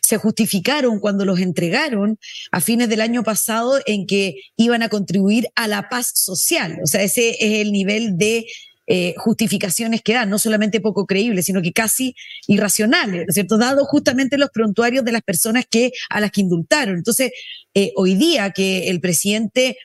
se 0.00 0.18
justificaron 0.18 1.00
cuando 1.00 1.24
los 1.24 1.40
entregaron 1.40 2.20
a 2.52 2.60
fines 2.60 2.88
del 2.88 3.00
año 3.00 3.24
pasado 3.24 3.80
en 3.86 4.06
que 4.06 4.36
iban 4.56 4.84
a 4.84 4.88
contribuir 4.88 5.48
a 5.56 5.66
la 5.66 5.88
paz 5.88 6.12
social. 6.14 6.78
O 6.84 6.86
sea, 6.86 7.02
ese 7.02 7.30
es 7.30 7.60
el 7.60 7.72
nivel 7.72 8.16
de 8.16 8.46
eh, 8.86 9.14
justificaciones 9.16 10.02
que 10.02 10.14
dan, 10.14 10.30
no 10.30 10.38
solamente 10.38 10.80
poco 10.80 11.06
creíbles, 11.06 11.46
sino 11.46 11.62
que 11.62 11.72
casi 11.72 12.14
irracionales, 12.46 13.22
¿no 13.22 13.26
es 13.28 13.34
cierto? 13.34 13.58
Dado 13.58 13.84
justamente 13.84 14.38
los 14.38 14.50
prontuarios 14.50 15.04
de 15.04 15.12
las 15.12 15.22
personas 15.22 15.64
que, 15.68 15.92
a 16.08 16.20
las 16.20 16.30
que 16.30 16.42
indultaron. 16.42 16.96
Entonces, 16.96 17.32
eh, 17.74 17.92
hoy 17.96 18.14
día 18.14 18.50
que 18.50 18.88
el 18.88 19.00
presidente 19.00 19.76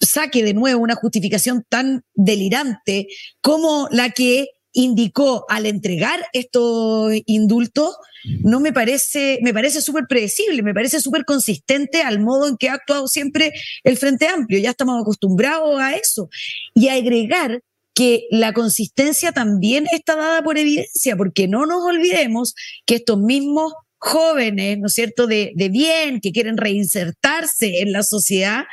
saque 0.00 0.42
de 0.42 0.54
nuevo 0.54 0.82
una 0.82 0.94
justificación 0.94 1.64
tan 1.68 2.04
delirante 2.14 3.08
como 3.40 3.88
la 3.90 4.10
que 4.10 4.48
indicó 4.72 5.46
al 5.48 5.64
entregar 5.64 6.26
estos 6.34 7.12
indultos, 7.24 7.96
no 8.42 8.60
me 8.60 8.74
parece, 8.74 9.38
me 9.42 9.54
parece 9.54 9.80
súper 9.80 10.04
predecible, 10.06 10.62
me 10.62 10.74
parece 10.74 11.00
súper 11.00 11.24
consistente 11.24 12.02
al 12.02 12.20
modo 12.20 12.46
en 12.46 12.58
que 12.58 12.68
ha 12.68 12.74
actuado 12.74 13.08
siempre 13.08 13.52
el 13.84 13.96
Frente 13.96 14.28
Amplio. 14.28 14.58
Ya 14.58 14.70
estamos 14.70 15.00
acostumbrados 15.00 15.80
a 15.80 15.94
eso. 15.96 16.28
Y 16.74 16.88
agregar 16.88 17.62
que 17.96 18.26
la 18.30 18.52
consistencia 18.52 19.32
también 19.32 19.86
está 19.90 20.16
dada 20.16 20.42
por 20.42 20.58
evidencia, 20.58 21.16
porque 21.16 21.48
no 21.48 21.64
nos 21.64 21.82
olvidemos 21.82 22.54
que 22.84 22.96
estos 22.96 23.18
mismos 23.18 23.72
jóvenes, 23.96 24.78
¿no 24.78 24.88
es 24.88 24.92
cierto?, 24.92 25.26
de, 25.26 25.52
de 25.56 25.70
bien, 25.70 26.20
que 26.20 26.30
quieren 26.30 26.58
reinsertarse 26.58 27.80
en 27.80 27.92
la 27.92 28.02
sociedad, 28.02 28.64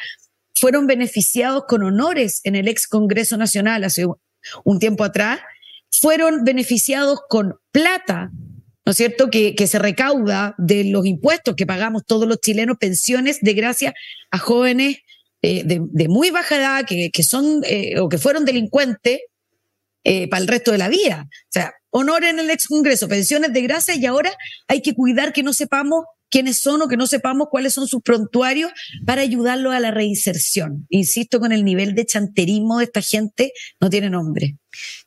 fueron 0.53 0.87
beneficiados 0.87 1.63
con 1.69 1.83
honores 1.83 2.41
en 2.43 2.55
el 2.55 2.67
ex 2.67 2.85
Congreso 2.85 3.37
Nacional 3.37 3.85
hace 3.85 4.05
un 4.65 4.79
tiempo 4.79 5.05
atrás, 5.05 5.39
fueron 5.89 6.43
beneficiados 6.43 7.21
con 7.29 7.55
plata, 7.71 8.29
¿no 8.85 8.91
es 8.91 8.97
cierto?, 8.97 9.29
que, 9.29 9.55
que 9.55 9.67
se 9.67 9.79
recauda 9.79 10.53
de 10.57 10.83
los 10.83 11.05
impuestos 11.05 11.55
que 11.55 11.65
pagamos 11.65 12.03
todos 12.05 12.27
los 12.27 12.41
chilenos, 12.41 12.75
pensiones 12.77 13.39
de 13.39 13.53
gracia 13.53 13.93
a 14.31 14.37
jóvenes 14.37 14.97
eh, 15.45 15.63
de, 15.65 16.07
muy 16.07 16.29
baja 16.29 16.55
edad 16.55 16.85
que, 16.87 17.11
que 17.11 17.21
son 17.21 17.63
eh, 17.65 17.99
o 17.99 18.07
que 18.07 18.17
fueron 18.17 18.45
delincuentes 18.45 19.19
eh, 20.05 20.29
para 20.29 20.41
el 20.41 20.47
resto 20.47 20.71
de 20.71 20.77
la 20.77 20.87
vida. 20.87 21.27
O 21.27 21.49
sea, 21.49 21.73
honor 21.89 22.23
en 22.23 22.39
el 22.39 22.49
ex 22.49 22.65
Congreso, 22.65 23.09
pensiones 23.09 23.51
de 23.51 23.61
gracia 23.61 23.93
y 23.93 24.05
ahora 24.05 24.33
hay 24.69 24.81
que 24.81 24.93
cuidar 24.93 25.33
que 25.33 25.43
no 25.43 25.51
sepamos 25.51 26.05
quiénes 26.29 26.61
son 26.61 26.81
o 26.81 26.87
que 26.87 26.95
no 26.95 27.07
sepamos 27.07 27.49
cuáles 27.51 27.73
son 27.73 27.89
sus 27.89 28.01
prontuarios 28.01 28.71
para 29.05 29.21
ayudarlos 29.21 29.73
a 29.73 29.81
la 29.81 29.91
reinserción. 29.91 30.87
Insisto, 30.89 31.41
con 31.41 31.51
el 31.51 31.65
nivel 31.65 31.93
de 31.93 32.05
chanterismo 32.05 32.77
de 32.77 32.85
esta 32.85 33.01
gente 33.01 33.51
no 33.81 33.89
tiene 33.89 34.09
nombre. 34.09 34.55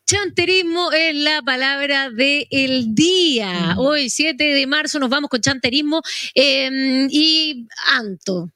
Chanterismo 0.07 0.93
es 0.93 1.17
la 1.17 1.41
palabra 1.41 2.11
del 2.11 2.95
día. 2.95 3.75
Mm. 3.75 3.79
Hoy, 3.79 4.11
7 4.11 4.45
de 4.45 4.67
marzo, 4.67 4.99
nos 4.99 5.09
vamos 5.09 5.31
con 5.31 5.41
chanterismo. 5.41 6.03
y 6.35 7.67
Anto, 7.95 8.51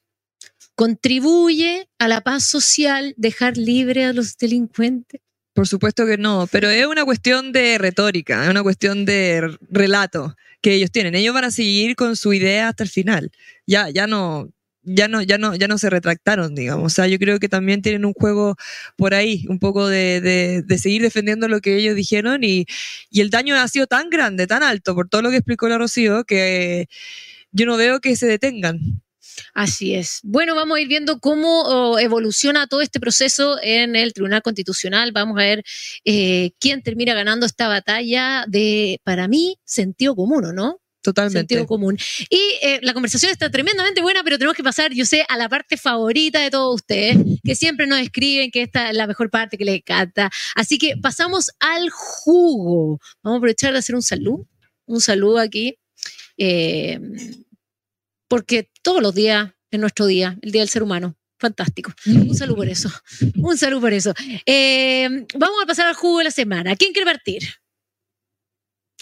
¿Contribuye 0.81 1.91
a 1.99 2.09
la 2.09 2.23
paz 2.23 2.45
social 2.47 3.13
dejar 3.19 3.59
libre 3.59 4.07
a 4.07 4.15
los 4.15 4.39
delincuentes? 4.39 5.21
Por 5.53 5.69
supuesto 5.69 6.07
que 6.07 6.17
no, 6.17 6.49
pero 6.51 6.71
es 6.71 6.87
una 6.87 7.05
cuestión 7.05 7.53
de 7.53 7.77
retórica, 7.77 8.45
es 8.45 8.49
una 8.49 8.63
cuestión 8.63 9.05
de 9.05 9.59
relato 9.69 10.35
que 10.63 10.73
ellos 10.73 10.91
tienen. 10.91 11.15
Ellos 11.15 11.35
van 11.35 11.45
a 11.45 11.51
seguir 11.51 11.97
con 11.97 12.17
su 12.17 12.33
idea 12.33 12.69
hasta 12.69 12.83
el 12.83 12.89
final. 12.89 13.31
Ya, 13.67 13.91
ya 13.91 14.07
no, 14.07 14.49
ya 14.83 15.07
no, 15.07 15.21
ya 15.21 15.37
no, 15.37 15.55
ya 15.55 15.69
no 15.69 15.77
se 15.77 15.91
retractaron, 15.91 16.55
digamos. 16.55 16.87
O 16.87 16.95
sea, 16.95 17.07
yo 17.09 17.19
creo 17.19 17.39
que 17.39 17.51
también 17.51 17.83
tienen 17.83 18.07
un 18.07 18.15
juego 18.15 18.57
por 18.97 19.13
ahí, 19.13 19.45
un 19.51 19.59
poco 19.59 19.87
de, 19.87 20.23
de, 20.67 20.79
seguir 20.79 21.03
defendiendo 21.03 21.47
lo 21.47 21.61
que 21.61 21.77
ellos 21.77 21.95
dijeron 21.95 22.43
y, 22.43 22.65
y, 23.11 23.21
el 23.21 23.29
daño 23.29 23.55
ha 23.55 23.69
sido 23.69 23.87
tan 23.87 24.09
grande, 24.09 24.47
tan 24.47 24.63
alto, 24.63 24.95
por 24.95 25.11
todo 25.11 25.21
lo 25.21 25.29
que 25.29 25.37
explicó 25.37 25.69
la 25.69 25.77
Rocío, 25.77 26.25
que 26.25 26.89
yo 27.53 27.67
no 27.67 27.77
veo 27.77 28.01
que 28.01 28.17
se 28.17 28.27
detengan. 28.27 29.03
Así 29.55 29.95
es. 29.95 30.21
Bueno, 30.23 30.55
vamos 30.55 30.79
a 30.79 30.81
ir 30.81 30.89
viendo 30.89 31.21
cómo 31.21 31.63
oh, 31.63 31.99
evoluciona 31.99 32.67
todo 32.67 32.81
este 32.81 33.01
proceso 33.01 33.59
en 33.63 33.97
el 33.97 34.13
Tribunal 34.13 34.43
Constitucional. 34.43 35.13
Vamos 35.13 35.37
a 35.39 35.43
ver 35.43 35.65
eh, 36.05 36.53
quién 36.59 36.83
termina 36.83 37.15
ganando 37.15 37.47
esta 37.47 37.69
batalla 37.69 38.45
de, 38.49 39.01
para 39.05 39.29
mí, 39.29 39.59
sentido 39.65 40.15
común, 40.15 40.45
¿o 40.45 40.53
no? 40.53 40.81
Totalmente. 41.03 41.39
Sentido 41.39 41.67
común. 41.67 41.97
Y 42.29 42.41
eh, 42.63 42.79
la 42.83 42.93
conversación 42.93 43.33
está 43.33 43.51
tremendamente 43.51 44.03
buena, 44.03 44.23
pero 44.23 44.37
tenemos 44.37 44.57
que 44.57 44.63
pasar, 44.63 44.93
yo 44.93 45.07
sé, 45.07 45.25
a 45.29 45.39
la 45.39 45.49
parte 45.49 45.77
favorita 45.77 46.41
de 46.41 46.51
todos 46.51 46.75
ustedes, 46.75 47.17
que 47.43 47.55
siempre 47.55 47.87
nos 47.87 48.01
escriben 48.01 48.51
que 48.51 48.63
esta 48.63 48.91
es 48.91 48.97
la 48.97 49.07
mejor 49.07 49.31
parte 49.31 49.57
que 49.57 49.65
les 49.65 49.77
encanta. 49.77 50.31
Así 50.55 50.79
que 50.79 50.97
pasamos 51.01 51.51
al 51.59 51.89
jugo. 51.91 53.01
Vamos 53.23 53.37
a 53.37 53.39
aprovechar 53.39 53.73
de 53.73 53.79
hacer 53.79 53.95
un 53.95 54.03
saludo. 54.03 54.47
Un 54.87 55.01
saludo 55.01 55.39
aquí. 55.39 55.79
Eh, 56.37 57.01
porque 58.31 58.71
todos 58.83 59.03
los 59.03 59.13
días 59.13 59.51
es 59.73 59.81
nuestro 59.81 60.07
día, 60.07 60.39
el 60.41 60.53
Día 60.53 60.63
del 60.63 60.69
Ser 60.69 60.85
Humano. 60.85 61.17
Fantástico. 61.39 61.93
Un 62.07 62.37
saludo 62.37 62.57
por 62.57 62.69
eso. 62.69 62.91
Un 63.37 63.59
saludo 63.59 63.81
por 63.81 63.93
eso. 63.93 64.15
Eh, 64.47 65.27
vamos 65.35 65.57
a 65.63 65.67
pasar 65.67 65.89
al 65.89 65.95
jugo 65.95 66.19
de 66.19 66.25
la 66.25 66.31
semana. 66.31 66.77
¿Quién 66.77 66.93
quiere 66.93 67.11
partir? 67.11 67.43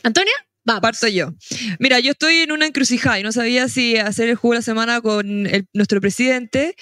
¿Antonia? 0.03 0.33
Vamos. 0.64 0.83
Parto 0.83 1.09
yo. 1.09 1.35
Mira, 1.79 1.99
yo 1.99 2.12
estoy 2.12 2.37
en 2.37 2.53
una 2.53 2.66
encrucijada 2.66 3.18
y 3.18 3.22
no 3.22 3.33
sabía 3.33 3.68
si 3.68 3.97
hacer 3.97 4.29
el 4.29 4.37
jugo 4.37 4.55
de 4.55 4.59
la 4.59 4.62
semana 4.62 5.01
con 5.01 5.49
nuestro 5.72 6.01
presidente. 6.01 6.76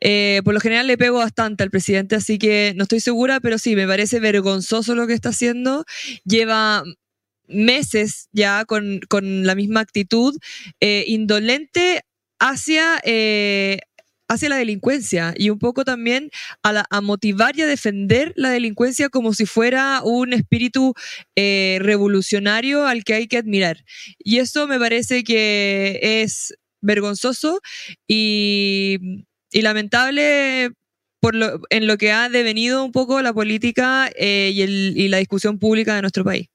Eh, 0.00 0.40
por 0.44 0.54
lo 0.54 0.60
general 0.60 0.86
le 0.86 0.98
pego 0.98 1.18
bastante 1.18 1.62
al 1.62 1.70
presidente, 1.70 2.16
así 2.16 2.38
que 2.38 2.74
no 2.76 2.82
estoy 2.82 3.00
segura, 3.00 3.40
pero 3.40 3.58
sí, 3.58 3.76
me 3.76 3.86
parece 3.86 4.20
vergonzoso 4.20 4.94
lo 4.94 5.06
que 5.06 5.14
está 5.14 5.30
haciendo. 5.30 5.84
Lleva 6.24 6.84
meses 7.48 8.28
ya 8.32 8.64
con, 8.64 9.00
la 9.44 9.54
misma 9.54 9.80
actitud 9.80 10.36
eh, 10.80 11.04
indolente 11.06 12.02
hacia, 12.38 13.00
eh, 13.04 13.78
hacia 14.28 14.48
la 14.48 14.56
delincuencia 14.56 15.34
y 15.36 15.50
un 15.50 15.58
poco 15.58 15.84
también 15.84 16.30
a, 16.62 17.00
motivar 17.00 17.56
y 17.56 17.62
a 17.62 17.66
defender 17.66 18.32
la 18.36 18.50
delincuencia 18.50 19.08
como 19.08 19.32
si 19.32 19.46
fuera 19.46 20.02
un 20.04 20.32
espíritu 20.32 20.94
eh, 21.36 21.78
revolucionario 21.80 22.86
al 22.86 23.04
que 23.04 23.14
hay 23.14 23.26
que 23.26 23.38
admirar. 23.38 23.84
Y 24.18 24.38
eso 24.38 24.68
me 24.68 24.78
parece 24.78 25.24
que 25.24 25.98
es 26.22 26.54
vergonzoso 26.80 27.60
y, 28.06 29.24
lamentable 29.52 30.70
por 31.20 31.34
lo, 31.34 31.60
en 31.70 31.88
lo 31.88 31.96
que 31.96 32.12
ha 32.12 32.28
devenido 32.28 32.84
un 32.84 32.92
poco 32.92 33.20
la 33.22 33.32
política 33.32 34.08
y, 34.16 34.62
y 34.62 35.08
la 35.08 35.16
discusión 35.16 35.58
pública 35.58 35.96
de 35.96 36.02
nuestro 36.02 36.22
país. 36.22 36.48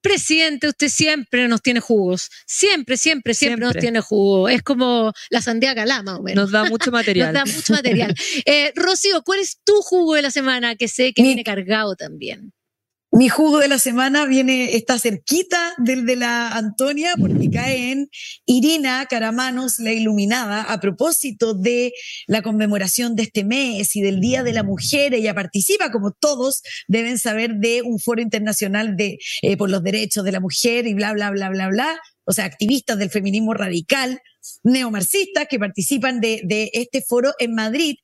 Presidente, 0.00 0.68
usted 0.68 0.88
siempre 0.88 1.48
nos 1.48 1.62
tiene 1.62 1.80
jugos. 1.80 2.30
Siempre, 2.46 2.96
siempre, 2.96 3.34
siempre, 3.34 3.66
nos 3.66 3.76
tiene 3.76 4.00
jugo. 4.00 4.48
Es 4.48 4.62
como 4.62 5.12
la 5.30 5.42
sandía 5.42 5.74
calama, 5.74 6.16
o 6.16 6.22
Nos 6.22 6.50
da 6.50 6.64
mucho 6.64 6.90
material. 6.92 7.32
nos 7.32 7.44
da 7.44 7.52
mucho 7.56 7.72
material. 7.72 8.14
Eh, 8.46 8.72
Rocío, 8.74 9.22
¿cuál 9.22 9.40
es 9.40 9.58
tu 9.64 9.80
jugo 9.82 10.14
de 10.14 10.22
la 10.22 10.30
semana 10.30 10.74
que 10.74 10.88
sé 10.88 11.12
que 11.12 11.22
viene 11.22 11.44
cargado 11.44 11.94
también? 11.94 12.52
Mi 13.12 13.28
jugo 13.28 13.58
de 13.58 13.66
la 13.66 13.80
semana 13.80 14.24
viene, 14.24 14.76
está 14.76 14.96
cerquita 14.96 15.74
del 15.78 16.06
de 16.06 16.14
la 16.14 16.52
Antonia, 16.52 17.14
porque 17.18 17.50
cae 17.50 17.90
en 17.90 18.08
Irina 18.46 19.04
Caramanos, 19.06 19.80
la 19.80 19.92
iluminada, 19.92 20.62
a 20.62 20.78
propósito 20.78 21.54
de 21.54 21.92
la 22.28 22.40
conmemoración 22.40 23.16
de 23.16 23.24
este 23.24 23.42
mes 23.42 23.96
y 23.96 24.00
del 24.00 24.20
Día 24.20 24.44
de 24.44 24.52
la 24.52 24.62
Mujer. 24.62 25.12
Ella 25.12 25.34
participa, 25.34 25.90
como 25.90 26.12
todos 26.12 26.62
deben 26.86 27.18
saber, 27.18 27.56
de 27.56 27.82
un 27.82 27.98
foro 27.98 28.22
internacional 28.22 28.94
de, 28.94 29.18
eh, 29.42 29.56
por 29.56 29.70
los 29.70 29.82
derechos 29.82 30.22
de 30.22 30.30
la 30.30 30.38
mujer 30.38 30.86
y 30.86 30.94
bla, 30.94 31.12
bla, 31.12 31.32
bla, 31.32 31.48
bla, 31.48 31.66
bla. 31.66 32.00
O 32.24 32.32
sea, 32.32 32.44
activistas 32.44 32.96
del 32.96 33.10
feminismo 33.10 33.54
radical, 33.54 34.20
neomarxistas 34.62 35.48
que 35.50 35.58
participan 35.58 36.20
de, 36.20 36.42
de 36.44 36.70
este 36.74 37.02
foro 37.02 37.32
en 37.40 37.56
Madrid 37.56 37.96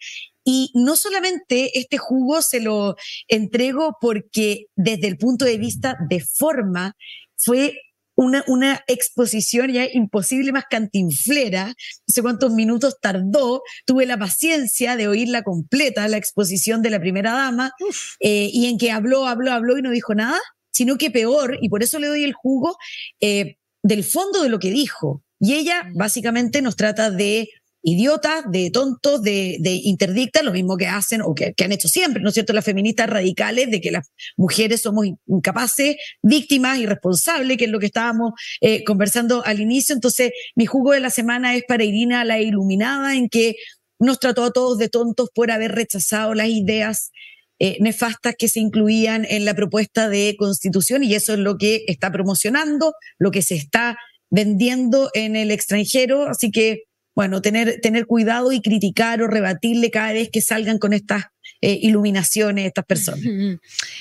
y 0.47 0.71
no 0.75 0.95
solamente 0.95 1.77
este 1.77 1.99
jugo 1.99 2.41
se 2.41 2.61
lo 2.61 2.95
entrego 3.27 3.97
porque 4.01 4.67
desde 4.77 5.09
el 5.09 5.19
punto 5.19 5.45
de 5.45 5.59
vista 5.59 5.99
de 6.09 6.21
forma 6.21 6.97
fue 7.37 7.81
una, 8.15 8.45
una 8.47 8.81
exposición 8.87 9.73
ya 9.73 9.87
imposible, 9.93 10.53
más 10.53 10.65
cantinflera. 10.71 11.67
No 11.67 11.75
sé 12.07 12.23
cuántos 12.23 12.53
minutos 12.53 12.97
tardó. 13.03 13.63
Tuve 13.85 14.07
la 14.07 14.17
paciencia 14.17 14.97
de 14.97 15.09
oírla 15.09 15.43
completa, 15.43 16.07
la 16.07 16.17
exposición 16.17 16.81
de 16.81 16.91
la 16.91 17.01
primera 17.01 17.33
dama, 17.33 17.73
eh, 18.21 18.49
y 18.53 18.67
en 18.67 18.79
que 18.79 18.93
habló, 18.93 19.27
habló, 19.27 19.51
habló 19.53 19.77
y 19.77 19.83
no 19.83 19.91
dijo 19.91 20.15
nada, 20.15 20.39
sino 20.71 20.97
que 20.97 21.11
peor, 21.11 21.59
y 21.61 21.69
por 21.69 21.83
eso 21.83 21.99
le 21.99 22.07
doy 22.07 22.23
el 22.23 22.35
jugo, 22.35 22.77
eh, 23.21 23.57
del 23.83 24.05
fondo 24.05 24.45
de 24.45 24.49
lo 24.49 24.61
que 24.61 24.71
dijo. 24.71 25.25
Y 25.41 25.55
ella 25.55 25.83
mm. 25.83 25.99
básicamente 25.99 26.63
nos 26.63 26.77
trata 26.77 27.11
de 27.11 27.49
idiotas, 27.89 28.45
de 28.51 28.73
tontos, 28.73 29.23
de, 29.23 29.59
de 29.61 29.81
interdictas, 29.85 30.43
lo 30.43 30.51
mismo 30.51 30.77
que 30.77 30.89
hacen 30.89 31.23
o 31.23 31.37
que, 31.37 31.55
han 31.65 31.71
hecho 31.71 31.87
siempre, 31.87 32.21
¿no 32.21 32.31
es 32.31 32.35
cierto?, 32.35 32.53
las 32.53 32.65
feministas 32.65 33.09
radicales, 33.09 33.71
de 33.71 33.81
que 33.81 33.93
las 33.93 34.11
mujeres 34.37 34.83
somos 34.83 35.07
incapaces, 35.29 35.95
víctimas, 36.21 36.79
irresponsables, 36.79 37.57
que 37.57 37.67
es 37.67 37.71
lo 37.71 37.79
que 37.79 37.87
estábamos 37.87 38.33
eh, 38.61 38.83
conversando 38.83 39.45
al 39.47 39.61
inicio. 39.61 39.95
Entonces, 39.95 40.33
mi 40.57 40.67
jugo 40.67 40.91
de 40.93 41.01
la 41.01 41.11
semana 41.11 41.55
es 41.55 41.63
para 41.63 41.85
Irina 41.85 42.25
la 42.25 42.41
Iluminada, 42.41 43.15
en 43.15 43.29
que 43.29 43.55
nos 44.01 44.19
trató 44.19 44.43
a 44.43 44.51
todos 44.51 44.79
de 44.79 44.89
tontos 44.89 45.31
por 45.33 45.53
haber 45.53 45.71
rechazado 45.71 46.35
las 46.35 46.49
ideas 46.49 47.13
eh, 47.61 47.77
nefastas 47.81 48.35
que 48.37 48.49
se 48.49 48.59
incluían 48.59 49.25
en 49.31 49.45
la 49.45 49.55
propuesta 49.55 50.09
de 50.09 50.35
constitución 50.37 51.05
y 51.05 51.15
eso 51.15 51.35
es 51.35 51.39
lo 51.39 51.57
que 51.57 51.85
está 51.87 52.11
promocionando, 52.11 52.95
lo 53.21 53.31
que 53.31 53.43
se 53.43 53.55
está 53.55 53.97
vendiendo 54.29 55.09
en 55.15 55.37
el 55.37 55.53
extranjero. 55.53 56.29
Así 56.29 56.51
que 56.51 56.83
bueno, 57.17 57.41
tener, 57.41 57.81
tener 57.81 58.07
cuidado 58.07 58.53
y 58.53 58.61
criticar 58.61 59.23
o 59.23 59.27
rebatirle 59.27 59.91
cada 59.91 60.13
vez 60.13 60.29
que 60.31 60.43
salgan 60.43 60.79
con 60.79 60.93
estas 60.93 61.25
eh, 61.63 61.79
iluminaciones 61.81 62.67
estas 62.67 62.85
personas. 62.85 63.23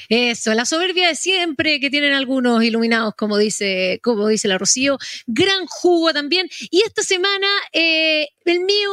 Eso, 0.10 0.54
la 0.54 0.66
soberbia 0.66 1.08
de 1.08 1.16
siempre 1.16 1.80
que 1.80 1.90
tienen 1.90 2.14
algunos 2.14 2.62
iluminados, 2.62 3.14
como 3.18 3.38
dice, 3.38 4.00
como 4.04 4.28
dice 4.28 4.50
la 4.50 4.58
Rocío. 4.58 4.98
Gran 5.28 5.66
jugo 5.66 6.12
también. 6.12 6.50
Y 6.70 6.82
esta 6.82 7.04
semana, 7.04 7.48
eh, 7.72 8.28
el 8.44 8.60
mío 8.60 8.92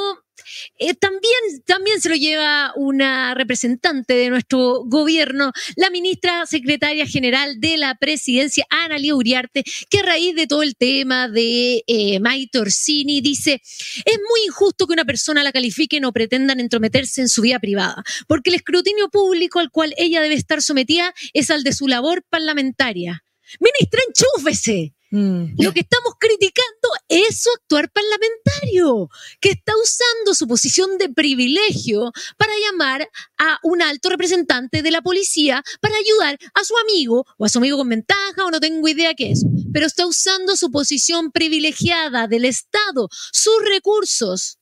eh, 0.79 0.95
también, 0.95 1.63
también 1.67 2.01
se 2.01 2.09
lo 2.09 2.15
lleva 2.15 2.73
una 2.77 3.35
representante 3.35 4.15
de 4.15 4.31
nuestro 4.31 4.83
gobierno, 4.85 5.53
la 5.77 5.91
ministra 5.91 6.47
secretaria 6.47 7.07
general 7.07 7.61
de 7.61 7.77
la 7.77 7.95
presidencia, 7.97 8.67
Ana 8.71 8.99
Lía 8.99 9.15
Uriarte, 9.15 9.65
que 9.91 9.99
a 10.01 10.03
raíz 10.03 10.35
de 10.35 10.47
todo 10.47 10.63
el 10.63 10.77
tema 10.77 11.29
de 11.29 11.85
eh, 11.87 12.21
Maite 12.21 12.59
Orsini 12.59 13.21
dice, 13.21 13.61
es 13.63 14.19
muy 14.29 14.47
injusto 14.47 14.87
que 14.87 14.93
una 14.93 15.05
persona 15.05 15.43
la 15.43 15.53
califiquen 15.53 16.05
o 16.05 16.13
pretendan 16.13 16.61
entrometerse 16.61 17.21
en 17.21 17.29
su 17.29 17.43
vida 17.43 17.59
privada, 17.59 18.03
porque 18.27 18.51
el 18.51 18.57
escrutinio 18.57 19.09
público 19.09 19.59
al 19.59 19.71
cual 19.71 19.95
ella 19.97 20.21
debe 20.21 20.35
estar 20.35 20.63
sometida 20.63 21.15
es 21.33 21.51
al 21.51 21.65
de 21.65 21.73
su 21.73 21.89
labor 21.89 22.25
parlamentaria. 22.29 23.25
Ministra, 23.61 24.01
enchúfese. 24.09 24.95
Mm. 25.13 25.57
Lo 25.59 25.73
que 25.73 25.81
estamos 25.81 26.15
criticando 26.19 26.89
es 27.07 27.43
su 27.43 27.51
actuar 27.51 27.91
parlamentario, 27.93 29.11
que 29.41 29.51
está 29.51 29.75
usando 29.77 30.35
su 30.35 30.49
posición 30.49 30.97
de 30.97 31.11
privilegio 31.11 32.11
para 32.39 32.53
llamar 32.67 33.07
a 33.39 33.59
un 33.63 33.83
alto 33.83 34.09
representante 34.09 34.81
de 34.81 34.91
la 34.91 35.03
policía 35.03 35.63
para 35.83 35.95
ayudar 35.97 36.39
a 36.55 36.65
su 36.65 36.75
amigo 36.79 37.27
o 37.37 37.45
a 37.45 37.51
su 37.51 37.59
amigo 37.59 37.77
con 37.77 37.91
ventaja 37.91 38.47
o 38.47 38.51
no 38.51 38.59
tengo 38.59 38.89
idea 38.89 39.13
qué 39.13 39.33
es, 39.33 39.45
pero 39.71 39.87
está 39.87 40.07
usando 40.07 40.57
su 40.57 40.71
posición 40.71 41.31
privilegiada 41.31 42.27
del 42.27 42.47
Estado, 42.47 43.09
sus 43.33 43.63
recursos 43.69 44.59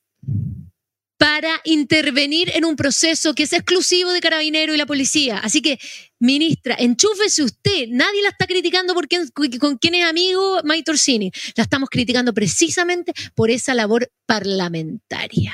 para 1.21 1.61
intervenir 1.65 2.49
en 2.55 2.65
un 2.65 2.75
proceso 2.75 3.35
que 3.35 3.43
es 3.43 3.53
exclusivo 3.53 4.11
de 4.11 4.21
Carabinero 4.21 4.73
y 4.73 4.77
la 4.77 4.87
policía. 4.87 5.37
Así 5.37 5.61
que, 5.61 5.77
ministra, 6.17 6.75
enchúfese 6.79 7.43
usted. 7.43 7.89
Nadie 7.89 8.23
la 8.23 8.29
está 8.29 8.47
criticando 8.47 8.95
porque 8.95 9.19
con 9.59 9.77
quién 9.77 9.93
es 9.93 10.05
amigo 10.05 10.61
Maite 10.63 10.89
Orsini. 10.89 11.31
La 11.55 11.61
estamos 11.61 11.91
criticando 11.91 12.33
precisamente 12.33 13.13
por 13.35 13.51
esa 13.51 13.75
labor 13.75 14.11
parlamentaria. 14.25 15.53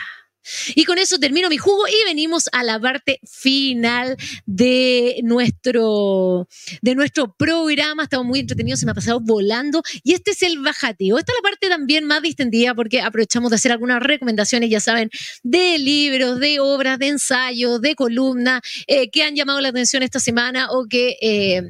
Y 0.76 0.86
con 0.86 0.98
eso 0.98 1.20
termino 1.20 1.50
mi 1.50 1.58
jugo 1.58 1.88
y 1.88 2.06
venimos 2.06 2.50
a 2.52 2.64
la 2.64 2.80
parte 2.80 3.20
final 3.24 4.18
de 4.46 5.20
nuestro, 5.24 6.48
de 6.82 6.96
nuestro 6.96 7.34
programa. 7.34 8.04
Estamos 8.04 8.26
muy 8.26 8.40
entretenidos, 8.40 8.80
se 8.80 8.86
me 8.86 8.92
ha 8.92 8.96
pasado 8.96 9.20
volando. 9.20 9.82
Y 10.04 10.14
este 10.14 10.32
es 10.32 10.42
el 10.44 10.60
bajativo. 10.60 11.18
Esta 11.18 11.32
es 11.32 11.38
la 11.44 11.50
parte 11.50 11.70
también 11.70 12.06
más 12.06 12.22
distendida 12.22 12.74
porque 12.76 13.02
aprovechamos 13.02 13.50
de 13.50 13.56
hacer 13.56 13.72
algunas 13.72 14.02
recomendaciones, 14.02 14.70
ya 14.70 14.80
saben, 14.80 15.10
de 15.44 15.78
libros, 15.78 16.40
de 16.40 16.60
obras, 16.60 17.00
de 17.00 17.08
ensayos, 17.08 17.82
de 17.82 17.96
columnas 17.96 18.62
eh, 18.88 19.10
que 19.10 19.24
han 19.24 19.36
llamado 19.36 19.62
la 19.62 19.70
atención 19.70 20.04
esta 20.04 20.20
semana 20.20 20.72
o 20.72 20.88
que... 20.88 21.18
Eh, 21.22 21.62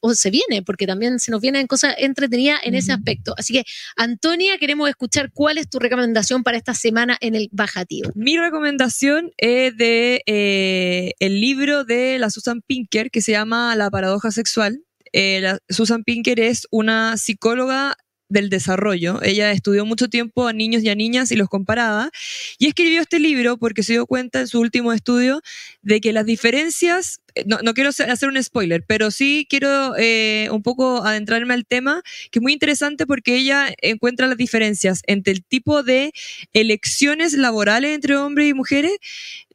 o 0.00 0.14
se 0.14 0.30
viene, 0.30 0.62
porque 0.64 0.86
también 0.86 1.18
se 1.18 1.30
nos 1.30 1.40
vienen 1.40 1.66
cosas 1.66 1.94
entretenidas 1.98 2.60
en 2.64 2.74
ese 2.74 2.92
aspecto. 2.92 3.34
Así 3.36 3.52
que, 3.52 3.64
Antonia, 3.96 4.58
queremos 4.58 4.88
escuchar 4.88 5.30
cuál 5.32 5.58
es 5.58 5.68
tu 5.68 5.78
recomendación 5.78 6.42
para 6.42 6.56
esta 6.56 6.74
semana 6.74 7.16
en 7.20 7.34
el 7.34 7.48
Bajativo. 7.52 8.10
Mi 8.14 8.38
recomendación 8.38 9.32
es 9.36 9.76
de 9.76 10.22
eh, 10.26 11.12
el 11.18 11.40
libro 11.40 11.84
de 11.84 12.18
la 12.18 12.30
Susan 12.30 12.62
Pinker 12.62 13.10
que 13.10 13.22
se 13.22 13.32
llama 13.32 13.74
La 13.76 13.90
paradoja 13.90 14.30
sexual. 14.30 14.84
Eh, 15.12 15.56
Susan 15.68 16.04
Pinker 16.04 16.38
es 16.38 16.66
una 16.70 17.16
psicóloga 17.16 17.96
del 18.30 18.48
desarrollo. 18.48 19.20
Ella 19.22 19.50
estudió 19.52 19.84
mucho 19.84 20.08
tiempo 20.08 20.46
a 20.46 20.54
niños 20.54 20.82
y 20.82 20.88
a 20.88 20.94
niñas 20.94 21.30
y 21.32 21.36
los 21.36 21.48
comparaba. 21.48 22.10
Y 22.58 22.68
escribió 22.68 23.02
este 23.02 23.18
libro 23.18 23.58
porque 23.58 23.82
se 23.82 23.92
dio 23.92 24.06
cuenta 24.06 24.40
en 24.40 24.48
su 24.48 24.60
último 24.60 24.92
estudio 24.94 25.42
de 25.82 26.00
que 26.00 26.12
las 26.12 26.24
diferencias, 26.24 27.20
eh, 27.34 27.44
no, 27.46 27.74
quiero 27.74 27.90
hacer 27.90 28.28
un 28.28 28.42
spoiler, 28.42 28.84
pero 28.86 29.10
sí 29.10 29.46
quiero 29.50 29.94
eh, 29.98 30.48
un 30.52 30.62
poco 30.62 31.04
adentrarme 31.04 31.54
al 31.54 31.66
tema, 31.66 32.02
que 32.30 32.38
es 32.38 32.42
muy 32.42 32.52
interesante 32.52 33.06
porque 33.06 33.36
ella 33.36 33.74
encuentra 33.82 34.28
las 34.28 34.36
diferencias 34.36 35.02
entre 35.06 35.32
el 35.32 35.44
tipo 35.44 35.82
de 35.82 36.12
elecciones 36.52 37.32
laborales 37.34 37.94
entre 37.94 38.16
hombres 38.16 38.48
y 38.48 38.54
mujeres, 38.54 38.92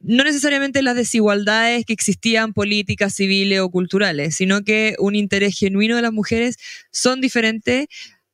no 0.02 0.22
necesariamente 0.22 0.82
las 0.82 0.96
desigualdades 0.96 1.86
que 1.86 1.94
existían 1.94 2.52
políticas, 2.52 3.14
civiles 3.14 3.60
o 3.60 3.70
culturales, 3.70 4.36
sino 4.36 4.62
que 4.62 4.94
un 4.98 5.14
interés 5.14 5.58
genuino 5.58 5.96
de 5.96 6.02
las 6.02 6.12
mujeres 6.12 6.58
son 6.90 7.20
diferentes 7.22 7.86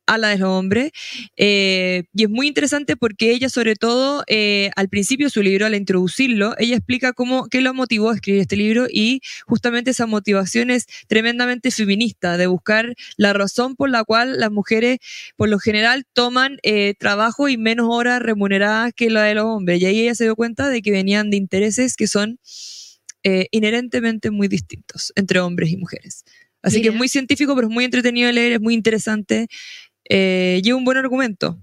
a 0.07 0.19
la 0.19 0.29
de 0.29 0.39
los 0.39 0.49
hombres. 0.49 0.91
Eh, 1.37 2.05
y 2.15 2.25
es 2.25 2.31
muy 2.31 2.49
interesante 2.49 2.97
porque 2.97 3.31
ella, 3.31 3.49
sobre 3.49 3.75
todo, 3.77 4.25
eh, 4.27 4.71
al 4.77 4.89
principio 4.89 5.27
de 5.27 5.31
su 5.31 5.43
libro, 5.43 5.67
al 5.67 5.75
introducirlo, 5.75 6.55
ella 6.59 6.77
explica 6.77 7.13
cómo, 7.13 7.47
qué 7.49 7.61
lo 7.61 7.75
motivó 7.75 8.11
a 8.11 8.15
escribir 8.15 8.43
este 8.43 8.57
libro 8.57 8.87
y 8.91 9.21
justamente 9.47 9.91
esa 9.93 10.07
motivación 10.07 10.71
es 10.71 10.87
tremendamente 11.09 11.71
feminista, 11.71 12.37
de 12.37 12.47
buscar 12.47 12.95
la 13.17 13.33
razón 13.33 13.77
por 13.77 13.91
la 13.91 14.05
cual 14.05 14.39
las 14.39 14.51
mujeres, 14.51 14.99
por 15.37 15.49
lo 15.49 15.59
general, 15.59 16.05
toman 16.13 16.59
eh, 16.63 16.95
trabajo 16.99 17.49
y 17.49 17.57
menos 17.57 17.87
horas 17.91 18.21
remuneradas 18.21 18.93
que 18.95 19.11
la 19.11 19.23
de 19.23 19.35
los 19.35 19.45
hombres. 19.45 19.81
Y 19.81 19.87
ahí 19.87 20.01
ella 20.01 20.15
se 20.15 20.25
dio 20.25 20.37
cuenta 20.37 20.69
de 20.69 20.83
que 20.83 20.91
venían 20.91 21.31
de 21.31 21.37
intereses 21.37 21.97
que 21.97 22.07
son 22.07 22.39
inherentemente 23.53 24.33
muy 24.33 24.49
distintos 24.49 25.13
entre 25.15 25.39
hombres 25.39 25.71
y 25.71 25.77
mujeres. 25.77 26.25
Así 26.63 26.81
que 26.81 26.89
es 26.89 26.95
muy 26.95 27.09
científico, 27.09 27.55
pero 27.55 27.69
es 27.69 27.75
muy 27.75 27.85
entretenido 27.85 28.29
de 28.29 28.33
leer, 28.33 28.53
es 28.53 28.61
muy 28.61 28.75
interesante 28.75 29.49
eh, 30.09 30.61
y 30.63 30.73
un 30.73 30.85
buen 30.85 30.99
argumento. 30.99 31.59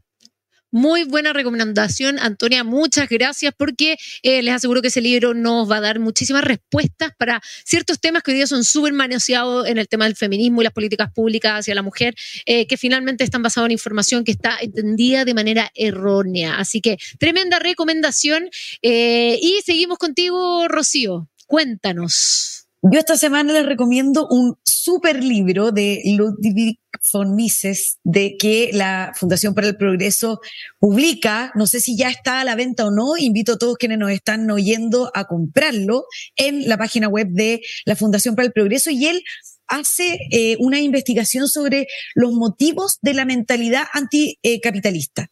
Muy 0.72 1.04
buena 1.04 1.34
recomendación, 1.34 2.20
Antonia. 2.20 2.64
Muchas 2.64 3.10
gracias 3.10 3.54
porque 3.58 3.98
eh, 4.22 4.44
les 4.44 4.54
aseguro 4.54 4.84
que 4.84 4.90
ese 4.90 5.02
libro 5.02 5.34
nos 5.34 5.70
va 5.70 5.78
a 5.78 5.82
dar 5.82 6.00
muchísimas 6.00 6.44
respuestas 6.44 7.12
para 7.18 7.42
ciertos 7.66 8.00
temas 8.00 8.22
que 8.22 8.32
hoy 8.32 8.38
día 8.38 8.46
son 8.46 8.64
súper 8.64 8.94
manoseados 8.94 9.68
en 9.68 9.80
el 9.80 9.88
tema 9.88 10.06
del 10.06 10.16
feminismo 10.16 10.62
y 10.62 10.66
las 10.66 10.74
políticas 10.74 11.12
públicas 11.12 11.62
hacia 11.62 11.74
la 11.74 11.82
mujer, 11.82 12.14
eh, 12.46 12.68
que 12.68 12.78
finalmente 12.78 13.24
están 13.24 13.42
basados 13.42 13.66
en 13.66 13.72
información 13.72 14.24
que 14.24 14.32
está 14.32 14.58
entendida 14.62 15.26
de 15.26 15.34
manera 15.34 15.72
errónea. 15.74 16.60
Así 16.60 16.82
que 16.82 16.98
tremenda 17.18 17.58
recomendación. 17.58 18.50
y 18.82 19.60
seguimos 19.66 19.98
contigo, 19.98 20.68
Rocío. 20.68 21.28
Cuéntanos. 21.48 22.69
Yo 22.82 22.98
esta 22.98 23.18
semana 23.18 23.52
les 23.52 23.66
recomiendo 23.66 24.26
un 24.30 24.58
super 24.64 25.22
libro 25.22 25.74
de 25.74 26.02
Ludwig 26.06 26.80
von 27.12 27.36
Mises 27.36 27.98
de 28.06 28.38
que 28.38 28.70
la 28.72 29.12
Fundación 29.18 29.54
para 29.54 29.68
el 29.68 29.76
Progreso 29.76 30.40
publica. 30.80 31.52
No 31.56 31.68
sé 31.68 31.82
si 31.82 31.98
ya 31.98 32.10
está 32.10 32.40
a 32.40 32.46
la 32.46 32.56
venta 32.56 32.86
o 32.86 32.92
no. 32.92 33.18
Invito 33.18 33.54
a 33.54 33.58
todos 33.58 33.76
quienes 33.78 33.98
nos 33.98 34.12
están 34.12 34.50
oyendo 34.50 35.12
a 35.14 35.26
comprarlo 35.26 36.06
en 36.38 36.70
la 36.70 36.78
página 36.78 37.10
web 37.10 37.28
de 37.32 37.60
la 37.84 37.98
Fundación 37.98 38.36
para 38.36 38.46
el 38.46 38.54
Progreso 38.54 38.92
y 38.92 39.08
él 39.08 39.24
hace 39.68 40.18
eh, 40.32 40.56
una 40.60 40.80
investigación 40.80 41.50
sobre 41.50 41.86
los 42.16 42.32
motivos 42.32 42.98
de 43.02 43.14
la 43.14 43.26
mentalidad 43.26 43.84
anticapitalista. 43.92 45.30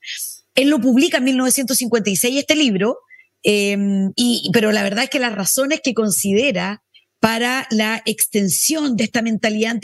Él 0.53 0.69
lo 0.69 0.81
publica 0.81 1.19
en 1.19 1.23
1956, 1.23 2.39
este 2.39 2.55
libro, 2.57 2.97
eh, 3.43 3.77
y, 4.17 4.49
pero 4.51 4.73
la 4.73 4.83
verdad 4.83 5.05
es 5.05 5.09
que 5.09 5.19
las 5.19 5.33
razones 5.33 5.79
que 5.81 5.93
considera 5.93 6.83
para 7.27 7.67
la 7.71 8.01
extensión 8.05 8.95
de 8.95 9.03
esta 9.03 9.21
mentalidad 9.21 9.75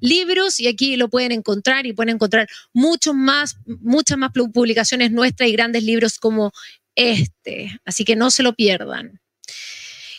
libros 0.00 0.60
y 0.60 0.68
aquí 0.68 0.96
lo 0.96 1.08
pueden 1.08 1.32
encontrar 1.32 1.86
y 1.86 1.94
pueden 1.94 2.16
encontrar 2.16 2.48
muchos 2.74 3.14
más, 3.14 3.56
muchas 3.64 4.18
más 4.18 4.30
publicaciones 4.30 5.10
nuestras 5.10 5.48
y 5.48 5.52
grandes 5.52 5.84
libros 5.84 6.18
como 6.18 6.52
este. 6.94 7.80
Así 7.86 8.04
que 8.04 8.16
no 8.16 8.30
se 8.30 8.42
lo 8.42 8.54
pierdan. 8.54 9.22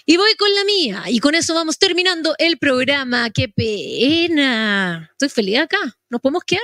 Y 0.08 0.18
voy 0.18 0.34
con 0.36 0.54
la 0.56 0.64
mía. 0.64 1.04
Y 1.10 1.20
con 1.20 1.36
eso 1.36 1.54
vamos 1.54 1.78
terminando 1.78 2.34
el 2.40 2.58
programa. 2.58 3.30
¡Qué 3.30 3.50
pena! 3.50 5.12
Estoy 5.12 5.30
feliz 5.30 5.60
acá. 5.60 5.78
¿Nos 6.10 6.22
podemos 6.22 6.44
quedar? 6.44 6.64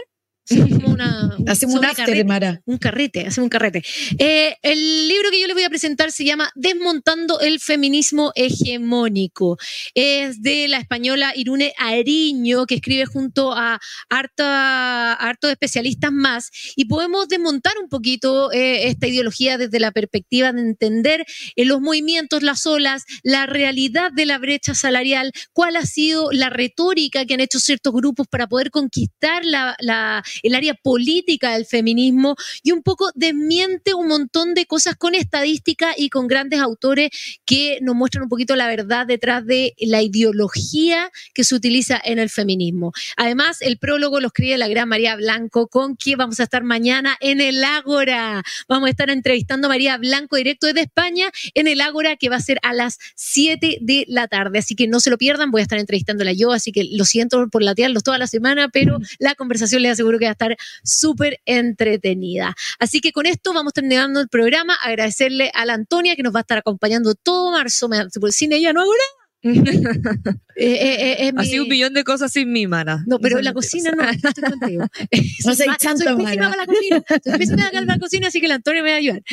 hacemos 1.48 1.76
un 1.76 1.86
after, 1.86 2.26
Mara. 2.26 2.62
Un 2.66 2.78
carrete, 2.78 3.22
hacemos 3.22 3.46
un 3.46 3.50
carrete. 3.50 3.84
Eh, 4.18 4.56
el 4.62 5.08
libro 5.08 5.30
que 5.32 5.40
yo 5.40 5.48
les 5.48 5.56
voy 5.56 5.64
a 5.64 5.70
presentar 5.70 6.12
se 6.12 6.26
llama 6.26 6.52
Desmontando 6.56 7.40
el 7.40 7.60
feminismo 7.60 8.32
hegemónico. 8.36 9.58
Es 9.94 10.42
de 10.42 10.68
la 10.68 10.78
española 10.78 11.34
Irune 11.36 11.74
Ariño, 11.78 12.66
que 12.66 12.76
escribe 12.76 13.06
junto 13.06 13.54
a 13.54 13.80
harta, 14.10 15.14
hartos 15.14 15.52
especialistas 15.52 16.12
más. 16.12 16.50
Y 16.76 16.86
podemos 16.86 17.28
desmontar 17.28 17.74
un 17.82 17.90
poquito 17.90 18.52
eh, 18.52 18.88
esta 18.88 19.08
ideología 19.08 19.58
desde 19.58 19.80
la 19.80 19.92
perspectiva 19.92 20.52
de 20.52 20.62
entender 20.62 21.26
eh, 21.56 21.66
los 21.66 21.82
movimientos, 21.82 22.44
las 22.44 22.66
olas, 22.66 23.04
la 23.24 23.46
realidad 23.46 24.12
de 24.12 24.26
la 24.26 24.38
brecha 24.38 24.74
salarial, 24.74 25.32
cuál 25.54 25.76
ha 25.76 25.86
sido 25.86 26.32
la 26.32 26.50
retórica 26.50 27.26
que 27.26 27.34
han 27.34 27.40
hecho 27.40 27.60
ciertos 27.60 27.94
grupos 27.94 28.28
para 28.28 28.48
poder 28.48 28.72
conquistar 28.72 29.44
la, 29.46 29.76
la 29.80 30.24
el 30.44 30.56
área 30.56 30.74
política 30.74 31.54
del 31.54 31.66
feminismo 31.66 32.36
y 32.64 32.72
un 32.72 32.84
poco 32.84 33.10
desmiente 33.16 33.94
un 33.94 34.08
montón 34.08 34.54
de 34.54 34.66
cosas 34.66 34.96
con 34.96 35.16
estadística 35.16 35.94
y 35.98 36.10
con 36.10 36.28
grandes 36.28 36.60
autores 36.60 37.10
que 37.46 37.80
nos 37.82 37.96
muestran 37.96 38.24
un 38.24 38.30
poquito 38.30 38.56
la 38.56 38.68
verdad 38.68 39.06
detrás 39.06 39.46
de 39.46 39.74
la 39.80 40.02
ideología 40.02 41.12
que 41.34 41.44
se 41.44 41.56
utiliza 41.56 42.00
en 42.04 42.20
el 42.20 42.30
feminismo. 42.30 42.92
Además, 43.18 43.62
el 43.62 43.78
prólogo 43.78 44.20
lo 44.20 44.28
escribe 44.28 44.58
la 44.58 44.68
gran 44.68 44.90
María 44.90 45.16
Blanco, 45.16 45.68
con 45.68 45.96
quien 45.96 46.18
vamos 46.18 46.40
a 46.40 46.44
estar 46.44 46.64
mañana 46.64 47.18
en 47.20 47.42
el 47.42 47.64
Ágora. 47.64 48.44
Vamos 48.68 48.88
a 48.88 48.92
estar 48.92 49.10
entrevistando 49.10 49.68
a 49.68 49.70
María 49.70 49.98
Blanco 49.98 50.36
directo 50.36 50.68
desde 50.68 50.82
España 50.82 51.32
en 51.54 51.68
el 51.68 51.82
Ágora, 51.82 52.16
que 52.16 52.30
va 52.30 52.38
a 52.38 52.42
ser 52.42 52.60
a 52.64 52.74
las 52.74 52.98
7 53.16 53.80
de 53.82 54.06
la 54.08 54.28
tarde. 54.28 54.60
Así 54.60 54.76
que 54.76 54.88
no 54.88 55.00
se 55.00 55.10
lo 55.10 55.18
pierdan, 55.18 55.52
voy 55.52 55.62
a 55.62 55.64
estar 55.64 55.80
entrevistándola 55.80 56.34
yo, 56.34 56.52
así 56.52 56.72
que 56.72 56.88
lo 56.92 57.06
siento 57.06 57.48
por 57.50 57.64
latearlos 57.64 58.04
toda 58.04 58.18
la 58.18 58.28
semana, 58.28 58.70
pero 58.70 59.00
la 59.20 59.36
conversación 59.36 59.82
les 59.82 59.94
aseguro 59.94 60.20
que 60.20 60.21
va 60.26 60.32
a 60.32 60.34
estar 60.34 60.58
súper 60.84 61.40
entretenida. 61.46 62.56
Así 62.80 63.02
que 63.02 63.12
con 63.12 63.26
esto 63.26 63.54
vamos 63.54 63.74
terminando 63.74 64.20
el 64.20 64.30
programa. 64.30 64.76
Agradecerle 64.76 65.52
a 65.54 65.66
la 65.66 65.74
Antonia 65.74 66.16
que 66.16 66.24
nos 66.24 66.34
va 66.34 66.40
a 66.40 66.42
estar 66.42 66.58
acompañando 66.58 67.16
todo 67.16 67.52
marzo. 67.52 67.90
Sin 68.30 68.54
ella 68.54 68.74
no 68.74 68.82
hago 68.82 68.92
nada. 68.92 69.21
Eh, 70.58 70.74
eh, 70.74 71.28
eh, 71.28 71.32
Así 71.38 71.58
un 71.60 71.68
millón 71.68 71.94
de 71.94 72.04
cosas 72.04 72.32
sin 72.34 72.52
mí, 72.52 72.68
Mara. 72.68 73.04
No, 73.08 73.18
pero 73.20 73.42
la 73.42 73.54
cocina 73.54 73.92
no, 73.92 74.04
estoy 74.08 74.44
contigo. 74.44 74.86
no 75.46 75.56
soy 75.56 75.68
chanta, 75.80 76.16
Mara. 76.16 76.56
la 76.56 76.66
cocina. 76.68 77.04
Soy 77.24 77.86
la 77.86 77.98
cocina, 77.98 78.28
así 78.28 78.42
que 78.42 78.48
la 78.48 78.56
Antonia 78.56 78.84
me 78.84 78.90
va 78.90 78.96
a 78.96 79.00
ayudar. 79.00 79.24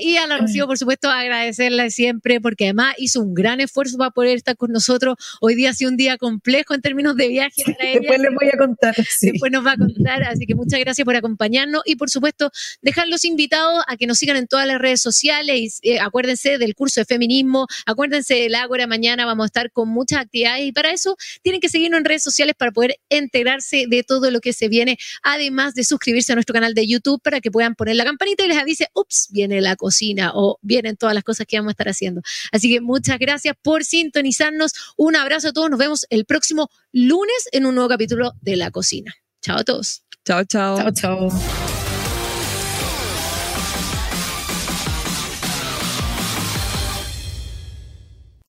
y 0.00 0.16
a 0.18 0.26
la 0.28 0.38
Rocío, 0.38 0.66
por 0.66 0.78
supuesto, 0.78 1.08
agradecerle 1.08 1.90
siempre, 1.90 2.40
porque 2.40 2.66
además 2.66 2.94
hizo 2.98 3.20
un 3.20 3.34
gran 3.34 3.60
esfuerzo 3.60 3.96
para 3.96 4.10
poder 4.10 4.36
estar 4.36 4.56
con 4.56 4.70
nosotros. 4.70 5.16
Hoy 5.40 5.56
día 5.56 5.70
ha 5.70 5.74
sido 5.74 5.90
un 5.90 5.96
día 5.96 6.16
complejo 6.16 6.74
en 6.74 6.82
términos 6.82 7.16
de 7.16 7.28
viaje 7.28 7.62
para 7.64 7.88
ella. 7.88 8.00
Después 8.00 8.20
les 8.20 8.34
voy 8.34 8.48
a 8.52 8.58
contar. 8.58 8.94
Después 9.22 9.50
nos 9.50 9.66
va 9.66 9.72
a 9.72 9.76
contar, 9.76 10.22
así 10.24 10.46
que 10.46 10.54
muchas 10.54 10.78
gracias 10.80 11.04
por 11.04 11.16
acompañarnos 11.16 11.82
y, 11.86 11.96
por 11.96 12.10
supuesto, 12.10 12.52
dejarlos 12.82 13.24
invitados 13.24 13.82
a 13.88 13.96
que 13.96 14.06
nos 14.06 14.18
sigan 14.18 14.36
en 14.36 14.46
todas 14.46 14.66
las 14.66 14.78
redes 14.78 15.00
sociales. 15.00 15.80
Y, 15.82 15.96
acuérdense 15.96 16.58
del 16.58 16.74
curso 16.76 17.00
de 17.00 17.06
feminismo, 17.06 17.66
acuérdense 17.86 18.34
del 18.34 18.54
Ágora, 18.54 18.86
mañana 18.86 19.26
vamos 19.26 19.46
a 19.46 19.47
estar 19.48 19.72
con 19.72 19.88
muchas 19.88 20.20
actividades 20.20 20.64
y 20.64 20.72
para 20.72 20.92
eso 20.92 21.16
tienen 21.42 21.60
que 21.60 21.68
seguirnos 21.68 21.98
en 21.98 22.04
redes 22.04 22.22
sociales 22.22 22.54
para 22.56 22.70
poder 22.70 22.96
enterarse 23.08 23.86
de 23.88 24.02
todo 24.02 24.30
lo 24.30 24.40
que 24.40 24.52
se 24.52 24.68
viene, 24.68 24.98
además 25.22 25.74
de 25.74 25.84
suscribirse 25.84 26.32
a 26.32 26.36
nuestro 26.36 26.54
canal 26.54 26.74
de 26.74 26.86
YouTube 26.86 27.20
para 27.22 27.40
que 27.40 27.50
puedan 27.50 27.74
poner 27.74 27.96
la 27.96 28.04
campanita 28.04 28.44
y 28.44 28.48
les 28.48 28.58
avise, 28.58 28.88
ups, 28.94 29.28
viene 29.30 29.60
la 29.60 29.76
cocina 29.76 30.32
o 30.34 30.58
vienen 30.62 30.96
todas 30.96 31.14
las 31.14 31.24
cosas 31.24 31.46
que 31.46 31.56
vamos 31.56 31.70
a 31.70 31.72
estar 31.72 31.88
haciendo. 31.88 32.22
Así 32.52 32.70
que 32.70 32.80
muchas 32.80 33.18
gracias 33.18 33.54
por 33.62 33.84
sintonizarnos. 33.84 34.72
Un 34.96 35.16
abrazo 35.16 35.48
a 35.48 35.52
todos. 35.52 35.70
Nos 35.70 35.78
vemos 35.78 36.06
el 36.10 36.24
próximo 36.24 36.70
lunes 36.92 37.48
en 37.52 37.66
un 37.66 37.74
nuevo 37.74 37.88
capítulo 37.88 38.32
de 38.40 38.56
La 38.56 38.70
Cocina. 38.70 39.14
Chao 39.42 39.58
a 39.58 39.64
todos. 39.64 40.02
Chao, 40.24 40.44
chao. 40.44 40.76
Chao, 40.78 40.92
chao. 40.92 41.77